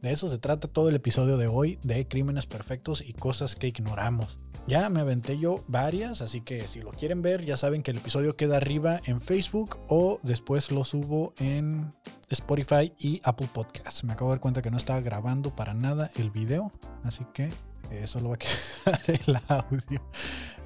De 0.00 0.12
eso 0.12 0.30
se 0.30 0.38
trata 0.38 0.68
todo 0.68 0.88
el 0.88 0.94
episodio 0.94 1.38
de 1.38 1.48
hoy, 1.48 1.80
de 1.82 2.06
crímenes 2.06 2.46
perfectos 2.46 3.02
y 3.04 3.14
cosas 3.14 3.56
que 3.56 3.66
ignoramos. 3.66 4.38
Ya 4.68 4.88
me 4.90 5.00
aventé 5.00 5.38
yo 5.38 5.64
varias, 5.66 6.22
así 6.22 6.40
que 6.40 6.68
si 6.68 6.82
lo 6.82 6.90
quieren 6.90 7.22
ver, 7.22 7.44
ya 7.44 7.56
saben 7.56 7.82
que 7.82 7.90
el 7.90 7.98
episodio 7.98 8.36
queda 8.36 8.58
arriba 8.58 9.00
en 9.06 9.20
Facebook 9.20 9.80
o 9.88 10.20
después 10.22 10.70
lo 10.70 10.84
subo 10.84 11.34
en 11.38 11.92
Spotify 12.30 12.92
y 12.98 13.20
Apple 13.24 13.48
Podcasts. 13.52 14.04
Me 14.04 14.12
acabo 14.12 14.30
de 14.30 14.36
dar 14.36 14.40
cuenta 14.40 14.62
que 14.62 14.70
no 14.70 14.76
estaba 14.76 15.00
grabando 15.00 15.54
para 15.54 15.74
nada 15.74 16.12
el 16.16 16.30
video, 16.30 16.72
así 17.02 17.24
que 17.32 17.50
eh, 17.90 18.06
solo 18.06 18.30
va 18.30 18.34
a 18.34 18.38
quedar 18.38 19.00
el 19.06 19.38
audio. 19.48 20.02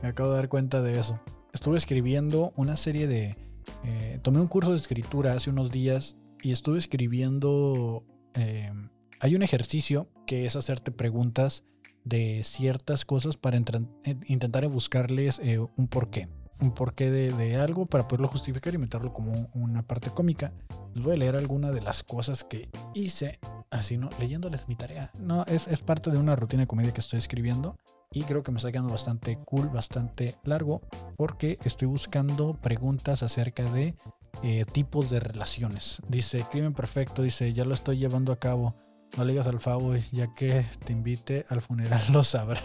Me 0.03 0.09
acabo 0.09 0.31
de 0.31 0.37
dar 0.37 0.49
cuenta 0.49 0.83
de 0.83 0.99
eso. 0.99 1.21
Estuve 1.53 1.79
escribiendo 1.79 2.53
una 2.57 2.77
serie 2.77 3.07
de... 3.07 3.37
eh, 3.85 4.19
tomé 4.23 4.41
un 4.41 4.47
curso 4.47 4.71
de 4.71 4.77
escritura 4.77 5.33
hace 5.35 5.51
unos 5.51 5.71
días 5.71 6.17
y 6.43 6.53
estuve 6.53 6.79
escribiendo... 6.79 8.05
eh, 8.35 8.73
hay 9.21 9.35
un 9.35 9.43
ejercicio 9.43 10.09
que 10.27 10.47
es 10.47 10.57
hacerte 10.57 10.91
preguntas 10.93 11.65
de 12.05 12.41
ciertas 12.43 13.05
cosas 13.05 13.37
para 13.37 13.59
eh, 13.59 14.17
intentar 14.27 14.67
buscarles 14.69 15.39
eh, 15.41 15.59
un 15.59 15.89
porqué. 15.89 16.29
Un 16.61 16.73
porqué 16.73 17.11
de, 17.11 17.33
de 17.33 17.57
algo 17.57 17.87
para 17.87 18.07
poderlo 18.07 18.29
justificar 18.29 18.75
y 18.75 18.79
meterlo 18.79 19.13
como 19.13 19.49
una 19.55 19.83
parte 19.83 20.11
cómica. 20.11 20.53
Les 20.95 21.05
voy 21.05 21.15
a 21.15 21.17
leer 21.17 21.37
alguna 21.37 21.71
de 21.71 21.81
las 21.81 22.03
cosas 22.03 22.45
que 22.45 22.69
hice. 22.95 23.39
Así, 23.71 23.97
¿no? 23.97 24.11
Leyéndoles 24.19 24.69
mi 24.69 24.75
tarea. 24.75 25.11
No, 25.19 25.45
es, 25.45 25.69
es 25.69 25.81
parte 25.81 26.11
de 26.11 26.19
una 26.19 26.37
rutina 26.37 26.63
de 26.63 26.67
comedia 26.67 26.93
que 26.93 27.01
estoy 27.01 27.19
escribiendo. 27.19 27.77
Y 28.13 28.25
creo 28.25 28.43
que 28.43 28.51
me 28.51 28.57
está 28.57 28.73
quedando 28.73 28.91
bastante 28.91 29.39
cool, 29.45 29.69
bastante 29.69 30.37
largo. 30.43 30.81
Porque 31.17 31.59
estoy 31.65 31.87
buscando 31.87 32.55
preguntas 32.55 33.23
acerca 33.23 33.71
de 33.71 33.95
eh, 34.43 34.65
tipos 34.73 35.11
de 35.11 35.21
relaciones. 35.21 36.03
Dice, 36.09 36.45
crimen 36.51 36.75
perfecto. 36.75 37.23
Dice, 37.23 37.53
ya 37.53 37.65
lo 37.65 37.75
estoy 37.75 37.99
llevando 37.99 38.33
a 38.33 38.39
cabo. 38.41 38.75
No 39.17 39.25
le 39.25 39.33
digas 39.33 39.49
al 39.49 39.61
Favo, 39.61 39.97
ya 39.97 40.35
que 40.35 40.65
te 40.85 40.93
invite 40.93 41.45
al 41.49 41.61
funeral 41.61 42.01
lo 42.13 42.25
sabrás. 42.25 42.63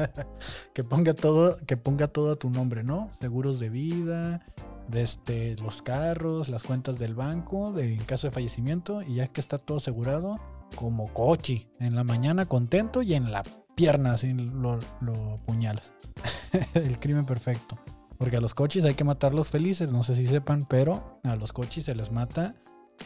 que 0.74 0.84
ponga 0.84 1.14
todo, 1.14 1.56
que 1.66 1.76
ponga 1.76 2.08
todo 2.08 2.32
a 2.32 2.36
tu 2.36 2.50
nombre, 2.50 2.82
¿no? 2.82 3.10
Seguros 3.20 3.60
de 3.60 3.70
vida, 3.70 4.44
de 4.88 5.02
este, 5.02 5.56
los 5.56 5.82
carros, 5.82 6.48
las 6.48 6.64
cuentas 6.64 6.98
del 6.98 7.14
banco, 7.14 7.72
de, 7.72 7.94
en 7.94 8.04
caso 8.04 8.26
de 8.26 8.32
fallecimiento, 8.32 9.02
y 9.02 9.16
ya 9.16 9.28
que 9.28 9.40
está 9.40 9.58
todo 9.58 9.78
asegurado, 9.78 10.40
como 10.74 11.12
cochi, 11.12 11.68
en 11.78 11.94
la 11.94 12.04
mañana 12.04 12.46
contento 12.46 13.02
y 13.02 13.14
en 13.14 13.30
la 13.30 13.42
pierna 13.74 14.14
así 14.14 14.32
lo, 14.32 14.78
lo 15.00 15.40
puñalas. 15.46 15.94
El 16.74 16.98
crimen 16.98 17.26
perfecto. 17.26 17.78
Porque 18.18 18.36
a 18.36 18.40
los 18.40 18.54
coches 18.54 18.84
hay 18.84 18.94
que 18.94 19.04
matarlos 19.04 19.50
felices, 19.50 19.90
no 19.92 20.02
sé 20.02 20.14
si 20.14 20.26
sepan, 20.26 20.66
pero 20.68 21.20
a 21.24 21.36
los 21.36 21.52
coches 21.52 21.84
se 21.84 21.94
les 21.94 22.12
mata 22.12 22.54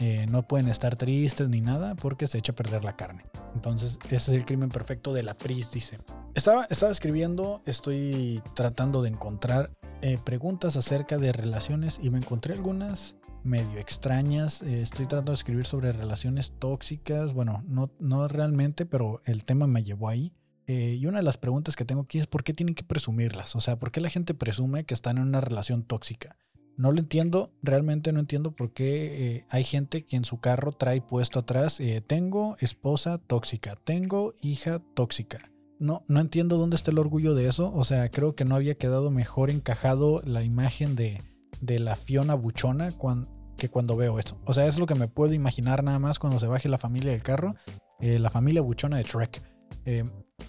eh, 0.01 0.25
no 0.27 0.45
pueden 0.45 0.67
estar 0.67 0.97
tristes 0.97 1.47
ni 1.47 1.61
nada 1.61 1.95
porque 1.95 2.27
se 2.27 2.37
echa 2.37 2.51
a 2.51 2.55
perder 2.55 2.83
la 2.83 2.97
carne. 2.97 3.25
Entonces, 3.53 3.97
ese 4.05 4.15
es 4.15 4.29
el 4.29 4.45
crimen 4.45 4.69
perfecto 4.69 5.13
de 5.13 5.23
la 5.23 5.35
Pris, 5.35 5.71
dice. 5.71 5.99
Estaba, 6.33 6.65
escribiendo, 6.65 7.61
estoy 7.65 8.41
tratando 8.55 9.01
de 9.01 9.09
encontrar 9.09 9.71
eh, 10.01 10.17
preguntas 10.23 10.75
acerca 10.75 11.17
de 11.17 11.31
relaciones 11.31 11.99
y 12.01 12.09
me 12.09 12.17
encontré 12.17 12.53
algunas 12.53 13.15
medio 13.43 13.79
extrañas. 13.79 14.61
Eh, 14.63 14.81
estoy 14.81 15.05
tratando 15.05 15.31
de 15.31 15.37
escribir 15.37 15.65
sobre 15.65 15.93
relaciones 15.93 16.51
tóxicas. 16.59 17.33
Bueno, 17.33 17.63
no, 17.65 17.89
no 17.99 18.27
realmente, 18.27 18.85
pero 18.85 19.21
el 19.23 19.45
tema 19.45 19.65
me 19.65 19.83
llevó 19.83 20.09
ahí. 20.09 20.33
Y 20.67 21.05
una 21.05 21.19
de 21.19 21.23
las 21.23 21.37
preguntas 21.37 21.75
que 21.75 21.85
tengo 21.85 22.01
aquí 22.01 22.17
es 22.17 22.25
por 22.25 22.43
qué 22.43 22.51
tienen 22.51 22.73
que 22.73 22.83
presumirlas. 22.83 23.55
O 23.55 23.61
sea, 23.61 23.77
¿por 23.77 23.91
qué 23.91 24.01
la 24.01 24.09
gente 24.09 24.33
presume 24.33 24.83
que 24.83 24.95
están 24.95 25.17
en 25.17 25.23
una 25.23 25.39
relación 25.39 25.83
tóxica? 25.83 26.35
No 26.77 26.91
lo 26.91 26.99
entiendo, 26.99 27.51
realmente 27.61 28.11
no 28.11 28.19
entiendo 28.19 28.51
por 28.51 28.73
qué 28.73 29.35
eh, 29.37 29.45
hay 29.49 29.63
gente 29.63 30.05
que 30.05 30.17
en 30.17 30.25
su 30.25 30.39
carro 30.39 30.73
trae 30.73 31.01
puesto 31.01 31.39
atrás, 31.39 31.79
eh, 31.79 32.01
tengo 32.05 32.57
esposa 32.59 33.17
tóxica, 33.17 33.75
tengo 33.75 34.33
hija 34.41 34.81
tóxica. 34.93 35.51
No, 35.79 36.03
no 36.07 36.19
entiendo 36.19 36.57
dónde 36.57 36.75
está 36.75 36.91
el 36.91 36.99
orgullo 36.99 37.33
de 37.33 37.47
eso. 37.47 37.71
O 37.73 37.83
sea, 37.83 38.09
creo 38.09 38.35
que 38.35 38.45
no 38.45 38.55
había 38.55 38.75
quedado 38.75 39.11
mejor 39.11 39.49
encajado 39.49 40.21
la 40.25 40.43
imagen 40.43 40.95
de, 40.95 41.21
de 41.61 41.79
la 41.79 41.95
Fiona 41.95 42.35
buchona 42.35 42.93
que 43.57 43.69
cuando 43.69 43.95
veo 43.95 44.19
eso. 44.19 44.39
O 44.45 44.53
sea, 44.53 44.67
es 44.67 44.77
lo 44.77 44.85
que 44.85 44.95
me 44.95 45.07
puedo 45.07 45.33
imaginar 45.33 45.83
nada 45.83 45.99
más 45.99 46.19
cuando 46.19 46.39
se 46.39 46.47
baje 46.47 46.69
la 46.69 46.77
familia 46.77 47.11
del 47.11 47.23
carro. 47.23 47.55
eh, 47.99 48.19
la 48.19 48.29
familia 48.29 48.61
buchona 48.61 48.97
de 48.97 49.03
Shrek. 49.03 49.41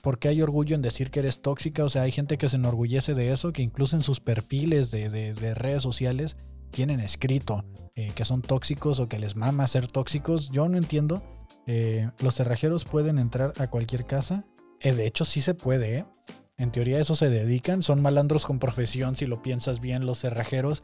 ¿Por 0.03 0.19
qué 0.19 0.29
hay 0.29 0.43
orgullo 0.43 0.75
en 0.77 0.83
decir 0.83 1.11
que 1.11 1.21
eres 1.21 1.41
tóxica? 1.43 1.85
O 1.85 1.89
sea, 1.89 2.03
hay 2.03 2.11
gente 2.13 2.39
que 2.39 2.49
se 2.49 2.57
enorgullece 2.57 3.15
de 3.15 3.33
eso, 3.33 3.53
que 3.53 3.63
incluso 3.63 3.97
en 3.97 4.03
sus 4.03 4.21
perfiles 4.21 4.91
de, 4.91 5.09
de- 5.11 5.35
de 5.35 5.55
redes 5.55 5.83
sociales 5.83 6.37
tienen 6.71 7.01
escrito 7.01 7.65
eh, 7.95 8.13
que 8.15 8.25
son 8.25 8.43
tóxicos 8.43 9.01
o 9.01 9.09
que 9.09 9.19
les 9.19 9.37
mama 9.37 9.67
ser 9.67 9.87
tóxicos. 9.87 10.51
Yo 10.51 10.69
no 10.69 10.77
entiendo. 10.79 11.23
Eh, 11.67 12.11
los 12.21 12.35
cerrajeros 12.35 12.85
pueden 12.85 13.19
entrar 13.19 13.53
a 13.59 13.69
cualquier 13.69 14.07
casa. 14.07 14.45
Eh, 14.81 14.93
de 14.93 15.07
hecho, 15.07 15.25
sí 15.25 15.41
se 15.41 15.55
puede. 15.55 16.05
En 16.59 16.71
teoría, 16.73 16.99
a 16.99 17.01
eso 17.01 17.17
se 17.17 17.31
dedican. 17.31 17.83
Son 17.83 18.03
malandros 18.03 18.47
con 18.47 18.59
profesión, 18.59 19.17
si 19.17 19.27
lo 19.27 19.43
piensas 19.43 19.81
bien, 19.81 20.05
los 20.07 20.19
cerrajeros. 20.21 20.83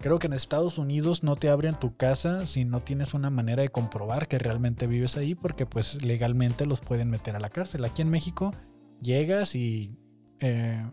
Creo 0.00 0.18
que 0.18 0.28
en 0.28 0.32
Estados 0.32 0.78
Unidos 0.78 1.22
no 1.22 1.36
te 1.36 1.50
abren 1.50 1.74
tu 1.74 1.94
casa 1.94 2.46
si 2.46 2.64
no 2.64 2.80
tienes 2.80 3.12
una 3.12 3.28
manera 3.28 3.62
de 3.62 3.68
comprobar 3.68 4.28
que 4.28 4.38
realmente 4.38 4.86
vives 4.86 5.18
ahí, 5.18 5.34
porque 5.34 5.66
pues 5.66 6.02
legalmente 6.02 6.64
los 6.64 6.80
pueden 6.80 7.10
meter 7.10 7.36
a 7.36 7.40
la 7.40 7.50
cárcel. 7.50 7.84
Aquí 7.84 8.00
en 8.00 8.08
México 8.08 8.54
llegas 9.02 9.54
y 9.54 9.94
eh, 10.40 10.90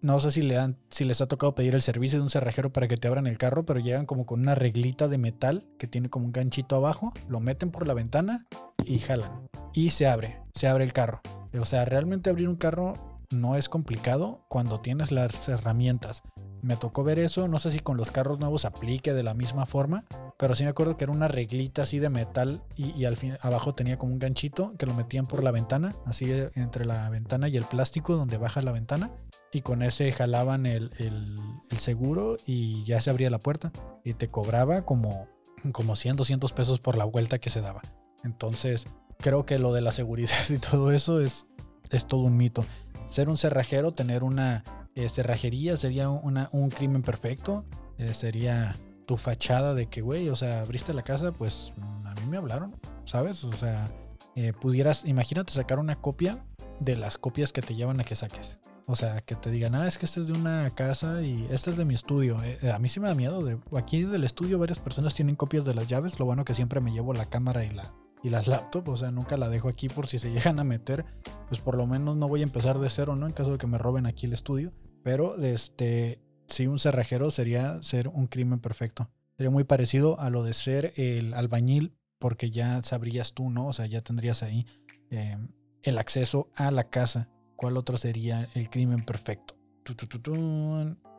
no 0.00 0.20
sé 0.20 0.30
si, 0.30 0.40
le 0.40 0.56
han, 0.56 0.78
si 0.88 1.04
les 1.04 1.20
ha 1.20 1.26
tocado 1.26 1.54
pedir 1.54 1.74
el 1.74 1.82
servicio 1.82 2.18
de 2.18 2.22
un 2.22 2.30
cerrajero 2.30 2.72
para 2.72 2.88
que 2.88 2.96
te 2.96 3.08
abran 3.08 3.26
el 3.26 3.36
carro, 3.36 3.66
pero 3.66 3.78
llegan 3.78 4.06
como 4.06 4.24
con 4.24 4.40
una 4.40 4.54
reglita 4.54 5.06
de 5.06 5.18
metal 5.18 5.68
que 5.78 5.86
tiene 5.86 6.08
como 6.08 6.24
un 6.24 6.32
ganchito 6.32 6.76
abajo, 6.76 7.12
lo 7.28 7.40
meten 7.40 7.70
por 7.70 7.86
la 7.86 7.92
ventana 7.92 8.46
y 8.86 9.00
jalan. 9.00 9.50
Y 9.74 9.90
se 9.90 10.08
abre, 10.08 10.40
se 10.54 10.66
abre 10.66 10.84
el 10.84 10.94
carro. 10.94 11.20
O 11.60 11.66
sea, 11.66 11.84
realmente 11.84 12.30
abrir 12.30 12.48
un 12.48 12.56
carro 12.56 13.20
no 13.30 13.56
es 13.56 13.68
complicado 13.68 14.46
cuando 14.48 14.80
tienes 14.80 15.12
las 15.12 15.48
herramientas. 15.50 16.22
Me 16.62 16.76
tocó 16.76 17.04
ver 17.04 17.18
eso, 17.18 17.48
no 17.48 17.58
sé 17.58 17.70
si 17.70 17.80
con 17.80 17.96
los 17.96 18.10
carros 18.10 18.38
nuevos 18.38 18.64
aplique 18.64 19.14
de 19.14 19.22
la 19.22 19.32
misma 19.34 19.64
forma, 19.66 20.04
pero 20.36 20.54
sí 20.54 20.64
me 20.64 20.70
acuerdo 20.70 20.96
que 20.96 21.04
era 21.04 21.12
una 21.12 21.26
reglita 21.28 21.82
así 21.82 21.98
de 21.98 22.10
metal 22.10 22.62
y, 22.76 23.04
al 23.06 23.16
fin 23.16 23.36
abajo 23.40 23.74
tenía 23.74 23.98
como 23.98 24.12
un 24.12 24.18
ganchito 24.18 24.74
que 24.78 24.84
lo 24.86 24.94
metían 24.94 25.26
por 25.26 25.42
la 25.42 25.50
ventana, 25.52 25.96
así 26.04 26.30
entre 26.56 26.84
la 26.84 27.08
ventana 27.08 27.48
y 27.48 27.56
el 27.56 27.64
plástico 27.64 28.16
donde 28.16 28.36
baja 28.36 28.60
la 28.62 28.72
ventana 28.72 29.10
y 29.52 29.62
con 29.62 29.82
ese 29.82 30.12
jalaban 30.12 30.66
el, 30.66 30.90
el- 30.98 31.38
el 31.70 31.78
seguro 31.78 32.36
y 32.46 32.84
ya 32.84 33.00
se 33.00 33.10
abría 33.10 33.30
la 33.30 33.38
puerta 33.38 33.72
y 34.04 34.12
te 34.14 34.28
cobraba 34.28 34.82
como, 34.84 35.28
como 35.72 35.96
100, 35.96 36.16
200 36.16 36.52
pesos 36.52 36.78
por 36.78 36.96
la 36.98 37.04
vuelta 37.04 37.38
que 37.38 37.50
se 37.50 37.60
daba. 37.62 37.80
Entonces, 38.22 38.86
creo 39.18 39.46
que 39.46 39.58
lo 39.58 39.72
de 39.72 39.80
la 39.80 39.92
seguridad 39.92 40.36
y 40.50 40.58
todo 40.58 40.92
eso 40.92 41.20
es, 41.20 41.46
es 41.90 42.06
todo 42.06 42.20
un 42.20 42.36
mito. 42.36 42.64
Ser 43.08 43.28
un 43.28 43.38
cerrajero, 43.38 43.90
tener 43.92 44.22
una 44.22 44.62
eh, 44.94 45.08
cerrajería 45.08 45.76
sería 45.76 46.10
una, 46.10 46.48
un 46.52 46.70
crimen 46.70 47.02
perfecto. 47.02 47.64
Eh, 47.98 48.14
sería 48.14 48.76
tu 49.06 49.16
fachada 49.16 49.74
de 49.74 49.86
que, 49.86 50.00
güey, 50.02 50.28
o 50.28 50.36
sea, 50.36 50.60
abriste 50.60 50.94
la 50.94 51.02
casa, 51.02 51.32
pues 51.32 51.72
a 52.04 52.14
mí 52.14 52.26
me 52.28 52.36
hablaron, 52.36 52.76
¿sabes? 53.04 53.44
O 53.44 53.52
sea, 53.52 53.92
eh, 54.36 54.52
pudieras, 54.52 55.04
imagínate 55.04 55.52
sacar 55.52 55.78
una 55.78 56.00
copia 56.00 56.44
de 56.78 56.96
las 56.96 57.18
copias 57.18 57.52
que 57.52 57.62
te 57.62 57.74
llevan 57.74 58.00
a 58.00 58.04
que 58.04 58.14
saques. 58.14 58.58
O 58.86 58.96
sea, 58.96 59.20
que 59.20 59.36
te 59.36 59.50
digan, 59.50 59.74
ah, 59.74 59.86
es 59.86 59.98
que 59.98 60.06
este 60.06 60.20
es 60.20 60.26
de 60.26 60.32
una 60.32 60.70
casa 60.74 61.22
y 61.22 61.46
este 61.50 61.70
es 61.70 61.76
de 61.76 61.84
mi 61.84 61.94
estudio. 61.94 62.42
Eh, 62.42 62.72
a 62.72 62.78
mí 62.78 62.88
sí 62.88 62.98
me 62.98 63.08
da 63.08 63.14
miedo. 63.14 63.44
De, 63.44 63.58
aquí 63.76 64.02
del 64.02 64.24
estudio 64.24 64.58
varias 64.58 64.80
personas 64.80 65.14
tienen 65.14 65.36
copias 65.36 65.64
de 65.64 65.74
las 65.74 65.86
llaves. 65.86 66.18
Lo 66.18 66.24
bueno 66.24 66.44
que 66.44 66.54
siempre 66.54 66.80
me 66.80 66.92
llevo 66.92 67.12
la 67.12 67.26
cámara 67.26 67.64
y 67.64 67.70
la, 67.70 67.92
y 68.22 68.30
las 68.30 68.48
laptop. 68.48 68.88
O 68.88 68.96
sea, 68.96 69.10
nunca 69.10 69.36
la 69.36 69.48
dejo 69.48 69.68
aquí 69.68 69.88
por 69.88 70.08
si 70.08 70.18
se 70.18 70.30
llegan 70.32 70.58
a 70.58 70.64
meter. 70.64 71.04
Pues 71.48 71.60
por 71.60 71.76
lo 71.76 71.86
menos 71.86 72.16
no 72.16 72.28
voy 72.28 72.40
a 72.40 72.44
empezar 72.44 72.78
de 72.78 72.90
cero, 72.90 73.14
¿no? 73.14 73.26
En 73.26 73.32
caso 73.32 73.52
de 73.52 73.58
que 73.58 73.66
me 73.66 73.78
roben 73.78 74.06
aquí 74.06 74.26
el 74.26 74.32
estudio. 74.32 74.72
Pero, 75.02 75.36
este, 75.42 76.20
sí, 76.46 76.66
un 76.66 76.78
cerrajero 76.78 77.30
sería 77.30 77.82
ser 77.82 78.08
un 78.08 78.26
crimen 78.26 78.60
perfecto. 78.60 79.10
Sería 79.36 79.50
muy 79.50 79.64
parecido 79.64 80.20
a 80.20 80.30
lo 80.30 80.42
de 80.42 80.52
ser 80.52 80.92
el 80.96 81.34
albañil, 81.34 81.94
porque 82.18 82.50
ya 82.50 82.82
sabrías 82.82 83.32
tú, 83.32 83.50
¿no? 83.50 83.68
O 83.68 83.72
sea, 83.72 83.86
ya 83.86 84.02
tendrías 84.02 84.42
ahí 84.42 84.66
eh, 85.10 85.36
el 85.82 85.98
acceso 85.98 86.50
a 86.54 86.70
la 86.70 86.84
casa. 86.84 87.28
¿Cuál 87.56 87.76
otro 87.76 87.96
sería 87.96 88.48
el 88.54 88.70
crimen 88.70 89.04
perfecto? 89.04 89.56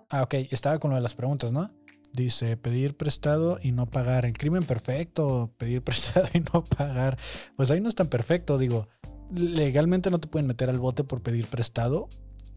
Ah, 0.09 0.23
ok, 0.23 0.33
estaba 0.51 0.79
con 0.79 0.91
lo 0.91 0.95
de 0.95 1.01
las 1.01 1.13
preguntas, 1.13 1.51
¿no? 1.51 1.71
Dice, 2.13 2.57
pedir 2.57 2.97
prestado 2.97 3.57
y 3.61 3.71
no 3.71 3.89
pagar. 3.89 4.25
El 4.25 4.33
crimen 4.33 4.63
perfecto, 4.63 5.53
pedir 5.57 5.81
prestado 5.83 6.27
y 6.33 6.39
no 6.53 6.63
pagar. 6.63 7.17
Pues 7.55 7.71
ahí 7.71 7.81
no 7.81 7.89
es 7.89 7.95
tan 7.95 8.07
perfecto, 8.07 8.57
digo. 8.57 8.87
Legalmente 9.33 10.11
no 10.11 10.19
te 10.19 10.27
pueden 10.27 10.47
meter 10.47 10.69
al 10.69 10.79
bote 10.79 11.03
por 11.03 11.21
pedir 11.21 11.47
prestado, 11.47 12.09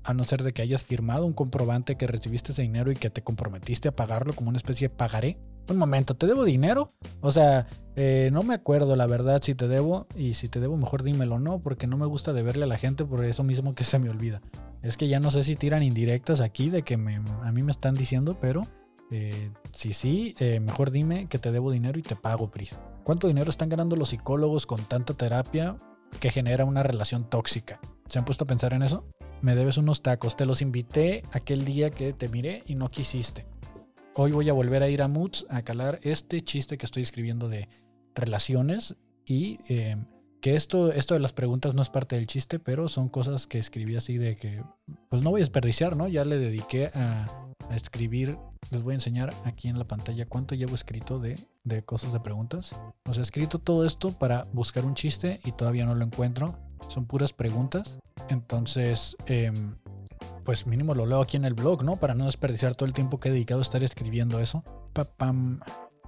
a 0.04 0.14
no 0.14 0.24
ser 0.24 0.42
de 0.42 0.52
que 0.52 0.62
hayas 0.62 0.84
firmado 0.84 1.24
un 1.24 1.32
comprobante 1.32 1.96
que 1.96 2.06
recibiste 2.06 2.52
ese 2.52 2.62
dinero 2.62 2.92
y 2.92 2.96
que 2.96 3.10
te 3.10 3.22
comprometiste 3.22 3.88
a 3.88 3.96
pagarlo 3.96 4.34
como 4.34 4.50
una 4.50 4.58
especie 4.58 4.88
de 4.88 4.94
pagaré. 4.94 5.38
Un 5.68 5.78
momento, 5.78 6.14
¿te 6.14 6.26
debo 6.26 6.44
dinero? 6.44 6.92
O 7.22 7.32
sea, 7.32 7.66
eh, 7.96 8.28
no 8.30 8.42
me 8.42 8.54
acuerdo 8.54 8.96
la 8.96 9.06
verdad 9.06 9.40
si 9.42 9.54
te 9.54 9.66
debo 9.66 10.06
y 10.14 10.34
si 10.34 10.48
te 10.48 10.60
debo 10.60 10.76
mejor 10.76 11.02
dímelo, 11.02 11.40
¿no? 11.40 11.58
Porque 11.58 11.86
no 11.86 11.96
me 11.96 12.04
gusta 12.04 12.34
deberle 12.34 12.64
a 12.64 12.68
la 12.68 12.76
gente 12.76 13.04
por 13.04 13.24
eso 13.24 13.44
mismo 13.44 13.74
que 13.74 13.84
se 13.84 13.98
me 13.98 14.10
olvida. 14.10 14.42
Es 14.82 14.98
que 14.98 15.08
ya 15.08 15.20
no 15.20 15.30
sé 15.30 15.42
si 15.42 15.56
tiran 15.56 15.82
indirectas 15.82 16.42
aquí 16.42 16.68
de 16.68 16.82
que 16.82 16.98
me, 16.98 17.16
a 17.16 17.50
mí 17.52 17.62
me 17.62 17.72
están 17.72 17.94
diciendo, 17.94 18.36
pero 18.38 18.66
eh, 19.10 19.50
si 19.72 19.94
sí, 19.94 20.34
eh, 20.38 20.60
mejor 20.60 20.90
dime 20.90 21.26
que 21.26 21.38
te 21.38 21.50
debo 21.50 21.70
dinero 21.70 21.98
y 21.98 22.02
te 22.02 22.16
pago, 22.16 22.50
Pris. 22.50 22.76
¿Cuánto 23.02 23.28
dinero 23.28 23.48
están 23.48 23.70
ganando 23.70 23.96
los 23.96 24.10
psicólogos 24.10 24.66
con 24.66 24.84
tanta 24.84 25.14
terapia 25.14 25.76
que 26.20 26.30
genera 26.30 26.66
una 26.66 26.82
relación 26.82 27.24
tóxica? 27.28 27.80
¿Se 28.08 28.18
han 28.18 28.26
puesto 28.26 28.44
a 28.44 28.46
pensar 28.46 28.74
en 28.74 28.82
eso? 28.82 29.04
Me 29.44 29.54
debes 29.54 29.76
unos 29.76 30.00
tacos, 30.00 30.36
te 30.36 30.46
los 30.46 30.62
invité 30.62 31.22
aquel 31.32 31.66
día 31.66 31.90
que 31.90 32.14
te 32.14 32.30
miré 32.30 32.62
y 32.66 32.76
no 32.76 32.90
quisiste. 32.90 33.44
Hoy 34.14 34.32
voy 34.32 34.48
a 34.48 34.54
volver 34.54 34.82
a 34.82 34.88
ir 34.88 35.02
a 35.02 35.08
Moods 35.08 35.44
a 35.50 35.60
calar 35.60 36.00
este 36.02 36.40
chiste 36.40 36.78
que 36.78 36.86
estoy 36.86 37.02
escribiendo 37.02 37.50
de 37.50 37.68
relaciones 38.14 38.96
y 39.26 39.58
eh, 39.68 39.96
que 40.40 40.54
esto, 40.54 40.92
esto 40.92 41.12
de 41.12 41.20
las 41.20 41.34
preguntas 41.34 41.74
no 41.74 41.82
es 41.82 41.90
parte 41.90 42.16
del 42.16 42.26
chiste, 42.26 42.58
pero 42.58 42.88
son 42.88 43.10
cosas 43.10 43.46
que 43.46 43.58
escribí 43.58 43.96
así 43.96 44.16
de 44.16 44.34
que, 44.34 44.64
pues 45.10 45.20
no 45.20 45.28
voy 45.28 45.42
a 45.42 45.44
desperdiciar, 45.44 45.94
¿no? 45.94 46.08
Ya 46.08 46.24
le 46.24 46.38
dediqué 46.38 46.86
a, 46.94 47.26
a 47.68 47.76
escribir, 47.76 48.38
les 48.70 48.82
voy 48.82 48.92
a 48.92 48.94
enseñar 48.94 49.34
aquí 49.44 49.68
en 49.68 49.78
la 49.78 49.86
pantalla 49.86 50.24
cuánto 50.24 50.54
llevo 50.54 50.74
escrito 50.74 51.18
de, 51.18 51.38
de 51.64 51.82
cosas 51.82 52.14
de 52.14 52.20
preguntas. 52.20 52.74
O 53.04 53.12
sea, 53.12 53.20
he 53.20 53.24
escrito 53.24 53.58
todo 53.58 53.84
esto 53.84 54.10
para 54.10 54.44
buscar 54.54 54.86
un 54.86 54.94
chiste 54.94 55.38
y 55.44 55.52
todavía 55.52 55.84
no 55.84 55.94
lo 55.94 56.02
encuentro. 56.02 56.63
Son 56.88 57.06
puras 57.06 57.32
preguntas. 57.32 57.98
Entonces, 58.28 59.16
eh, 59.26 59.52
pues 60.44 60.66
mínimo 60.66 60.94
lo 60.94 61.06
leo 61.06 61.20
aquí 61.20 61.36
en 61.36 61.44
el 61.44 61.54
blog, 61.54 61.82
¿no? 61.82 61.96
Para 61.96 62.14
no 62.14 62.26
desperdiciar 62.26 62.74
todo 62.74 62.86
el 62.86 62.92
tiempo 62.92 63.18
que 63.18 63.28
he 63.28 63.32
dedicado 63.32 63.60
a 63.60 63.62
estar 63.62 63.82
escribiendo 63.82 64.40
eso. 64.40 64.62
Papam 64.92 65.60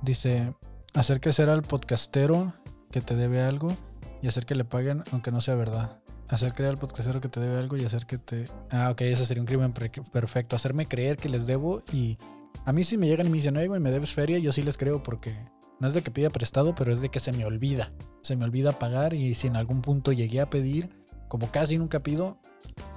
dice, 0.03 0.53
hacer 0.95 1.21
crecer 1.21 1.49
al 1.49 1.63
podcastero 1.63 2.53
que 2.91 3.01
te 3.01 3.17
debe 3.17 3.41
algo 3.41 3.77
y 4.23 4.29
hacer 4.29 4.47
que 4.47 4.55
le 4.55 4.65
paguen 4.65 5.03
aunque 5.13 5.33
no 5.33 5.41
sea 5.41 5.55
verdad. 5.55 5.99
Hacer 6.29 6.55
creer 6.55 6.71
al 6.71 6.79
podcastero 6.79 7.21
que 7.21 7.29
te 7.29 7.41
debe 7.41 7.59
algo 7.59 7.77
y 7.77 7.85
hacer 7.85 8.05
que 8.07 8.19
te... 8.19 8.49
Ah, 8.71 8.91
ok, 8.91 9.03
ese 9.03 9.25
sería 9.27 9.43
un 9.43 9.47
crimen 9.47 9.73
perfecto. 9.73 10.57
Hacerme 10.57 10.87
creer 10.87 11.17
que 11.17 11.29
les 11.29 11.47
debo 11.47 11.83
y 11.93 12.19
a 12.65 12.73
mí 12.73 12.83
si 12.85 12.97
me 12.97 13.07
llegan 13.07 13.29
y 13.29 13.31
me 13.31 13.37
dicen, 13.37 13.57
oye, 13.57 13.69
güey, 13.69 13.81
me 13.81 13.91
debes 13.91 14.13
feria, 14.13 14.39
yo 14.39 14.51
sí 14.51 14.63
les 14.63 14.77
creo 14.77 15.03
porque 15.03 15.37
no 15.79 15.87
es 15.87 15.95
de 15.95 16.03
que 16.03 16.11
pida 16.11 16.31
prestado, 16.31 16.75
pero 16.75 16.93
es 16.93 17.01
de 17.01 17.11
que 17.11 17.21
se 17.21 17.33
me 17.33 17.45
olvida. 17.45 17.91
Se 18.27 18.35
me 18.35 18.45
olvida 18.45 18.77
pagar 18.77 19.15
y 19.15 19.37
si 19.37 19.47
en 19.47 19.55
algún 19.55 19.83
punto 19.83 20.11
llegué 20.11 20.41
a 20.41 20.51
pedir, 20.51 20.91
como 21.29 21.49
casi 21.53 21.79
nunca 21.79 22.03
pido, 22.03 22.39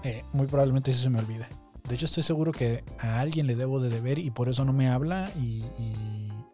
eh, 0.03 0.23
muy 0.33 0.47
probablemente 0.47 0.89
eso 0.89 1.03
se 1.03 1.11
me 1.11 1.19
olvide. 1.19 1.45
De 1.87 1.93
hecho, 1.93 2.05
estoy 2.05 2.23
seguro 2.23 2.51
que 2.51 2.83
a 2.97 3.19
alguien 3.19 3.45
le 3.45 3.55
debo 3.55 3.79
de 3.79 3.89
deber 3.89 4.17
y 4.17 4.31
por 4.31 4.49
eso 4.49 4.65
no 4.65 4.73
me 4.73 4.89
habla. 4.89 5.29
Y, 5.39 5.61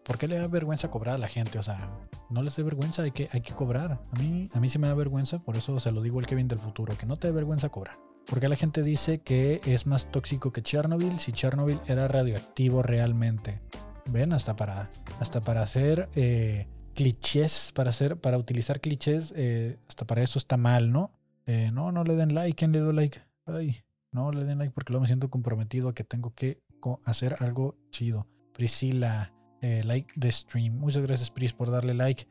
¿por 0.03 0.17
qué 0.17 0.28
le 0.28 0.38
da 0.38 0.47
vergüenza 0.47 0.91
cobrar 0.91 1.15
a 1.15 1.17
la 1.17 1.30
gente? 1.30 1.57
O 1.57 1.63
sea, 1.63 1.89
no 2.30 2.43
les 2.43 2.53
dé 2.57 2.63
vergüenza, 2.63 3.03
hay 3.03 3.11
que, 3.11 3.30
hay 3.32 3.39
que 3.39 3.53
cobrar. 3.53 4.01
A 4.11 4.19
mí, 4.19 4.49
a 4.53 4.59
mí 4.59 4.67
sí 4.67 4.78
me 4.78 4.89
da 4.89 4.93
vergüenza, 4.93 5.39
por 5.39 5.55
eso 5.55 5.80
se 5.80 5.93
lo 5.93 6.01
digo 6.01 6.19
al 6.19 6.28
Kevin 6.28 6.49
del 6.49 6.59
futuro, 6.59 6.97
que 6.97 7.05
no 7.05 7.15
te 7.15 7.28
dé 7.30 7.34
vergüenza 7.34 7.69
cobrar. 7.69 7.97
Porque 8.26 8.49
la 8.49 8.57
gente 8.57 8.84
dice 8.84 9.19
que 9.19 9.61
es 9.65 9.88
más 9.88 10.11
tóxico 10.11 10.51
que 10.51 10.61
Chernobyl 10.61 11.17
si 11.17 11.32
Chernobyl 11.32 11.80
era 11.88 12.09
radioactivo 12.09 12.84
realmente. 12.84 13.61
Ven, 14.05 14.34
hasta 14.34 14.57
para, 14.57 14.91
hasta 15.21 15.39
para 15.39 15.61
hacer 15.61 16.09
eh, 16.15 16.67
clichés, 16.96 17.72
para, 17.76 17.91
hacer, 17.91 18.18
para 18.18 18.38
utilizar 18.38 18.82
clichés, 18.82 19.34
eh, 19.36 19.78
hasta 19.88 20.06
para 20.06 20.24
eso 20.24 20.39
está 20.39 20.58
mal, 20.58 20.91
¿no? 20.91 21.12
Eh, 21.46 21.70
no, 21.72 21.91
no 21.91 22.04
le 22.04 22.16
den 22.16 22.34
like. 22.34 22.56
¿Quién 22.56 22.72
le 22.72 22.80
dio 22.80 22.91
like? 22.91 23.20
Ay, 23.46 23.84
no 24.12 24.32
le 24.32 24.46
den 24.46 24.58
like 24.58 24.74
porque 24.74 24.91
luego 24.91 25.02
me 25.02 25.08
siento 25.08 25.30
comprometido 25.30 25.89
a 25.89 25.93
que 25.93 26.04
tengo 26.04 26.34
que 26.34 26.64
hacer 27.04 27.36
algo 27.39 27.78
chido. 27.91 28.28
Priscila, 28.54 29.34
eh, 29.62 29.84
like 29.84 30.12
the 30.20 30.32
stream. 30.32 30.80
Muchas 30.80 31.04
gracias, 31.04 31.30
Pris, 31.30 31.54
por 31.54 31.70
darle 31.70 31.93
like. 31.93 32.28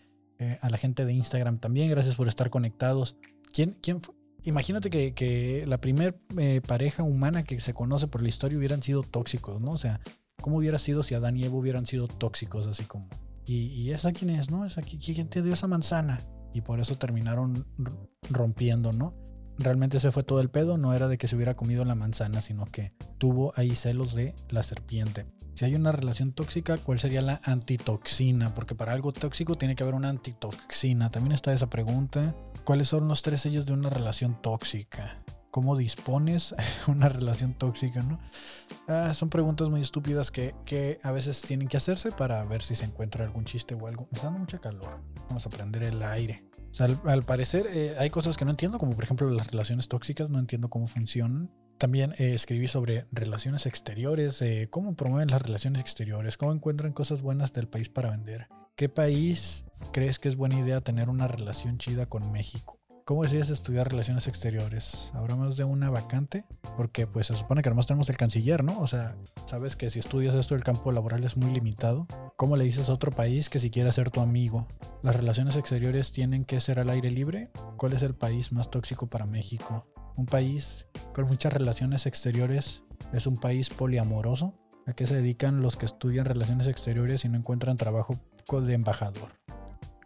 A 0.61 0.69
la 0.69 0.77
gente 0.77 1.07
de 1.07 1.13
Instagram 1.15 1.59
también, 1.59 1.89
gracias 1.89 2.17
por 2.17 2.29
estar 2.29 2.51
conectados. 2.51 3.17
¿Quién, 3.55 3.79
quién 3.81 4.03
Imagínate 4.43 4.91
que, 4.91 5.15
que 5.15 5.65
la 5.67 5.81
primer 5.81 6.19
pareja 6.67 7.03
humana 7.03 7.45
que 7.45 7.61
se 7.61 7.73
conoce 7.73 8.09
por 8.09 8.21
la 8.21 8.29
historia 8.29 8.59
hubieran 8.59 8.83
sido 8.83 9.05
tóxicos, 9.05 9.63
¿no? 9.63 9.71
O 9.71 9.79
sea, 9.79 10.01
¿cómo 10.43 10.59
hubiera 10.59 10.79
sido 10.79 11.03
si 11.03 11.15
Adán 11.15 11.39
y 11.39 11.45
Evo 11.45 11.61
hubieran 11.61 11.87
sido 11.87 12.09
tóxicos 12.09 12.67
así 12.67 12.85
como? 12.85 13.09
¿Y, 13.47 13.91
esa 13.91 14.13
quién 14.13 14.31
es, 14.31 14.51
no? 14.51 14.65
¿Esa, 14.65 14.83
¿Quién 14.83 15.29
te 15.29 15.43
dio 15.43 15.53
esa 15.53 15.67
manzana? 15.67 16.21
y 16.55 16.61
por 16.61 16.81
eso 16.81 16.95
terminaron 16.95 17.67
rompiendo, 18.31 18.93
¿no? 18.93 19.13
Realmente 19.59 19.99
ese 19.99 20.13
fue 20.13 20.23
todo 20.23 20.41
el 20.41 20.51
pedo, 20.51 20.79
no 20.79 20.95
era 20.95 21.09
de 21.09 21.19
que 21.19 21.29
se 21.29 21.37
hubiera 21.37 21.55
comido 21.55 21.85
la 21.85 21.97
manzana, 21.97 22.41
sino 22.41 22.65
que 22.67 22.93
tuvo 23.19 23.53
ahí 23.57 23.75
celos 23.75 24.15
de 24.15 24.35
la 24.49 24.63
serpiente. 24.63 25.27
Si 25.55 25.65
hay 25.65 25.75
una 25.75 25.93
relación 25.93 26.33
tóxica, 26.33 26.79
¿cuál 26.79 26.99
sería 26.99 27.23
la 27.23 27.41
antitoxina? 27.45 28.55
Porque 28.55 28.75
para 28.75 28.93
algo 28.93 29.13
tóxico 29.13 29.57
tiene 29.57 29.77
que 29.77 29.83
haber 29.83 29.95
una 29.95 30.09
antitoxina. 30.09 31.11
También 31.11 31.33
está 31.33 31.53
esa 31.53 31.71
pregunta. 31.71 32.35
¿Cuáles 32.65 32.89
son 32.89 33.07
los 33.07 33.23
tres 33.23 33.43
sellos 33.43 33.67
de 33.67 33.73
una 33.73 33.91
relación 33.91 34.41
tóxica? 34.41 35.23
Cómo 35.55 35.77
dispones 35.77 36.53
una 36.89 37.09
relación 37.09 37.55
tóxica, 37.55 38.03
¿no? 38.03 38.19
Ah, 38.89 39.15
son 39.15 39.31
preguntas 39.31 39.69
muy 39.69 39.83
estúpidas 39.83 40.33
que, 40.33 40.53
que, 40.65 40.99
a 41.05 41.13
veces 41.13 41.43
tienen 41.43 41.69
que 41.69 41.77
hacerse 41.77 42.11
para 42.11 42.45
ver 42.45 42.61
si 42.61 42.75
se 42.75 42.87
encuentra 42.87 43.25
algún 43.25 43.45
chiste 43.45 43.77
o 43.77 43.87
algo. 43.87 44.09
Me 44.11 44.17
está 44.17 44.27
dando 44.27 44.41
mucha 44.41 44.59
calor. 44.59 45.01
Vamos 45.29 45.47
a 45.47 45.51
prender 45.51 45.85
el 45.85 46.03
aire. 46.03 46.43
Al, 46.81 47.25
parecer 47.25 47.69
eh, 47.73 47.95
hay 48.01 48.11
cosas 48.11 48.37
que 48.37 48.45
no 48.45 48.51
entiendo, 48.51 48.81
como 48.81 48.97
por 48.97 49.05
ejemplo 49.05 49.31
las 49.31 49.53
relaciones 49.53 49.87
tóxicas, 49.87 50.29
no 50.29 50.41
entiendo 50.41 50.71
cómo 50.71 50.89
funcionan. 50.89 51.53
También 51.79 52.15
eh, 52.19 52.35
escribí 52.35 52.67
sobre 52.67 53.07
relaciones 53.13 53.67
exteriores, 53.67 54.43
eh, 54.43 54.67
cómo 54.71 54.97
promueven 54.97 55.29
las 55.29 55.43
relaciones 55.43 55.81
exteriores, 55.81 56.37
cómo 56.37 56.53
encuentran 56.53 56.93
cosas 56.93 57.23
buenas 57.23 57.53
del 57.53 57.69
país 57.69 57.89
para 57.89 58.11
vender. 58.11 58.49
¿Qué 58.75 58.89
país 58.89 59.67
crees 59.93 60.19
que 60.19 60.29
es 60.29 60.35
buena 60.35 60.59
idea 60.59 60.81
tener 60.81 61.09
una 61.09 61.29
relación 61.29 61.79
chida 61.79 62.07
con 62.07 62.33
México? 62.33 62.81
¿Cómo 63.07 63.23
decides 63.23 63.51
estudiar 63.51 63.91
relaciones 63.91 64.29
exteriores? 64.29 65.11
¿Habrá 65.13 65.37
más 65.37 65.59
de 65.59 65.65
una 65.65 65.91
vacante? 65.91 66.47
Porque 66.75 67.07
pues 67.07 67.27
se 67.27 67.37
supone 67.37 67.61
que 67.61 67.69
además 67.69 67.87
tenemos 67.87 68.09
el 68.09 68.17
canciller, 68.17 68.65
¿no? 68.65 68.81
O 68.81 68.87
sea, 68.87 69.15
sabes 69.45 69.77
que 69.77 69.91
si 69.91 69.99
estudias 69.99 70.35
esto 70.35 70.55
el 70.55 70.65
campo 70.65 70.91
laboral 70.91 71.23
es 71.23 71.37
muy 71.37 71.53
limitado. 71.53 72.07
¿Cómo 72.37 72.57
le 72.57 72.65
dices 72.65 72.89
a 72.89 72.95
otro 72.95 73.11
país 73.11 73.51
que 73.51 73.59
si 73.59 73.69
quiere 73.69 73.93
ser 73.93 74.11
tu 74.11 74.23
amigo? 74.23 74.69
¿Las 75.03 75.17
relaciones 75.17 75.57
exteriores 75.57 76.13
tienen 76.13 76.47
que 76.47 76.63
ser 76.63 76.81
al 76.81 76.89
aire 76.89 77.11
libre? 77.11 77.51
¿Cuál 77.77 77.93
es 77.93 78.03
el 78.03 78.15
país 78.15 78.53
más 78.53 78.71
tóxico 78.71 79.07
para 79.07 79.27
México? 79.27 79.87
¿Un 80.17 80.25
país 80.25 80.87
con 81.13 81.27
muchas 81.27 81.53
relaciones 81.53 82.07
exteriores 82.07 82.85
es 83.13 83.27
un 83.27 83.37
país 83.37 83.69
poliamoroso? 83.69 84.55
¿A 84.87 84.95
qué 84.95 85.07
se 85.07 85.17
dedican 85.17 85.61
los 85.61 85.77
que 85.77 85.85
estudian 85.85 86.25
relaciones 86.25 86.69
exteriores 86.69 87.27
y 87.27 87.29
no 87.29 87.37
encuentran 87.37 87.77
trabajo 87.77 88.19
de 88.51 88.73
embajador? 88.73 89.43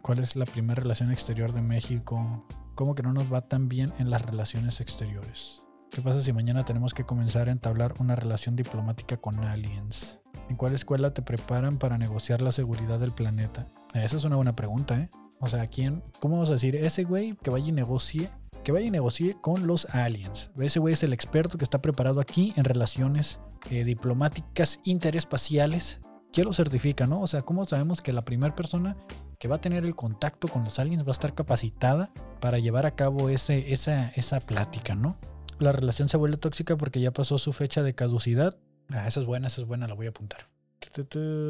¿Cuál 0.01 0.19
es 0.19 0.35
la 0.35 0.45
primera 0.45 0.81
relación 0.81 1.13
exterior 1.13 1.53
de 1.53 1.61
México? 1.61 2.45
Cómo 2.79 2.95
que 2.95 3.03
no 3.03 3.11
nos 3.11 3.29
va 3.31 3.41
tan 3.41 3.67
bien 3.67 3.91
en 3.99 4.09
las 4.09 4.21
relaciones 4.21 4.79
exteriores. 4.79 5.63
¿Qué 5.91 6.01
pasa 6.01 6.21
si 6.21 6.31
mañana 6.31 6.63
tenemos 6.63 6.93
que 6.93 7.03
comenzar 7.03 7.49
a 7.49 7.51
entablar 7.51 7.93
una 7.99 8.15
relación 8.15 8.55
diplomática 8.55 9.17
con 9.17 9.43
aliens? 9.43 10.21
¿En 10.47 10.55
cuál 10.55 10.73
escuela 10.73 11.13
te 11.13 11.21
preparan 11.21 11.77
para 11.77 11.97
negociar 11.97 12.41
la 12.41 12.53
seguridad 12.53 12.97
del 12.97 13.11
planeta? 13.11 13.67
Esa 13.93 14.15
es 14.15 14.23
una 14.23 14.37
buena 14.37 14.55
pregunta, 14.55 14.97
¿eh? 14.97 15.09
O 15.41 15.49
sea, 15.49 15.67
¿quién, 15.67 16.01
¿cómo 16.21 16.35
vamos 16.35 16.51
a 16.51 16.53
decir? 16.53 16.73
Ese 16.73 17.03
güey 17.03 17.35
que 17.43 17.49
vaya 17.49 17.67
y 17.67 17.73
negocie, 17.73 18.29
que 18.63 18.71
vaya 18.71 18.85
y 18.85 18.91
negocie 18.91 19.35
con 19.41 19.67
los 19.67 19.93
aliens. 19.93 20.49
Ese 20.57 20.79
güey 20.79 20.93
es 20.93 21.03
el 21.03 21.11
experto 21.11 21.57
que 21.57 21.65
está 21.65 21.81
preparado 21.81 22.21
aquí 22.21 22.53
en 22.55 22.63
relaciones 22.63 23.41
eh, 23.69 23.83
diplomáticas 23.83 24.79
interespaciales. 24.85 25.99
¿Quién 26.31 26.45
lo 26.45 26.53
certifica, 26.53 27.07
no? 27.07 27.21
O 27.21 27.27
sea, 27.27 27.41
¿cómo 27.41 27.65
sabemos 27.65 28.01
que 28.01 28.13
la 28.13 28.23
primera 28.23 28.55
persona 28.55 28.97
que 29.39 29.47
va 29.47 29.55
a 29.55 29.61
tener 29.61 29.85
el 29.85 29.95
contacto 29.95 30.47
con 30.47 30.63
los 30.63 30.79
aliens 30.79 31.03
va 31.03 31.09
a 31.09 31.11
estar 31.11 31.33
capacitada 31.33 32.11
para 32.39 32.59
llevar 32.59 32.85
a 32.85 32.95
cabo 32.95 33.29
ese, 33.29 33.73
esa, 33.73 34.09
esa 34.09 34.39
plática, 34.39 34.95
¿no? 34.95 35.17
la 35.59 35.71
relación 35.71 36.09
se 36.09 36.17
vuelve 36.17 36.37
tóxica 36.37 36.77
porque 36.77 37.01
ya 37.01 37.11
pasó 37.11 37.37
su 37.37 37.53
fecha 37.53 37.83
de 37.83 37.93
caducidad. 37.93 38.57
Ah, 38.89 39.07
esa 39.07 39.19
es 39.19 39.25
buena, 39.25 39.47
esa 39.47 39.61
es 39.61 39.67
buena, 39.67 39.87
la 39.87 39.93
voy 39.93 40.07
a 40.07 40.09
apuntar. 40.09 40.49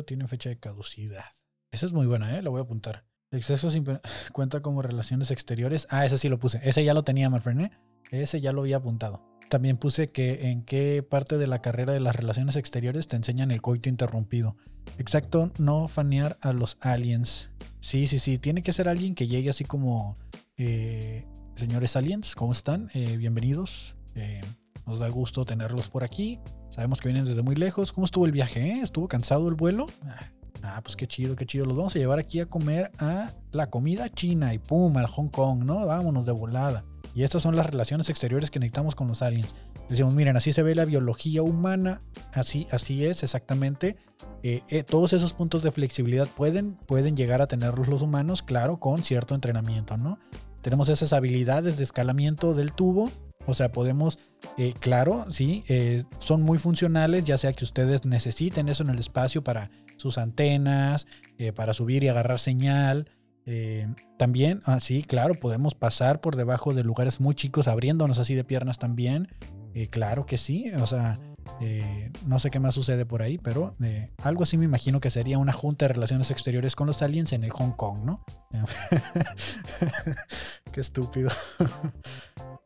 Tiene 0.06 0.28
fecha 0.28 0.50
de 0.50 0.58
caducidad. 0.58 1.26
Esa 1.72 1.86
es 1.86 1.94
muy 1.94 2.08
buena, 2.08 2.38
¿eh? 2.38 2.42
La 2.42 2.50
voy 2.50 2.60
a 2.60 2.64
apuntar. 2.64 3.06
Exceso 3.32 3.70
sin 3.70 3.86
cuenta 4.34 4.62
como 4.62 4.82
relaciones 4.82 5.32
exteriores. 5.32 5.88
Ah, 5.92 6.06
ese 6.06 6.18
sí 6.18 6.28
lo 6.28 6.40
puse. 6.40 6.60
Ese 6.64 6.84
ya 6.84 6.94
lo 6.94 7.04
tenía, 7.04 7.30
my 7.30 7.40
friend, 7.40 7.62
¿eh? 7.62 7.72
Ese 8.12 8.42
ya 8.42 8.52
lo 8.52 8.62
había 8.62 8.78
apuntado. 8.78 9.29
También 9.50 9.78
puse 9.78 10.08
que 10.10 10.52
en 10.52 10.64
qué 10.64 11.04
parte 11.04 11.38
de 11.38 11.48
la 11.48 11.60
carrera 11.62 11.92
de 11.92 12.00
las 12.00 12.16
relaciones 12.16 12.56
exteriores 12.56 13.08
te 13.08 13.16
enseñan 13.16 13.50
el 13.52 13.62
coito 13.62 13.90
interrumpido. 13.90 14.56
Exacto, 14.98 15.52
no 15.58 15.88
fanear 15.88 16.38
a 16.42 16.54
los 16.54 16.78
aliens. 16.82 17.50
Sí, 17.80 18.08
sí, 18.08 18.20
sí. 18.20 18.38
Tiene 18.38 18.62
que 18.62 18.74
ser 18.74 18.88
alguien 18.88 19.16
que 19.16 19.28
llegue 19.28 19.50
así 19.50 19.66
como... 19.66 20.18
eh, 20.58 21.26
señores 21.56 21.96
aliens, 21.96 22.36
¿cómo 22.36 22.52
están? 22.52 22.90
Eh, 22.94 23.18
bienvenidos. 23.18 23.96
Eh, 24.16 24.42
nos 24.86 25.00
da 25.00 25.08
gusto 25.10 25.46
tenerlos 25.46 25.90
por 25.90 26.04
aquí. 26.04 26.40
Sabemos 26.70 27.00
que 27.02 27.08
vienen 27.10 27.26
desde 27.26 27.42
muy 27.42 27.56
lejos. 27.56 27.92
¿Cómo 27.92 28.06
estuvo 28.06 28.26
el 28.26 28.32
viaje? 28.32 28.62
eh? 28.70 28.80
¿Estuvo 28.84 29.08
cansado 29.08 29.50
el 29.50 29.56
vuelo? 29.56 29.88
Ah, 30.04 30.32
Ah, 30.62 30.82
pues 30.84 30.98
qué 30.98 31.08
chido, 31.08 31.38
qué 31.38 31.46
chido. 31.46 31.66
Los 31.66 31.78
vamos 31.78 31.96
a 31.96 32.00
llevar 32.00 32.20
aquí 32.20 32.42
a 32.42 32.46
comer 32.46 32.92
a 33.00 33.34
la 33.54 33.70
comida 33.70 34.10
china 34.10 34.54
y 34.54 34.58
pum, 34.60 34.96
al 34.98 35.08
Hong 35.08 35.30
Kong, 35.30 35.64
¿no? 35.64 35.86
Vámonos 35.86 36.26
de 36.26 36.34
volada. 36.34 36.84
Y 37.20 37.24
estas 37.26 37.44
son 37.44 37.58
las 37.58 37.66
relaciones 37.66 38.10
exteriores 38.10 38.50
que 38.50 38.60
necesitamos 38.60 38.96
con 38.96 39.10
los 39.10 39.22
aliens. 39.22 39.54
Decimos, 39.90 40.14
miren, 40.14 40.38
así 40.38 40.54
se 40.54 40.64
ve 40.64 40.74
la 40.74 40.86
biología 40.86 41.42
humana, 41.42 42.02
así, 42.34 42.66
así 42.72 43.06
es 43.06 43.24
exactamente. 43.24 43.98
Eh, 44.42 44.62
eh, 44.70 44.84
todos 44.84 45.12
esos 45.12 45.34
puntos 45.34 45.62
de 45.62 45.74
flexibilidad 45.74 46.30
pueden, 46.30 46.76
pueden 46.76 47.18
llegar 47.18 47.42
a 47.42 47.48
tenerlos 47.48 47.90
los 47.90 48.04
humanos, 48.04 48.42
claro, 48.42 48.80
con 48.80 49.04
cierto 49.04 49.36
entrenamiento, 49.36 49.98
¿no? 49.98 50.18
Tenemos 50.62 50.88
esas 50.88 51.12
habilidades 51.12 51.76
de 51.76 51.84
escalamiento 51.84 52.54
del 52.54 52.72
tubo, 52.72 53.12
o 53.46 53.54
sea, 53.54 53.70
podemos, 53.70 54.18
eh, 54.58 54.74
claro, 54.80 55.26
sí, 55.30 55.66
son 56.20 56.44
muy 56.44 56.58
funcionales, 56.58 57.26
ya 57.26 57.38
sea 57.38 57.52
que 57.52 57.66
ustedes 57.66 58.06
necesiten 58.06 58.70
eso 58.70 58.84
en 58.84 58.92
el 58.92 59.00
espacio 59.00 59.44
para 59.44 59.72
sus 59.98 60.18
antenas, 60.18 61.06
para 61.54 61.74
subir 61.74 62.06
y 62.06 62.08
agarrar 62.08 62.40
señal. 62.40 63.12
Eh, 63.52 63.88
también, 64.16 64.62
así, 64.66 65.02
claro, 65.02 65.34
podemos 65.34 65.74
pasar 65.74 66.22
por 66.22 66.36
debajo 66.36 66.76
de 66.76 66.84
lugares 66.84 67.20
muy 67.20 67.34
chicos, 67.34 67.68
abriéndonos 67.68 68.20
así 68.20 68.36
de 68.36 68.44
piernas 68.44 68.78
también. 68.78 69.28
Eh, 69.74 69.88
claro 69.88 70.28
que 70.28 70.38
sí, 70.38 70.72
o 70.80 70.86
sea, 70.86 71.20
eh, 71.62 72.12
no 72.28 72.38
sé 72.38 72.52
qué 72.52 72.60
más 72.60 72.76
sucede 72.76 73.08
por 73.08 73.24
ahí, 73.24 73.40
pero 73.40 73.74
eh, 73.84 74.12
algo 74.22 74.44
así 74.44 74.56
me 74.56 74.66
imagino 74.66 75.00
que 75.00 75.10
sería 75.10 75.40
una 75.40 75.52
junta 75.52 75.88
de 75.88 75.94
relaciones 75.94 76.30
exteriores 76.30 76.76
con 76.76 76.86
los 76.86 77.02
aliens 77.02 77.34
en 77.34 77.44
el 77.44 77.50
Hong 77.50 77.72
Kong, 77.72 78.04
¿no? 78.04 78.24
qué 80.72 80.82
estúpido. 80.82 81.32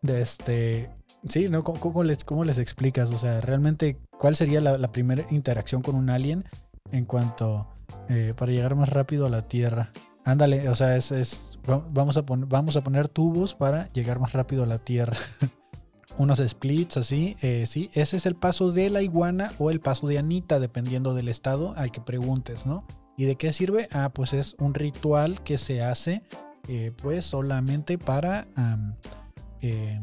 de 0.02 0.22
este. 0.22 0.92
Sí, 1.30 1.48
¿no? 1.48 1.64
¿Cómo, 1.64 2.04
les, 2.04 2.26
¿Cómo 2.26 2.44
les 2.44 2.60
explicas? 2.60 3.10
O 3.12 3.18
sea, 3.18 3.40
realmente, 3.40 4.02
¿cuál 4.20 4.36
sería 4.36 4.60
la, 4.60 4.78
la 4.78 4.92
primera 4.92 5.24
interacción 5.30 5.82
con 5.82 5.96
un 5.96 6.10
alien 6.10 6.44
en 6.92 7.06
cuanto 7.06 7.70
para 8.36 8.52
llegar 8.52 8.76
más 8.76 8.90
rápido 8.90 9.28
a 9.28 9.30
la 9.30 9.48
Tierra? 9.48 9.94
Ándale, 10.26 10.70
o 10.70 10.76
sea, 10.76 10.96
es, 10.96 11.12
es- 11.12 11.60
va- 11.70 11.86
vamos, 11.92 12.18
a 12.18 12.22
vamos 12.26 12.76
a 12.78 12.82
poner 12.82 13.08
tubos 13.10 13.54
para 13.56 13.90
llegar 13.94 14.20
más 14.20 14.34
rápido 14.34 14.64
a 14.64 14.68
la 14.68 14.78
Tierra. 14.78 15.18
Unos 16.18 16.40
splits 16.48 16.98
así, 16.98 17.36
eh, 17.42 17.66
sí, 17.68 17.90
ese 17.94 18.18
es 18.18 18.26
el 18.28 18.36
paso 18.36 18.72
de 18.72 18.90
la 18.92 19.02
iguana 19.02 19.52
o 19.58 19.72
el 19.72 19.80
paso 19.80 20.06
de 20.08 20.20
Anita, 20.20 20.60
dependiendo 20.60 21.14
del 21.16 21.28
estado 21.28 21.74
al 21.76 21.92
que 21.92 22.02
preguntes, 22.02 22.66
¿no? 22.68 22.86
¿Y 23.18 23.26
de 23.26 23.36
qué 23.36 23.52
sirve? 23.52 23.88
Ah, 23.92 24.12
pues 24.14 24.34
es 24.34 24.56
un 24.60 24.74
ritual 24.76 25.42
que 25.44 25.58
se 25.58 25.82
hace 25.84 26.24
eh, 26.68 26.92
pues 27.02 27.26
solamente 27.26 27.98
para 27.98 28.46
eh, 29.62 30.00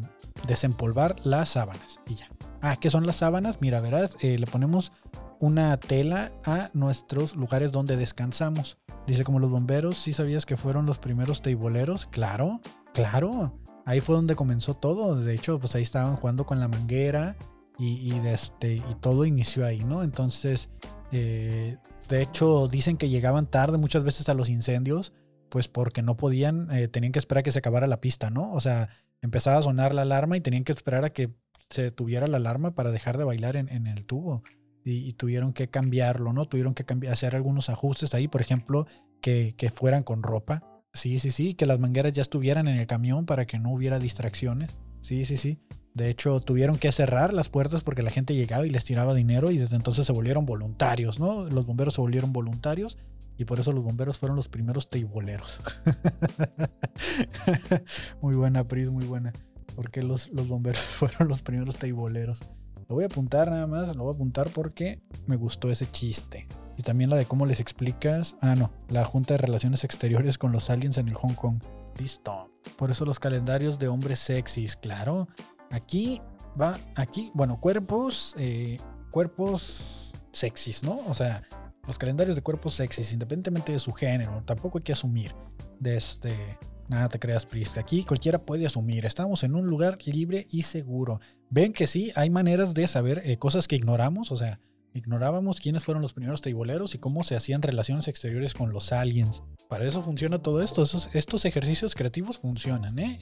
desempolvar 0.49 1.17
las 1.25 1.51
sábanas 1.51 2.01
y 2.07 2.17
ya. 2.17 2.29
Ah, 2.61 2.77
¿qué 2.77 2.91
son 2.91 3.07
las 3.07 3.17
sábanas? 3.17 3.59
Mira, 3.61 3.81
verás, 3.81 4.17
le 4.23 4.47
ponemos 4.47 4.93
una 5.41 5.77
tela 5.79 6.33
a 6.45 6.71
nuestros 6.75 7.35
lugares 7.35 7.73
donde 7.73 7.97
descansamos. 7.97 8.79
Dice 9.07 9.25
como 9.25 9.41
los 9.41 9.51
bomberos, 9.51 9.99
¿sí 9.99 10.13
sabías 10.13 10.47
que 10.47 10.57
fueron 10.57 10.87
los 10.87 10.99
primeros 10.99 11.43
teiboleros? 11.43 12.07
Claro, 12.07 12.61
claro. 12.93 13.59
Ahí 13.87 14.01
fue 14.01 14.15
donde 14.15 14.37
comenzó 14.37 14.75
todo. 14.75 15.17
De 15.17 15.35
hecho, 15.35 15.59
pues 15.59 15.75
ahí 15.75 15.83
estaban 15.83 16.17
jugando 16.17 16.45
con 16.45 16.61
la 16.61 16.69
manguera 16.69 17.37
y, 17.79 18.19
de 18.21 18.35
este, 18.35 18.75
y 18.77 18.95
todo 19.01 19.25
inició 19.25 19.65
ahí, 19.65 19.83
¿no? 19.83 20.03
Entonces, 20.03 20.69
eh, 21.13 21.79
de 22.11 22.23
hecho, 22.23 22.69
dicen 22.69 22.99
que 22.99 23.09
llegaban 23.09 23.47
tarde 23.47 23.79
muchas 23.79 24.05
veces 24.05 24.29
a 24.29 24.35
los 24.35 24.51
incendios, 24.51 25.15
pues 25.49 25.67
porque 25.67 26.03
no 26.03 26.17
podían, 26.19 26.71
eh, 26.71 26.89
tenían 26.89 27.13
que 27.13 27.19
esperar 27.19 27.41
a 27.41 27.43
que 27.43 27.53
se 27.53 27.59
acabara 27.59 27.87
la 27.87 28.03
pista, 28.03 28.29
¿no? 28.29 28.53
O 28.53 28.61
sea, 28.61 28.91
empezaba 29.23 29.57
a 29.57 29.63
sonar 29.63 29.95
la 29.95 30.03
alarma 30.03 30.37
y 30.37 30.43
tenían 30.43 30.65
que 30.65 30.73
esperar 30.73 31.07
a 31.07 31.11
que 31.11 31.35
se 31.71 31.91
tuviera 31.91 32.27
la 32.27 32.37
alarma 32.37 32.75
para 32.75 32.91
dejar 32.91 33.17
de 33.17 33.25
bailar 33.25 33.57
en 33.57 33.87
el 33.87 34.05
tubo. 34.05 34.43
Y, 34.85 35.13
tuvieron 35.13 35.53
que 35.53 35.69
cambiarlo, 35.69 36.33
¿no? 36.33 36.47
Tuvieron 36.47 36.75
que 36.75 36.85
hacer 37.09 37.37
algunos 37.37 37.69
ajustes 37.69 38.15
ahí, 38.15 38.29
por 38.29 38.41
ejemplo, 38.41 38.87
que, 39.21 39.55
que 39.57 39.71
fueran 39.71 40.03
con 40.03 40.23
ropa. 40.23 40.63
Sí, 40.93 41.19
sí, 41.19 41.31
sí, 41.31 41.55
que 41.55 41.67
las 41.67 41.79
mangueras 41.79 42.13
ya 42.13 42.23
estuvieran 42.23 42.67
en 42.67 42.77
el 42.77 42.87
camión 42.87 43.27
para 43.27 43.47
que 43.47 43.59
no 43.59 43.73
hubiera 43.73 43.99
distracciones. 43.99 44.77
Sí, 45.03 45.25
sí, 45.25 45.37
sí. 45.37 45.61
De 45.95 46.09
hecho, 46.09 46.41
tuvieron 46.41 46.79
que 46.79 46.93
cerrar 46.93 47.35
las 47.35 47.49
puertas 47.49 47.83
porque 47.83 48.03
la 48.03 48.11
gente 48.11 48.35
llegaba 48.35 48.67
y 48.67 48.71
les 48.71 48.85
tiraba 48.85 49.15
dinero 49.15 49.51
y 49.51 49.59
desde 49.59 49.77
entonces 49.77 50.07
se 50.07 50.13
volvieron 50.13 50.47
voluntarios, 50.47 51.19
¿no? 51.19 51.45
Los 51.45 51.67
bomberos 51.67 51.95
se 51.95 52.01
volvieron 52.01 52.33
voluntarios 52.33 52.97
y 53.37 53.45
por 53.45 53.59
eso 53.59 53.73
los 53.73 53.83
bomberos 53.83 54.19
fueron 54.19 54.37
los 54.37 54.49
primeros 54.49 54.89
teiboleros. 54.89 55.61
muy 58.21 58.37
buena, 58.37 58.67
Pris, 58.69 58.91
muy 58.91 59.05
buena. 59.05 59.33
Porque 59.75 60.03
los, 60.03 60.31
los 60.31 60.47
bomberos 60.47 60.81
fueron 60.99 61.29
los 61.29 61.43
primeros 61.43 61.77
teiboleros. 61.77 62.45
Lo 62.91 62.97
voy 62.97 63.05
a 63.05 63.07
apuntar 63.07 63.49
nada 63.49 63.69
más, 63.69 63.95
lo 63.95 64.03
voy 64.03 64.13
a 64.13 64.15
apuntar 64.17 64.51
porque 64.51 65.01
me 65.27 65.37
gustó 65.37 65.71
ese 65.71 65.89
chiste. 65.93 66.49
Y 66.77 66.83
también 66.83 67.09
la 67.09 67.15
de 67.15 67.25
cómo 67.25 67.47
les 67.47 67.61
explicas. 67.61 68.35
Ah, 68.41 68.57
no, 68.57 68.73
la 68.89 69.05
Junta 69.05 69.35
de 69.35 69.39
Relaciones 69.39 69.85
Exteriores 69.85 70.39
con 70.39 70.51
los 70.51 70.71
aliens 70.71 70.99
en 70.99 71.07
el 71.07 71.15
Hong 71.15 71.35
Kong. 71.35 71.63
Listo. 71.97 72.51
Por 72.77 72.91
eso 72.91 73.05
los 73.05 73.21
calendarios 73.21 73.79
de 73.79 73.87
hombres 73.87 74.19
sexys, 74.19 74.75
claro. 74.75 75.29
Aquí 75.71 76.21
va, 76.61 76.81
aquí, 76.97 77.31
bueno, 77.33 77.61
cuerpos, 77.61 78.35
eh, 78.39 78.81
cuerpos 79.13 80.17
sexys, 80.33 80.83
¿no? 80.83 80.99
O 81.07 81.15
sea, 81.15 81.45
los 81.87 81.97
calendarios 81.97 82.35
de 82.35 82.43
cuerpos 82.43 82.75
sexys, 82.75 83.13
independientemente 83.13 83.71
de 83.71 83.79
su 83.79 83.93
género, 83.93 84.43
tampoco 84.45 84.79
hay 84.79 84.83
que 84.83 84.95
asumir. 84.95 85.33
De 85.79 85.97
este, 85.97 86.59
nada 86.91 87.09
te 87.09 87.19
creas, 87.19 87.47
Pris. 87.47 87.79
Aquí 87.79 88.05
cualquiera 88.05 88.45
puede 88.45 88.67
asumir. 88.67 89.07
Estamos 89.07 89.43
en 89.45 89.55
un 89.55 89.67
lugar 89.67 89.97
libre 90.05 90.47
y 90.51 90.65
seguro. 90.65 91.21
Ven 91.49 91.73
que 91.73 91.87
sí, 91.87 92.13
hay 92.17 92.29
maneras 92.31 92.75
de 92.75 92.87
saber 92.87 93.23
eh, 93.25 93.39
cosas 93.39 93.67
que 93.69 93.77
ignoramos, 93.77 94.31
o 94.33 94.37
sea, 94.37 94.61
ignorábamos 94.93 95.61
quiénes 95.61 95.85
fueron 95.85 96.03
los 96.03 96.13
primeros 96.13 96.43
teiboleros 96.43 96.95
y 96.95 96.99
cómo 96.99 97.23
se 97.23 97.37
hacían 97.37 97.63
relaciones 97.63 98.09
exteriores 98.09 98.55
con 98.55 98.73
los 98.73 98.93
aliens. 98.93 99.43
Para 99.69 99.85
eso 99.85 100.03
funciona 100.03 100.43
todo 100.43 100.63
esto. 100.63 100.83
Esos- 100.83 101.09
estos 101.15 101.45
ejercicios 101.45 101.95
creativos 101.95 102.39
funcionan, 102.39 102.99
¿eh? 102.99 103.19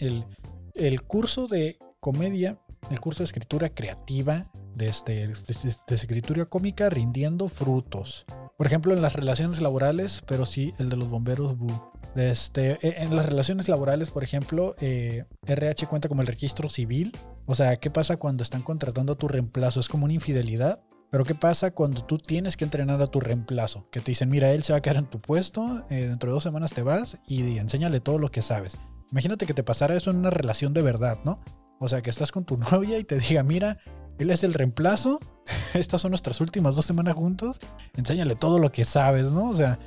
El, 0.75 1.03
curso 1.03 1.47
de 1.47 1.79
comedia, 2.01 2.59
el 2.91 3.01
curso 3.01 3.19
de 3.19 3.25
escritura 3.27 3.69
creativa, 3.69 4.51
de, 4.75 4.89
este, 4.89 5.27
de- 5.29 5.77
de 5.87 5.95
escritura 5.95 6.47
cómica 6.47 6.89
rindiendo 6.89 7.49
frutos. 7.49 8.25
Por 8.59 8.67
ejemplo, 8.67 8.93
en 8.93 9.01
las 9.01 9.15
relaciones 9.15 9.61
laborales, 9.61 10.21
pero 10.27 10.45
sí 10.45 10.75
el 10.79 10.89
de 10.89 10.97
los 10.97 11.09
bomberos, 11.09 11.57
bu. 11.57 11.73
De 12.17 12.33
este, 12.33 12.73
e- 12.83 13.05
en 13.05 13.15
las 13.15 13.27
relaciones 13.27 13.69
laborales, 13.69 14.11
por 14.11 14.25
ejemplo, 14.25 14.75
eh, 14.81 15.27
RH 15.47 15.87
cuenta 15.87 16.09
como 16.09 16.23
el 16.23 16.27
registro 16.27 16.69
civil. 16.69 17.17
O 17.47 17.55
sea, 17.55 17.77
¿qué 17.77 17.89
pasa 17.89 18.17
cuando 18.17 18.43
están 18.43 18.63
contratando 18.63 19.13
a 19.13 19.17
tu 19.17 19.29
reemplazo? 19.29 19.79
Es 19.79 19.89
como 19.89 20.07
una 20.07 20.15
infidelidad. 20.15 20.83
Pero 21.09 21.25
¿qué 21.25 21.37
pasa 21.37 21.71
cuando 21.71 22.05
tú 22.05 22.19
tienes 22.19 22.57
que 22.57 22.65
entrenar 22.65 23.01
a 23.01 23.07
tu 23.07 23.21
reemplazo? 23.21 23.89
Que 23.93 24.01
te 24.01 24.11
dicen, 24.11 24.29
mira, 24.29 24.51
él 24.51 24.65
se 24.65 24.73
va 24.73 24.79
a 24.79 24.83
quedar 24.83 24.97
en 24.97 25.09
tu 25.09 25.21
puesto, 25.21 25.85
eh, 25.89 26.09
dentro 26.09 26.31
de 26.31 26.35
dos 26.35 26.43
semanas 26.43 26.73
te 26.73 26.83
vas 26.83 27.21
y 27.29 27.59
enséñale 27.59 28.01
todo 28.01 28.19
lo 28.19 28.33
que 28.33 28.43
sabes. 28.43 28.77
Imagínate 29.13 29.47
que 29.47 29.55
te 29.55 29.63
pasara 29.63 29.95
eso 29.95 30.11
en 30.11 30.17
una 30.17 30.31
relación 30.31 30.75
de 30.75 30.83
verdad, 30.83 31.21
¿no? 31.25 31.41
O 31.79 31.87
sea, 31.87 32.03
que 32.03 32.11
estás 32.11 32.33
con 32.33 32.45
tu 32.45 32.57
novia 32.73 32.99
y 32.99 33.05
te 33.05 33.19
diga, 33.21 33.45
mira, 33.45 33.79
él 34.19 34.31
es 34.31 34.45
el 34.45 34.55
reemplazo, 34.55 35.21
estas 35.75 36.01
son 36.01 36.11
nuestras 36.11 36.41
últimas 36.41 36.75
dos 36.77 36.87
semanas 36.87 37.15
juntos, 37.15 37.59
enséñale 37.95 38.37
todo 38.37 38.59
lo 38.59 38.73
que 38.73 38.85
sabes, 38.85 39.31
¿no? 39.31 39.49
O 39.49 39.55
sea, 39.55 39.79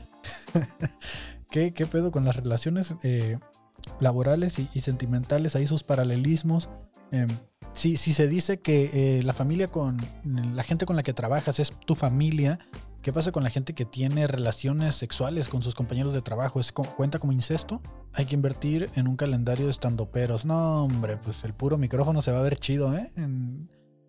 ¿qué, 1.52 1.74
qué 1.74 1.86
pedo 1.86 2.12
con 2.12 2.26
las 2.26 2.36
relaciones 2.36 2.96
eh, 3.04 3.38
laborales 4.00 4.60
y, 4.60 4.80
sentimentales? 4.80 5.56
Ahí 5.56 5.68
sus 5.68 5.84
paralelismos. 5.84 6.70
Em, 7.12 7.28
si, 7.74 7.98
se 7.98 8.28
dice 8.28 8.60
que 8.60 8.90
eh, 8.94 9.24
la 9.24 9.34
familia 9.34 9.70
con 9.70 9.98
la 10.24 10.64
gente 10.64 10.86
con 10.86 10.96
la 10.96 11.04
que 11.04 11.14
trabajas 11.14 11.60
es 11.60 11.74
tu 11.86 11.96
familia, 11.96 12.60
¿qué 13.02 13.14
pasa 13.14 13.32
con 13.32 13.44
la 13.44 13.50
gente 13.50 13.74
que 13.74 13.86
tiene 13.86 14.28
relaciones 14.28 14.96
sexuales 14.96 15.48
con 15.48 15.64
sus 15.64 15.76
compañeros 15.76 16.14
de 16.14 16.22
trabajo? 16.22 16.60
¿Es, 16.60 16.72
¿Cuenta 16.72 17.20
como 17.20 17.32
incesto? 17.32 17.82
Hay 18.14 18.26
que 18.26 18.36
invertir 18.36 18.90
en 18.96 19.08
un 19.08 19.16
calendario 19.16 19.66
de 19.66 19.72
estandoperos. 19.72 20.46
No, 20.46 20.84
hombre, 20.84 21.18
pues 21.18 21.44
el 21.44 21.54
puro 21.54 21.78
micrófono 21.78 22.22
se 22.22 22.32
va 22.32 22.40
a 22.40 22.44
ver 22.44 22.58
chido, 22.58 22.96
¿eh? 22.96 23.10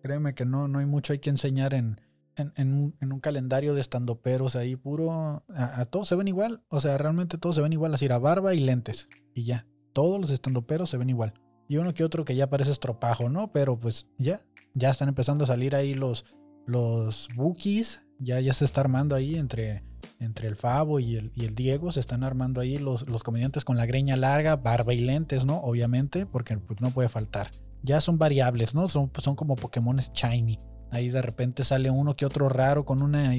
Créeme 0.03 0.35
que 0.35 0.45
no, 0.45 0.67
no 0.67 0.79
hay 0.79 0.85
mucho 0.85 1.13
hay 1.13 1.19
que 1.19 1.29
enseñar 1.29 1.73
en, 1.73 1.99
en, 2.35 2.73
un, 2.73 2.93
en 2.99 3.13
un 3.13 3.21
calendario 3.21 3.73
de 3.73 3.79
estandoperos 3.81 4.57
ahí, 4.57 4.75
puro. 4.75 5.11
A, 5.11 5.41
a 5.55 5.85
todos 5.85 6.09
se 6.09 6.15
ven 6.15 6.27
igual. 6.27 6.61
O 6.67 6.81
sea, 6.81 6.97
realmente 6.97 7.37
todos 7.37 7.55
se 7.55 7.61
ven 7.61 7.71
igual, 7.73 7.93
así 7.93 8.07
a 8.11 8.17
barba 8.17 8.53
y 8.53 8.59
lentes. 8.59 9.07
Y 9.33 9.45
ya. 9.45 9.65
Todos 9.93 10.19
los 10.19 10.31
estandoperos 10.31 10.89
se 10.89 10.97
ven 10.97 11.09
igual. 11.09 11.33
y 11.69 11.77
uno 11.77 11.93
que 11.93 12.03
otro 12.03 12.25
que 12.25 12.35
ya 12.35 12.49
parece 12.49 12.71
estropajo, 12.71 13.29
¿no? 13.29 13.51
Pero 13.51 13.79
pues 13.79 14.07
ya, 14.17 14.41
ya 14.73 14.89
están 14.89 15.07
empezando 15.07 15.45
a 15.45 15.47
salir 15.47 15.75
ahí 15.75 15.93
los, 15.93 16.25
los 16.65 17.29
bookies, 17.35 18.03
ya, 18.19 18.39
ya 18.39 18.53
se 18.53 18.65
está 18.65 18.81
armando 18.81 19.15
ahí 19.15 19.35
entre, 19.35 19.83
entre 20.19 20.47
el 20.47 20.57
el, 20.63 21.31
y 21.35 21.45
el 21.45 21.55
Diego, 21.55 21.91
se 21.91 21.99
están 21.99 22.23
armando 22.23 22.59
ahí 22.59 22.77
los, 22.77 23.07
los 23.07 23.23
comediantes 23.23 23.63
con 23.63 23.77
la 23.77 23.85
greña 23.85 24.17
larga, 24.17 24.55
barba 24.55 24.93
y 24.93 24.99
lentes, 24.99 25.45
¿no? 25.45 25.59
Obviamente, 25.59 26.25
porque 26.25 26.57
pues, 26.57 26.81
no 26.81 26.91
puede 26.91 27.07
faltar. 27.07 27.51
Ya 27.83 28.01
son 28.01 28.17
variables, 28.17 28.73
¿no? 28.73 28.87
Son, 28.87 29.11
son 29.17 29.35
como 29.35 29.55
Pokémones 29.55 30.11
shiny. 30.13 30.59
Ahí 30.89 31.09
de 31.09 31.21
repente 31.21 31.63
sale 31.63 31.89
uno 31.89 32.15
que 32.15 32.25
otro 32.25 32.49
raro 32.49 32.85
con 32.85 33.01
una, 33.01 33.31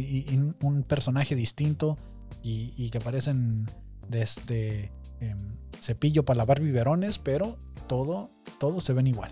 un 0.61 0.83
personaje 0.83 1.35
distinto 1.35 1.99
y, 2.43 2.91
que 2.91 3.01
parecen 3.01 3.71
de 4.09 4.23
este 4.23 4.93
em, 5.21 5.57
cepillo 5.81 6.25
para 6.25 6.39
lavar 6.39 6.61
biberones, 6.61 7.19
pero 7.19 7.59
todo, 7.87 8.31
todos 8.59 8.85
se 8.85 8.93
ven 8.93 9.07
igual. 9.07 9.31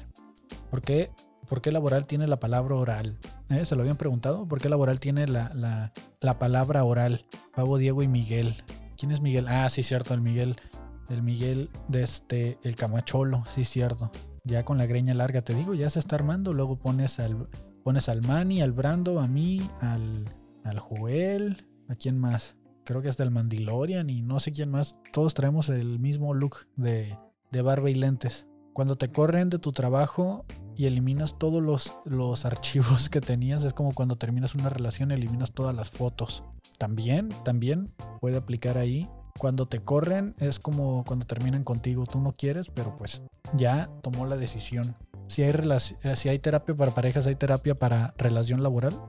¿Por 0.70 0.82
qué, 0.82 1.10
por 1.48 1.60
qué 1.60 1.72
laboral 1.72 2.06
tiene 2.06 2.26
la 2.26 2.40
palabra 2.40 2.76
oral? 2.76 3.18
¿Eh? 3.50 3.64
¿Se 3.64 3.76
lo 3.76 3.82
habían 3.82 3.96
preguntado? 3.98 4.48
¿Por 4.48 4.60
qué 4.60 4.68
laboral 4.68 5.00
tiene 5.00 5.26
la, 5.26 5.52
la, 5.54 5.92
la 6.20 6.38
palabra 6.38 6.84
oral? 6.84 7.26
Pavo, 7.54 7.76
Diego 7.76 8.02
y 8.02 8.08
Miguel. 8.08 8.62
¿Quién 8.96 9.10
es 9.10 9.20
Miguel? 9.20 9.46
Ah, 9.48 9.68
sí, 9.68 9.82
cierto, 9.82 10.14
el 10.14 10.20
Miguel. 10.20 10.56
El 11.10 11.22
Miguel 11.22 11.70
de 11.88 12.02
este, 12.02 12.58
el 12.62 12.76
Camacholo, 12.76 13.44
sí, 13.48 13.64
cierto. 13.64 14.10
Ya 14.44 14.64
con 14.64 14.78
la 14.78 14.86
greña 14.86 15.14
larga, 15.14 15.42
te 15.42 15.54
digo, 15.54 15.74
ya 15.74 15.88
se 15.90 16.00
está 16.00 16.16
armando. 16.16 16.52
Luego 16.52 16.78
pones 16.78 17.20
al, 17.20 17.48
pones 17.84 18.08
al 18.08 18.22
Manny, 18.22 18.60
al 18.60 18.72
Brando, 18.72 19.20
a 19.20 19.28
mí, 19.28 19.68
al, 19.80 20.34
al 20.64 20.78
Joel. 20.78 21.66
¿A 21.88 21.94
quién 21.94 22.18
más? 22.18 22.56
Creo 22.84 23.02
que 23.02 23.08
hasta 23.08 23.22
el 23.22 23.30
Mandalorian 23.30 24.10
y 24.10 24.22
no 24.22 24.40
sé 24.40 24.52
quién 24.52 24.70
más. 24.70 24.98
Todos 25.12 25.34
traemos 25.34 25.68
el 25.68 25.98
mismo 26.00 26.34
look 26.34 26.66
de, 26.76 27.16
de 27.52 27.62
barba 27.62 27.90
y 27.90 27.94
lentes. 27.94 28.46
Cuando 28.72 28.96
te 28.96 29.12
corren 29.12 29.50
de 29.50 29.58
tu 29.58 29.72
trabajo 29.72 30.46
y 30.74 30.86
eliminas 30.86 31.38
todos 31.38 31.62
los, 31.62 31.94
los 32.04 32.44
archivos 32.46 33.08
que 33.08 33.20
tenías, 33.20 33.64
es 33.64 33.74
como 33.74 33.92
cuando 33.92 34.16
terminas 34.16 34.54
una 34.54 34.68
relación 34.68 35.10
y 35.10 35.14
eliminas 35.14 35.52
todas 35.52 35.76
las 35.76 35.90
fotos. 35.90 36.44
También, 36.78 37.30
también 37.44 37.92
puede 38.20 38.38
aplicar 38.38 38.78
ahí. 38.78 39.08
Cuando 39.38 39.66
te 39.66 39.80
corren 39.80 40.34
es 40.38 40.58
como 40.60 41.04
cuando 41.04 41.26
terminan 41.26 41.64
contigo. 41.64 42.06
Tú 42.06 42.20
no 42.20 42.32
quieres, 42.32 42.70
pero 42.70 42.96
pues 42.96 43.22
ya 43.54 43.88
tomó 44.02 44.26
la 44.26 44.36
decisión. 44.36 44.96
Si 45.28 45.42
hay, 45.42 45.54
eh, 46.02 46.16
si 46.16 46.28
hay 46.28 46.38
terapia 46.38 46.74
para 46.74 46.94
parejas, 46.94 47.26
hay 47.26 47.36
terapia 47.36 47.78
para 47.78 48.12
relación 48.18 48.62
laboral. 48.62 49.00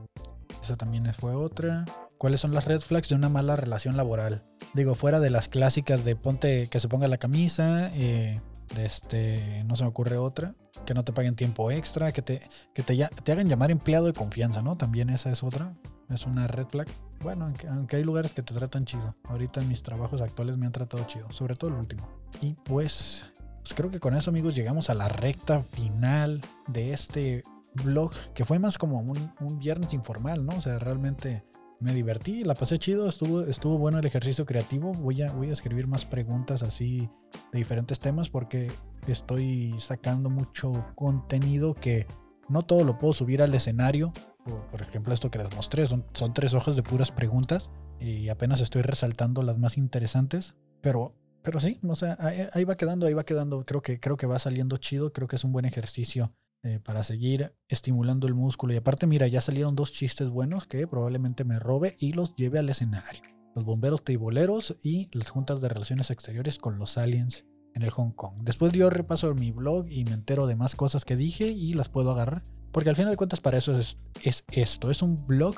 Esa 0.62 0.76
también 0.76 1.12
fue 1.14 1.34
otra. 1.34 1.84
¿Cuáles 2.18 2.40
son 2.40 2.54
las 2.54 2.64
red 2.64 2.80
flags 2.80 3.08
de 3.10 3.14
una 3.16 3.28
mala 3.28 3.56
relación 3.56 3.96
laboral? 3.96 4.44
Digo, 4.72 4.94
fuera 4.94 5.20
de 5.20 5.30
las 5.30 5.48
clásicas 5.48 6.04
de 6.04 6.16
ponte 6.16 6.68
que 6.68 6.80
se 6.80 6.88
ponga 6.88 7.08
la 7.08 7.18
camisa, 7.18 7.90
eh, 7.94 8.40
de 8.74 8.86
este, 8.86 9.62
no 9.66 9.76
se 9.76 9.82
me 9.82 9.90
ocurre 9.90 10.16
otra, 10.16 10.54
que 10.86 10.94
no 10.94 11.04
te 11.04 11.12
paguen 11.12 11.36
tiempo 11.36 11.70
extra, 11.70 12.12
que 12.12 12.22
te, 12.22 12.40
que 12.72 12.82
te 12.82 13.32
hagan 13.32 13.48
llamar 13.48 13.70
empleado 13.70 14.06
de 14.06 14.12
confianza, 14.12 14.62
¿no? 14.62 14.76
También 14.76 15.10
esa 15.10 15.30
es 15.30 15.42
otra, 15.42 15.74
es 16.08 16.24
una 16.24 16.46
red 16.46 16.66
flag. 16.66 16.88
Bueno, 17.24 17.50
aunque, 17.70 17.96
hay 17.96 18.04
lugares 18.04 18.34
que 18.34 18.42
te 18.42 18.52
tratan 18.52 18.84
chido. 18.84 19.16
Ahorita 19.24 19.62
en 19.62 19.68
mis 19.68 19.82
trabajos 19.82 20.20
actuales 20.20 20.58
me 20.58 20.66
han 20.66 20.72
tratado 20.72 21.04
chido, 21.04 21.32
sobre 21.32 21.56
todo 21.56 21.70
el 21.70 21.76
último. 21.76 22.06
Y 22.42 22.52
pues, 22.52 23.24
pues 23.60 23.72
creo 23.74 23.90
que 23.90 23.98
con 23.98 24.14
eso, 24.14 24.28
amigos, 24.28 24.54
llegamos 24.54 24.90
a 24.90 24.94
la 24.94 25.08
recta 25.08 25.62
final 25.62 26.42
de 26.68 26.92
este 26.92 27.42
blog, 27.82 28.12
que 28.34 28.44
fue 28.44 28.58
más 28.58 28.76
como 28.76 29.00
un, 29.00 29.58
viernes 29.58 29.94
informal, 29.94 30.44
¿no? 30.44 30.58
O 30.58 30.60
sea, 30.60 30.78
realmente 30.78 31.46
me 31.80 31.94
divertí, 31.94 32.44
la 32.44 32.54
pasé 32.54 32.78
chido, 32.78 33.08
estuvo, 33.08 33.78
bueno 33.78 33.98
el 33.98 34.04
ejercicio 34.04 34.44
creativo. 34.44 34.92
Voy 34.92 35.22
a 35.22 35.32
escribir 35.50 35.86
más 35.86 36.04
preguntas 36.04 36.62
así 36.62 37.08
de 37.52 37.58
diferentes 37.58 38.00
temas 38.00 38.28
porque 38.28 38.70
estoy 39.06 39.74
sacando 39.80 40.28
mucho 40.28 40.84
contenido 40.94 41.72
que 41.72 42.06
no 42.50 42.64
todo 42.64 42.84
lo 42.84 42.98
puedo 42.98 43.14
subir 43.14 43.40
al 43.40 43.54
escenario. 43.54 44.12
Por, 44.44 44.82
ejemplo, 44.82 45.14
esto 45.14 45.30
que 45.30 45.38
les 45.38 45.54
mostré, 45.54 45.86
son, 45.86 46.04
tres 46.34 46.54
hojas 46.54 46.76
de 46.76 46.82
puras 46.82 47.10
preguntas 47.10 47.70
y 47.98 48.28
apenas 48.28 48.60
estoy 48.60 48.82
resaltando 48.82 49.42
las 49.42 49.58
más 49.58 49.78
interesantes. 49.78 50.54
Pero, 50.82 51.14
pero 51.42 51.60
sí, 51.60 51.80
sé, 51.94 52.14
ahí, 52.18 52.46
ahí 52.52 52.64
va 52.64 52.76
quedando, 52.76 53.06
ahí 53.06 53.14
va 53.14 53.24
quedando. 53.24 53.64
Creo 53.64 53.80
que, 53.80 54.00
creo 54.00 54.16
que 54.16 54.26
va 54.26 54.38
saliendo 54.38 54.76
chido, 54.76 55.12
creo 55.12 55.28
que 55.28 55.36
es 55.36 55.44
un 55.44 55.52
buen 55.52 55.64
ejercicio 55.64 56.34
eh, 56.66 56.80
para 56.82 57.04
seguir 57.04 57.54
estimulando 57.68 58.26
el 58.26 58.32
músculo. 58.32 58.72
Y 58.72 58.78
aparte, 58.78 59.06
mira, 59.06 59.26
ya 59.26 59.42
salieron 59.42 59.76
dos 59.76 59.92
chistes 59.92 60.30
buenos 60.30 60.66
que 60.66 60.86
probablemente 60.86 61.44
me 61.44 61.58
robe 61.58 61.94
y 61.98 62.14
los 62.14 62.34
lleve 62.36 62.58
al 62.58 62.70
escenario. 62.70 63.20
Los 63.54 63.66
bomberos 63.66 64.00
triboleros 64.00 64.78
y 64.82 65.10
las 65.12 65.28
juntas 65.28 65.60
de 65.60 65.68
relaciones 65.68 66.10
exteriores 66.10 66.56
con 66.56 66.78
los 66.78 66.96
aliens 66.96 67.44
en 67.74 67.82
el 67.82 67.90
Hong 67.90 68.12
Kong. 68.12 68.36
Después 68.44 68.72
yo 68.72 68.88
repaso 68.88 69.34
mi 69.34 69.50
blog 69.50 69.86
y 69.90 70.06
me 70.06 70.12
entero 70.12 70.46
de 70.46 70.56
más 70.56 70.74
cosas 70.74 71.04
que 71.04 71.16
dije 71.16 71.48
y 71.48 71.74
las 71.74 71.90
puedo 71.90 72.12
agarrar. 72.12 72.46
Porque 72.74 72.90
al 72.90 72.96
final 72.96 73.12
de 73.12 73.16
cuentas 73.16 73.38
para 73.38 73.56
eso 73.56 73.78
es, 73.78 73.98
es 74.24 74.44
esto, 74.50 74.90
es 74.90 75.00
un 75.00 75.28
blog 75.28 75.54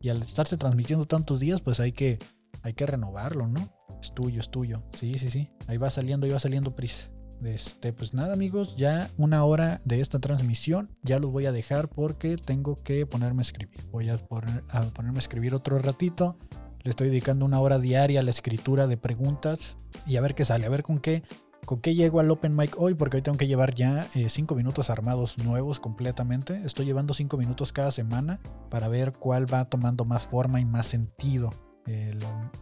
y 0.00 0.08
al 0.08 0.22
estarse 0.22 0.56
transmitiendo 0.56 1.04
tantos 1.04 1.40
días 1.40 1.60
pues 1.60 1.80
hay 1.80 1.90
que, 1.90 2.20
hay 2.62 2.74
que 2.74 2.86
renovarlo, 2.86 3.48
¿no? 3.48 3.74
Es 4.00 4.14
tuyo, 4.14 4.38
es 4.40 4.52
tuyo. 4.52 4.84
Sí, 4.94 5.14
sí, 5.14 5.30
sí. 5.30 5.50
Ahí 5.66 5.78
va 5.78 5.90
saliendo, 5.90 6.26
ahí 6.26 6.32
va 6.32 6.38
saliendo 6.38 6.76
prisa. 6.76 7.10
Este, 7.42 7.92
pues 7.92 8.14
nada 8.14 8.34
amigos, 8.34 8.76
ya 8.76 9.10
una 9.16 9.42
hora 9.42 9.80
de 9.84 10.00
esta 10.00 10.20
transmisión, 10.20 10.96
ya 11.02 11.18
los 11.18 11.32
voy 11.32 11.46
a 11.46 11.52
dejar 11.52 11.88
porque 11.88 12.36
tengo 12.36 12.80
que 12.84 13.04
ponerme 13.04 13.40
a 13.40 13.42
escribir. 13.42 13.84
Voy 13.90 14.08
a, 14.08 14.14
a 14.14 14.90
ponerme 14.90 15.18
a 15.18 15.18
escribir 15.18 15.56
otro 15.56 15.76
ratito. 15.80 16.38
Le 16.84 16.90
estoy 16.90 17.08
dedicando 17.08 17.44
una 17.46 17.58
hora 17.58 17.80
diaria 17.80 18.20
a 18.20 18.22
la 18.22 18.30
escritura 18.30 18.86
de 18.86 18.96
preguntas 18.96 19.76
y 20.06 20.16
a 20.16 20.20
ver 20.20 20.36
qué 20.36 20.44
sale, 20.44 20.66
a 20.66 20.70
ver 20.70 20.84
con 20.84 21.00
qué, 21.00 21.24
con 21.64 21.80
qué 21.80 21.94
llego 21.94 22.20
al 22.20 22.30
Open 22.30 22.56
Mic 22.56 22.74
hoy, 22.78 22.94
porque 22.94 23.18
hoy 23.18 23.22
tengo 23.22 23.38
que 23.38 23.46
llevar 23.46 23.74
ya 23.74 24.06
5 24.12 24.54
minutos 24.54 24.90
armados 24.90 25.38
nuevos 25.38 25.80
completamente. 25.80 26.62
Estoy 26.64 26.86
llevando 26.86 27.14
5 27.14 27.36
minutos 27.36 27.72
cada 27.72 27.90
semana 27.90 28.40
para 28.70 28.88
ver 28.88 29.12
cuál 29.12 29.52
va 29.52 29.64
tomando 29.66 30.04
más 30.04 30.26
forma 30.26 30.60
y 30.60 30.64
más 30.64 30.86
sentido. 30.86 31.52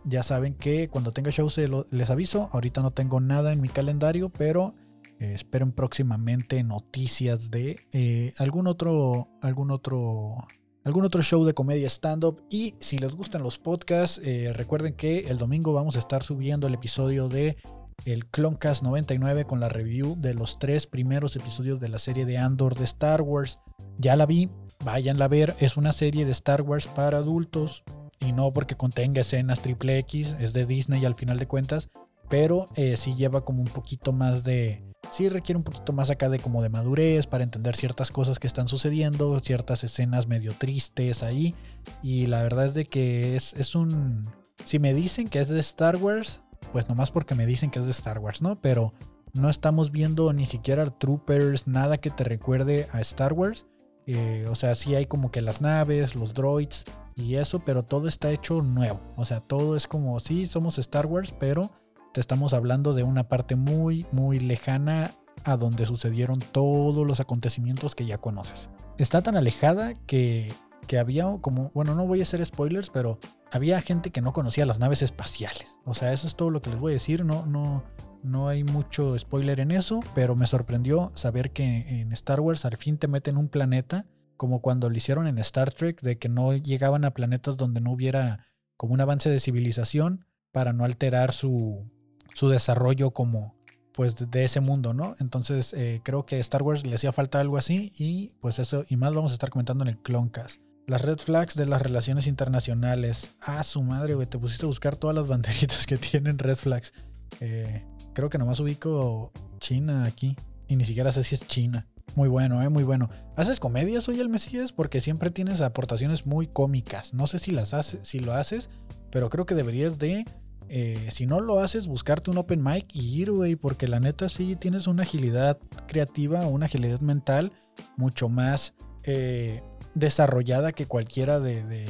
Ya 0.04 0.22
saben 0.22 0.54
que 0.54 0.88
cuando 0.88 1.12
tenga 1.12 1.30
shows 1.30 1.60
les 1.90 2.10
aviso. 2.10 2.48
Ahorita 2.52 2.82
no 2.82 2.92
tengo 2.92 3.20
nada 3.20 3.52
en 3.52 3.60
mi 3.60 3.68
calendario, 3.68 4.30
pero 4.30 4.74
eh, 5.20 5.32
esperen 5.34 5.72
próximamente 5.72 6.62
noticias 6.62 7.50
de 7.50 7.80
eh, 7.92 8.32
algún 8.38 8.68
otro, 8.68 9.28
algún 9.42 9.72
otro, 9.72 10.46
algún 10.84 11.04
otro 11.04 11.22
show 11.22 11.44
de 11.44 11.54
comedia 11.54 11.88
stand-up. 11.88 12.44
Y 12.50 12.76
si 12.78 12.98
les 12.98 13.16
gustan 13.16 13.42
los 13.42 13.58
podcasts, 13.58 14.20
eh, 14.24 14.52
recuerden 14.52 14.94
que 14.94 15.26
el 15.28 15.38
domingo 15.38 15.72
vamos 15.72 15.96
a 15.96 15.98
estar 15.98 16.22
subiendo 16.22 16.68
el 16.68 16.74
episodio 16.74 17.28
de 17.28 17.56
el 18.04 18.26
Cloncast 18.26 18.82
99 18.82 19.44
con 19.44 19.60
la 19.60 19.68
review 19.68 20.16
de 20.18 20.34
los 20.34 20.58
tres 20.58 20.86
primeros 20.86 21.36
episodios 21.36 21.80
de 21.80 21.88
la 21.88 21.98
serie 21.98 22.24
de 22.24 22.38
Andor 22.38 22.74
de 22.76 22.84
Star 22.84 23.22
Wars. 23.22 23.58
Ya 23.96 24.16
la 24.16 24.26
vi, 24.26 24.50
váyanla 24.84 25.26
a 25.26 25.28
ver. 25.28 25.56
Es 25.58 25.76
una 25.76 25.92
serie 25.92 26.24
de 26.24 26.32
Star 26.32 26.62
Wars 26.62 26.86
para 26.86 27.18
adultos 27.18 27.84
y 28.20 28.32
no 28.32 28.52
porque 28.52 28.76
contenga 28.76 29.20
escenas 29.20 29.60
triple 29.60 29.98
X, 29.98 30.34
es 30.40 30.52
de 30.52 30.66
Disney 30.66 31.04
al 31.04 31.14
final 31.14 31.38
de 31.38 31.46
cuentas, 31.46 31.88
pero 32.28 32.68
eh, 32.76 32.96
sí 32.96 33.14
lleva 33.14 33.44
como 33.44 33.62
un 33.62 33.68
poquito 33.68 34.12
más 34.12 34.42
de, 34.42 34.82
sí 35.10 35.28
requiere 35.28 35.56
un 35.56 35.64
poquito 35.64 35.92
más 35.92 36.10
acá 36.10 36.28
de 36.28 36.38
como 36.38 36.62
de 36.62 36.68
madurez 36.68 37.26
para 37.26 37.44
entender 37.44 37.76
ciertas 37.76 38.10
cosas 38.10 38.38
que 38.38 38.46
están 38.46 38.68
sucediendo, 38.68 39.38
ciertas 39.40 39.84
escenas 39.84 40.26
medio 40.26 40.54
tristes 40.58 41.22
ahí, 41.22 41.54
y 42.02 42.26
la 42.26 42.42
verdad 42.42 42.66
es 42.66 42.74
de 42.74 42.86
que 42.86 43.36
es, 43.36 43.54
es 43.54 43.74
un, 43.74 44.28
si 44.64 44.78
me 44.78 44.94
dicen 44.94 45.28
que 45.28 45.40
es 45.40 45.48
de 45.48 45.60
Star 45.60 45.96
Wars, 45.96 46.42
pues 46.72 46.88
nomás 46.88 47.10
porque 47.10 47.34
me 47.34 47.46
dicen 47.46 47.70
que 47.70 47.78
es 47.78 47.84
de 47.84 47.90
Star 47.90 48.18
Wars, 48.18 48.42
¿no? 48.42 48.60
Pero 48.60 48.92
no 49.32 49.48
estamos 49.48 49.90
viendo 49.90 50.32
ni 50.32 50.46
siquiera 50.46 50.86
troopers, 50.86 51.66
nada 51.66 51.98
que 51.98 52.10
te 52.10 52.24
recuerde 52.24 52.88
a 52.92 53.00
Star 53.00 53.32
Wars. 53.32 53.66
Eh, 54.06 54.46
o 54.50 54.54
sea, 54.54 54.74
sí 54.74 54.94
hay 54.94 55.06
como 55.06 55.30
que 55.30 55.42
las 55.42 55.60
naves, 55.60 56.14
los 56.14 56.32
droids 56.32 56.84
y 57.14 57.34
eso, 57.34 57.60
pero 57.64 57.82
todo 57.82 58.08
está 58.08 58.30
hecho 58.30 58.62
nuevo. 58.62 59.00
O 59.16 59.24
sea, 59.24 59.40
todo 59.40 59.76
es 59.76 59.86
como, 59.86 60.18
sí, 60.20 60.46
somos 60.46 60.78
Star 60.78 61.06
Wars, 61.06 61.34
pero 61.38 61.70
te 62.14 62.20
estamos 62.20 62.54
hablando 62.54 62.94
de 62.94 63.02
una 63.02 63.28
parte 63.28 63.54
muy, 63.54 64.06
muy 64.12 64.40
lejana 64.40 65.14
a 65.44 65.56
donde 65.56 65.86
sucedieron 65.86 66.40
todos 66.40 67.06
los 67.06 67.20
acontecimientos 67.20 67.94
que 67.94 68.06
ya 68.06 68.18
conoces. 68.18 68.70
Está 68.96 69.22
tan 69.22 69.36
alejada 69.36 69.94
que, 70.06 70.52
que 70.86 70.98
había 70.98 71.26
como, 71.40 71.70
bueno, 71.74 71.94
no 71.94 72.06
voy 72.06 72.20
a 72.20 72.22
hacer 72.22 72.44
spoilers, 72.44 72.90
pero 72.90 73.18
había 73.50 73.80
gente 73.80 74.10
que 74.10 74.20
no 74.20 74.32
conocía 74.32 74.66
las 74.66 74.78
naves 74.78 75.02
espaciales. 75.02 75.66
O 75.84 75.94
sea, 75.94 76.12
eso 76.12 76.26
es 76.26 76.34
todo 76.34 76.50
lo 76.50 76.60
que 76.60 76.70
les 76.70 76.78
voy 76.78 76.92
a 76.92 76.94
decir. 76.94 77.24
No, 77.24 77.46
no, 77.46 77.84
no 78.22 78.48
hay 78.48 78.64
mucho 78.64 79.18
spoiler 79.18 79.60
en 79.60 79.70
eso, 79.70 80.00
pero 80.14 80.36
me 80.36 80.46
sorprendió 80.46 81.10
saber 81.14 81.52
que 81.52 82.00
en 82.00 82.12
Star 82.12 82.40
Wars 82.40 82.64
al 82.64 82.76
fin 82.76 82.98
te 82.98 83.08
meten 83.08 83.36
un 83.36 83.48
planeta, 83.48 84.06
como 84.36 84.60
cuando 84.60 84.88
lo 84.90 84.96
hicieron 84.96 85.26
en 85.26 85.38
Star 85.38 85.72
Trek, 85.72 86.00
de 86.02 86.18
que 86.18 86.28
no 86.28 86.54
llegaban 86.54 87.04
a 87.04 87.12
planetas 87.12 87.56
donde 87.56 87.80
no 87.80 87.92
hubiera 87.92 88.46
como 88.76 88.94
un 88.94 89.00
avance 89.00 89.30
de 89.30 89.40
civilización 89.40 90.26
para 90.52 90.72
no 90.72 90.84
alterar 90.84 91.32
su, 91.32 91.90
su 92.34 92.48
desarrollo 92.48 93.10
como 93.12 93.56
pues 93.92 94.14
de- 94.30 94.44
ese 94.44 94.60
mundo, 94.60 94.94
¿no? 94.94 95.16
Entonces 95.18 95.72
eh, 95.74 96.00
creo 96.04 96.24
que 96.24 96.36
a 96.36 96.38
Star 96.38 96.62
Wars 96.62 96.86
le 96.86 96.94
hacía 96.94 97.10
falta 97.12 97.40
algo 97.40 97.56
así 97.58 97.92
y 97.98 98.36
pues 98.40 98.60
eso 98.60 98.84
y 98.88 98.96
más 98.96 99.12
vamos 99.12 99.32
a 99.32 99.34
estar 99.34 99.50
comentando 99.50 99.82
en 99.82 99.88
el 99.88 99.98
Cloncast. 99.98 100.60
Las 100.88 101.02
red 101.02 101.18
flags 101.18 101.54
de 101.54 101.66
las 101.66 101.82
relaciones 101.82 102.26
internacionales. 102.26 103.32
Ah, 103.42 103.62
su 103.62 103.82
madre, 103.82 104.14
güey, 104.14 104.26
te 104.26 104.38
pusiste 104.38 104.64
a 104.64 104.68
buscar 104.68 104.96
todas 104.96 105.14
las 105.14 105.28
banderitas 105.28 105.86
que 105.86 105.98
tienen 105.98 106.38
red 106.38 106.56
flags. 106.56 106.94
Eh, 107.40 107.84
creo 108.14 108.30
que 108.30 108.38
nomás 108.38 108.58
ubico 108.58 109.30
China 109.60 110.04
aquí. 110.04 110.34
y 110.66 110.76
ni 110.76 110.86
siquiera 110.86 111.12
sé 111.12 111.24
si 111.24 111.34
es 111.34 111.46
china. 111.46 111.86
Muy 112.14 112.30
bueno, 112.30 112.62
¿eh? 112.62 112.70
Muy 112.70 112.84
bueno. 112.84 113.10
¿Haces 113.36 113.60
comedia, 113.60 114.00
soy 114.00 114.18
el 114.18 114.30
Mesías? 114.30 114.72
Porque 114.72 115.02
siempre 115.02 115.30
tienes 115.30 115.60
aportaciones 115.60 116.24
muy 116.24 116.46
cómicas. 116.46 117.12
No 117.12 117.26
sé 117.26 117.38
si 117.38 117.50
las 117.50 117.74
haces, 117.74 118.00
si 118.08 118.20
lo 118.20 118.32
haces, 118.32 118.70
pero 119.10 119.28
creo 119.28 119.44
que 119.44 119.54
deberías 119.54 119.98
de, 119.98 120.24
eh, 120.70 121.08
si 121.10 121.26
no 121.26 121.40
lo 121.40 121.60
haces, 121.60 121.86
buscarte 121.86 122.30
un 122.30 122.38
open 122.38 122.64
mic 122.64 122.86
y 122.94 123.20
ir, 123.20 123.30
güey, 123.30 123.56
porque 123.56 123.88
la 123.88 124.00
neta 124.00 124.30
sí 124.30 124.56
tienes 124.56 124.86
una 124.86 125.02
agilidad 125.02 125.58
creativa, 125.86 126.46
una 126.46 126.64
agilidad 126.64 127.00
mental 127.00 127.52
mucho 127.98 128.30
más 128.30 128.72
eh, 129.04 129.62
desarrollada 129.94 130.72
que 130.72 130.86
cualquiera 130.86 131.40
de, 131.40 131.62
de 131.64 131.84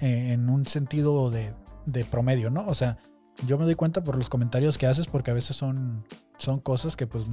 eh, 0.00 0.32
en 0.32 0.48
un 0.48 0.66
sentido 0.66 1.30
de, 1.30 1.52
de 1.86 2.04
promedio, 2.04 2.50
¿no? 2.50 2.66
O 2.68 2.74
sea, 2.74 2.98
yo 3.46 3.58
me 3.58 3.64
doy 3.64 3.74
cuenta 3.74 4.02
por 4.04 4.16
los 4.16 4.28
comentarios 4.28 4.76
que 4.78 4.86
haces 4.86 5.06
porque 5.06 5.30
a 5.30 5.34
veces 5.34 5.56
son, 5.56 6.04
son 6.38 6.60
cosas 6.60 6.96
que 6.96 7.06
pues 7.06 7.24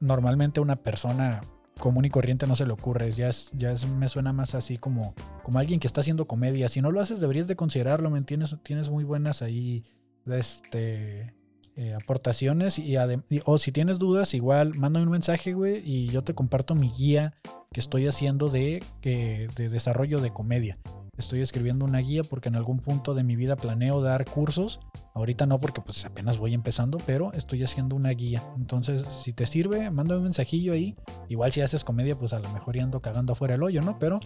normalmente 0.00 0.60
una 0.60 0.76
persona 0.76 1.42
común 1.80 2.04
y 2.04 2.10
corriente 2.10 2.46
no 2.46 2.56
se 2.56 2.66
le 2.66 2.72
ocurre. 2.72 3.10
Ya, 3.12 3.28
es, 3.28 3.50
ya 3.54 3.72
es- 3.72 3.86
me 3.88 4.08
suena 4.08 4.32
más 4.32 4.54
así 4.54 4.78
como, 4.78 5.14
como 5.42 5.58
alguien 5.58 5.80
que 5.80 5.86
está 5.86 6.00
haciendo 6.00 6.26
comedia. 6.26 6.68
Si 6.68 6.80
no 6.80 6.90
lo 6.92 7.00
haces, 7.00 7.20
deberías 7.20 7.48
de 7.48 7.56
considerarlo, 7.56 8.10
¿me 8.10 8.18
entiendes? 8.18 8.56
Tienes 8.62 8.88
muy 8.90 9.04
buenas 9.04 9.42
ahí 9.42 9.84
este, 10.26 11.34
eh, 11.76 11.94
aportaciones. 11.94 12.78
Y, 12.78 12.96
y- 12.96 13.40
o 13.44 13.58
si 13.58 13.72
tienes 13.72 13.98
dudas, 13.98 14.34
igual 14.34 14.74
mándame 14.74 15.06
un 15.06 15.12
mensaje, 15.12 15.52
güey, 15.54 15.82
y 15.84 16.08
yo 16.08 16.22
te 16.24 16.34
comparto 16.34 16.74
mi 16.74 16.90
guía 16.90 17.34
que 17.72 17.80
estoy 17.80 18.06
haciendo 18.06 18.48
de, 18.48 18.82
eh, 19.02 19.48
de 19.56 19.68
desarrollo 19.68 20.20
de 20.20 20.32
comedia. 20.32 20.78
Estoy 21.18 21.40
escribiendo 21.40 21.86
una 21.86 22.00
guía 22.00 22.22
porque 22.24 22.50
en 22.50 22.56
algún 22.56 22.78
punto 22.78 23.14
de 23.14 23.24
mi 23.24 23.36
vida 23.36 23.56
planeo 23.56 24.02
dar 24.02 24.26
cursos. 24.26 24.80
Ahorita 25.14 25.46
no 25.46 25.58
porque 25.58 25.80
pues 25.80 26.04
apenas 26.04 26.36
voy 26.36 26.52
empezando, 26.52 26.98
pero 27.06 27.32
estoy 27.32 27.62
haciendo 27.64 27.96
una 27.96 28.10
guía. 28.10 28.42
Entonces, 28.58 29.02
si 29.24 29.32
te 29.32 29.46
sirve, 29.46 29.90
mándame 29.90 30.18
un 30.18 30.24
mensajillo 30.24 30.74
ahí. 30.74 30.94
Igual 31.30 31.52
si 31.52 31.62
haces 31.62 31.84
comedia, 31.84 32.18
pues 32.18 32.34
a 32.34 32.38
lo 32.38 32.50
mejor 32.50 32.76
ya 32.76 32.82
ando 32.82 33.00
cagando 33.00 33.32
afuera 33.32 33.54
el 33.54 33.62
hoyo, 33.62 33.80
¿no? 33.80 33.98
Pero 33.98 34.20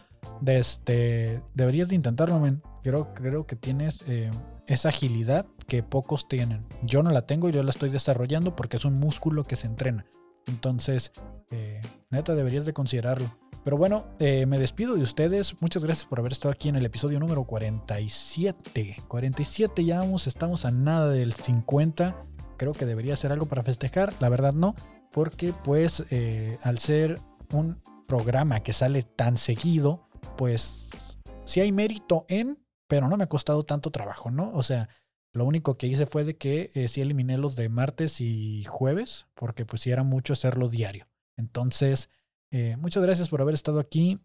este, 0.47 1.43
deberías 1.55 1.89
de 1.89 1.95
intentarlo, 1.95 2.39
men. 2.41 2.63
Creo, 2.83 3.15
creo 3.15 3.47
que 3.47 3.55
tienes 3.57 3.99
eh, 4.09 4.31
esa 4.67 4.89
agilidad 4.89 5.47
que 5.71 5.85
pocos 5.85 6.27
tienen. 6.27 6.67
Yo 6.83 7.05
no 7.05 7.13
la 7.13 7.23
tengo, 7.23 7.49
yo 7.49 7.63
la 7.63 7.71
estoy 7.71 7.91
desarrollando 7.91 8.57
porque 8.57 8.77
es 8.77 8.85
un 8.85 8.99
músculo 8.99 9.45
que 9.45 9.55
se 9.55 9.69
entrena. 9.69 10.05
Entonces, 10.49 11.13
eh, 11.53 11.81
neta, 12.11 12.35
deberías 12.35 12.67
de 12.67 12.73
considerarlo. 12.73 13.39
Pero 13.63 13.77
bueno, 13.77 14.07
eh, 14.19 14.47
me 14.47 14.59
despido 14.59 14.97
de 14.97 15.03
ustedes. 15.03 15.63
Muchas 15.63 15.85
gracias 15.85 16.07
por 16.07 16.19
haber 16.19 16.33
estado 16.33 16.51
aquí 16.51 16.69
en 16.69 16.75
el 16.75 16.85
episodio 16.85 17.21
número 17.21 17.45
47. 17.45 19.05
47 19.07 19.85
ya 19.85 20.01
vamos, 20.01 20.27
estamos 20.27 20.65
a 20.65 20.73
nada 20.73 21.09
del 21.09 21.35
50. 21.35 22.17
Creo 22.57 22.73
que 22.73 22.85
debería 22.85 23.15
ser 23.15 23.31
algo 23.31 23.47
para 23.47 23.63
festejar. 23.63 24.13
La 24.19 24.29
verdad 24.29 24.53
no, 24.53 24.75
porque 25.13 25.53
pues 25.53 26.05
eh, 26.11 26.59
al 26.65 26.81
ser 26.81 27.21
un 27.53 27.81
programa 28.09 28.59
que 28.59 28.73
sale 28.73 29.05
tan 29.05 29.37
seguido, 29.37 30.09
pues 30.37 31.21
sí 31.45 31.61
hay 31.61 31.71
mérito 31.71 32.27
en, 32.29 32.59
pero 32.89 33.09
no 33.09 33.17
me 33.17 33.23
ha 33.23 33.29
costado 33.29 33.63
tanto 33.63 33.93
trabajo, 33.93 34.33
¿no? 34.33 34.51
O 34.51 34.65
sea, 34.65 34.89
lo 35.33 35.45
único 35.45 35.77
que 35.77 35.87
hice 35.87 36.07
fue 36.07 36.25
de 36.25 36.37
que 36.37 36.71
eh, 36.75 36.89
sí 36.89 37.01
eliminé 37.01 37.39
los 37.39 37.57
de 37.57 37.69
martes 37.69 38.21
y 38.21 38.65
jueves, 38.65 39.27
porque 39.35 39.65
pues 39.65 39.83
sí 39.83 39.91
era 39.91 40.03
mucho 40.03 40.33
hacerlo 40.33 40.69
diario. 40.69 41.07
Entonces, 41.37 42.11
eh, 42.51 42.77
muchas 42.79 43.03
gracias 43.03 43.29
por 43.29 43.41
haber 43.41 43.55
estado 43.55 43.81
aquí. 43.81 44.19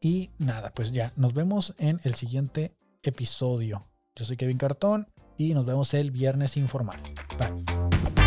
Y 0.00 0.30
nada, 0.38 0.72
pues 0.74 0.92
ya, 0.92 1.12
nos 1.16 1.32
vemos 1.32 1.74
en 1.78 2.00
el 2.04 2.14
siguiente 2.14 2.74
episodio. 3.02 3.88
Yo 4.16 4.24
soy 4.24 4.36
Kevin 4.36 4.58
Cartón 4.58 5.08
y 5.38 5.54
nos 5.54 5.64
vemos 5.64 5.94
el 5.94 6.10
viernes 6.10 6.56
informal. 6.56 7.00
Bye. 7.38 8.21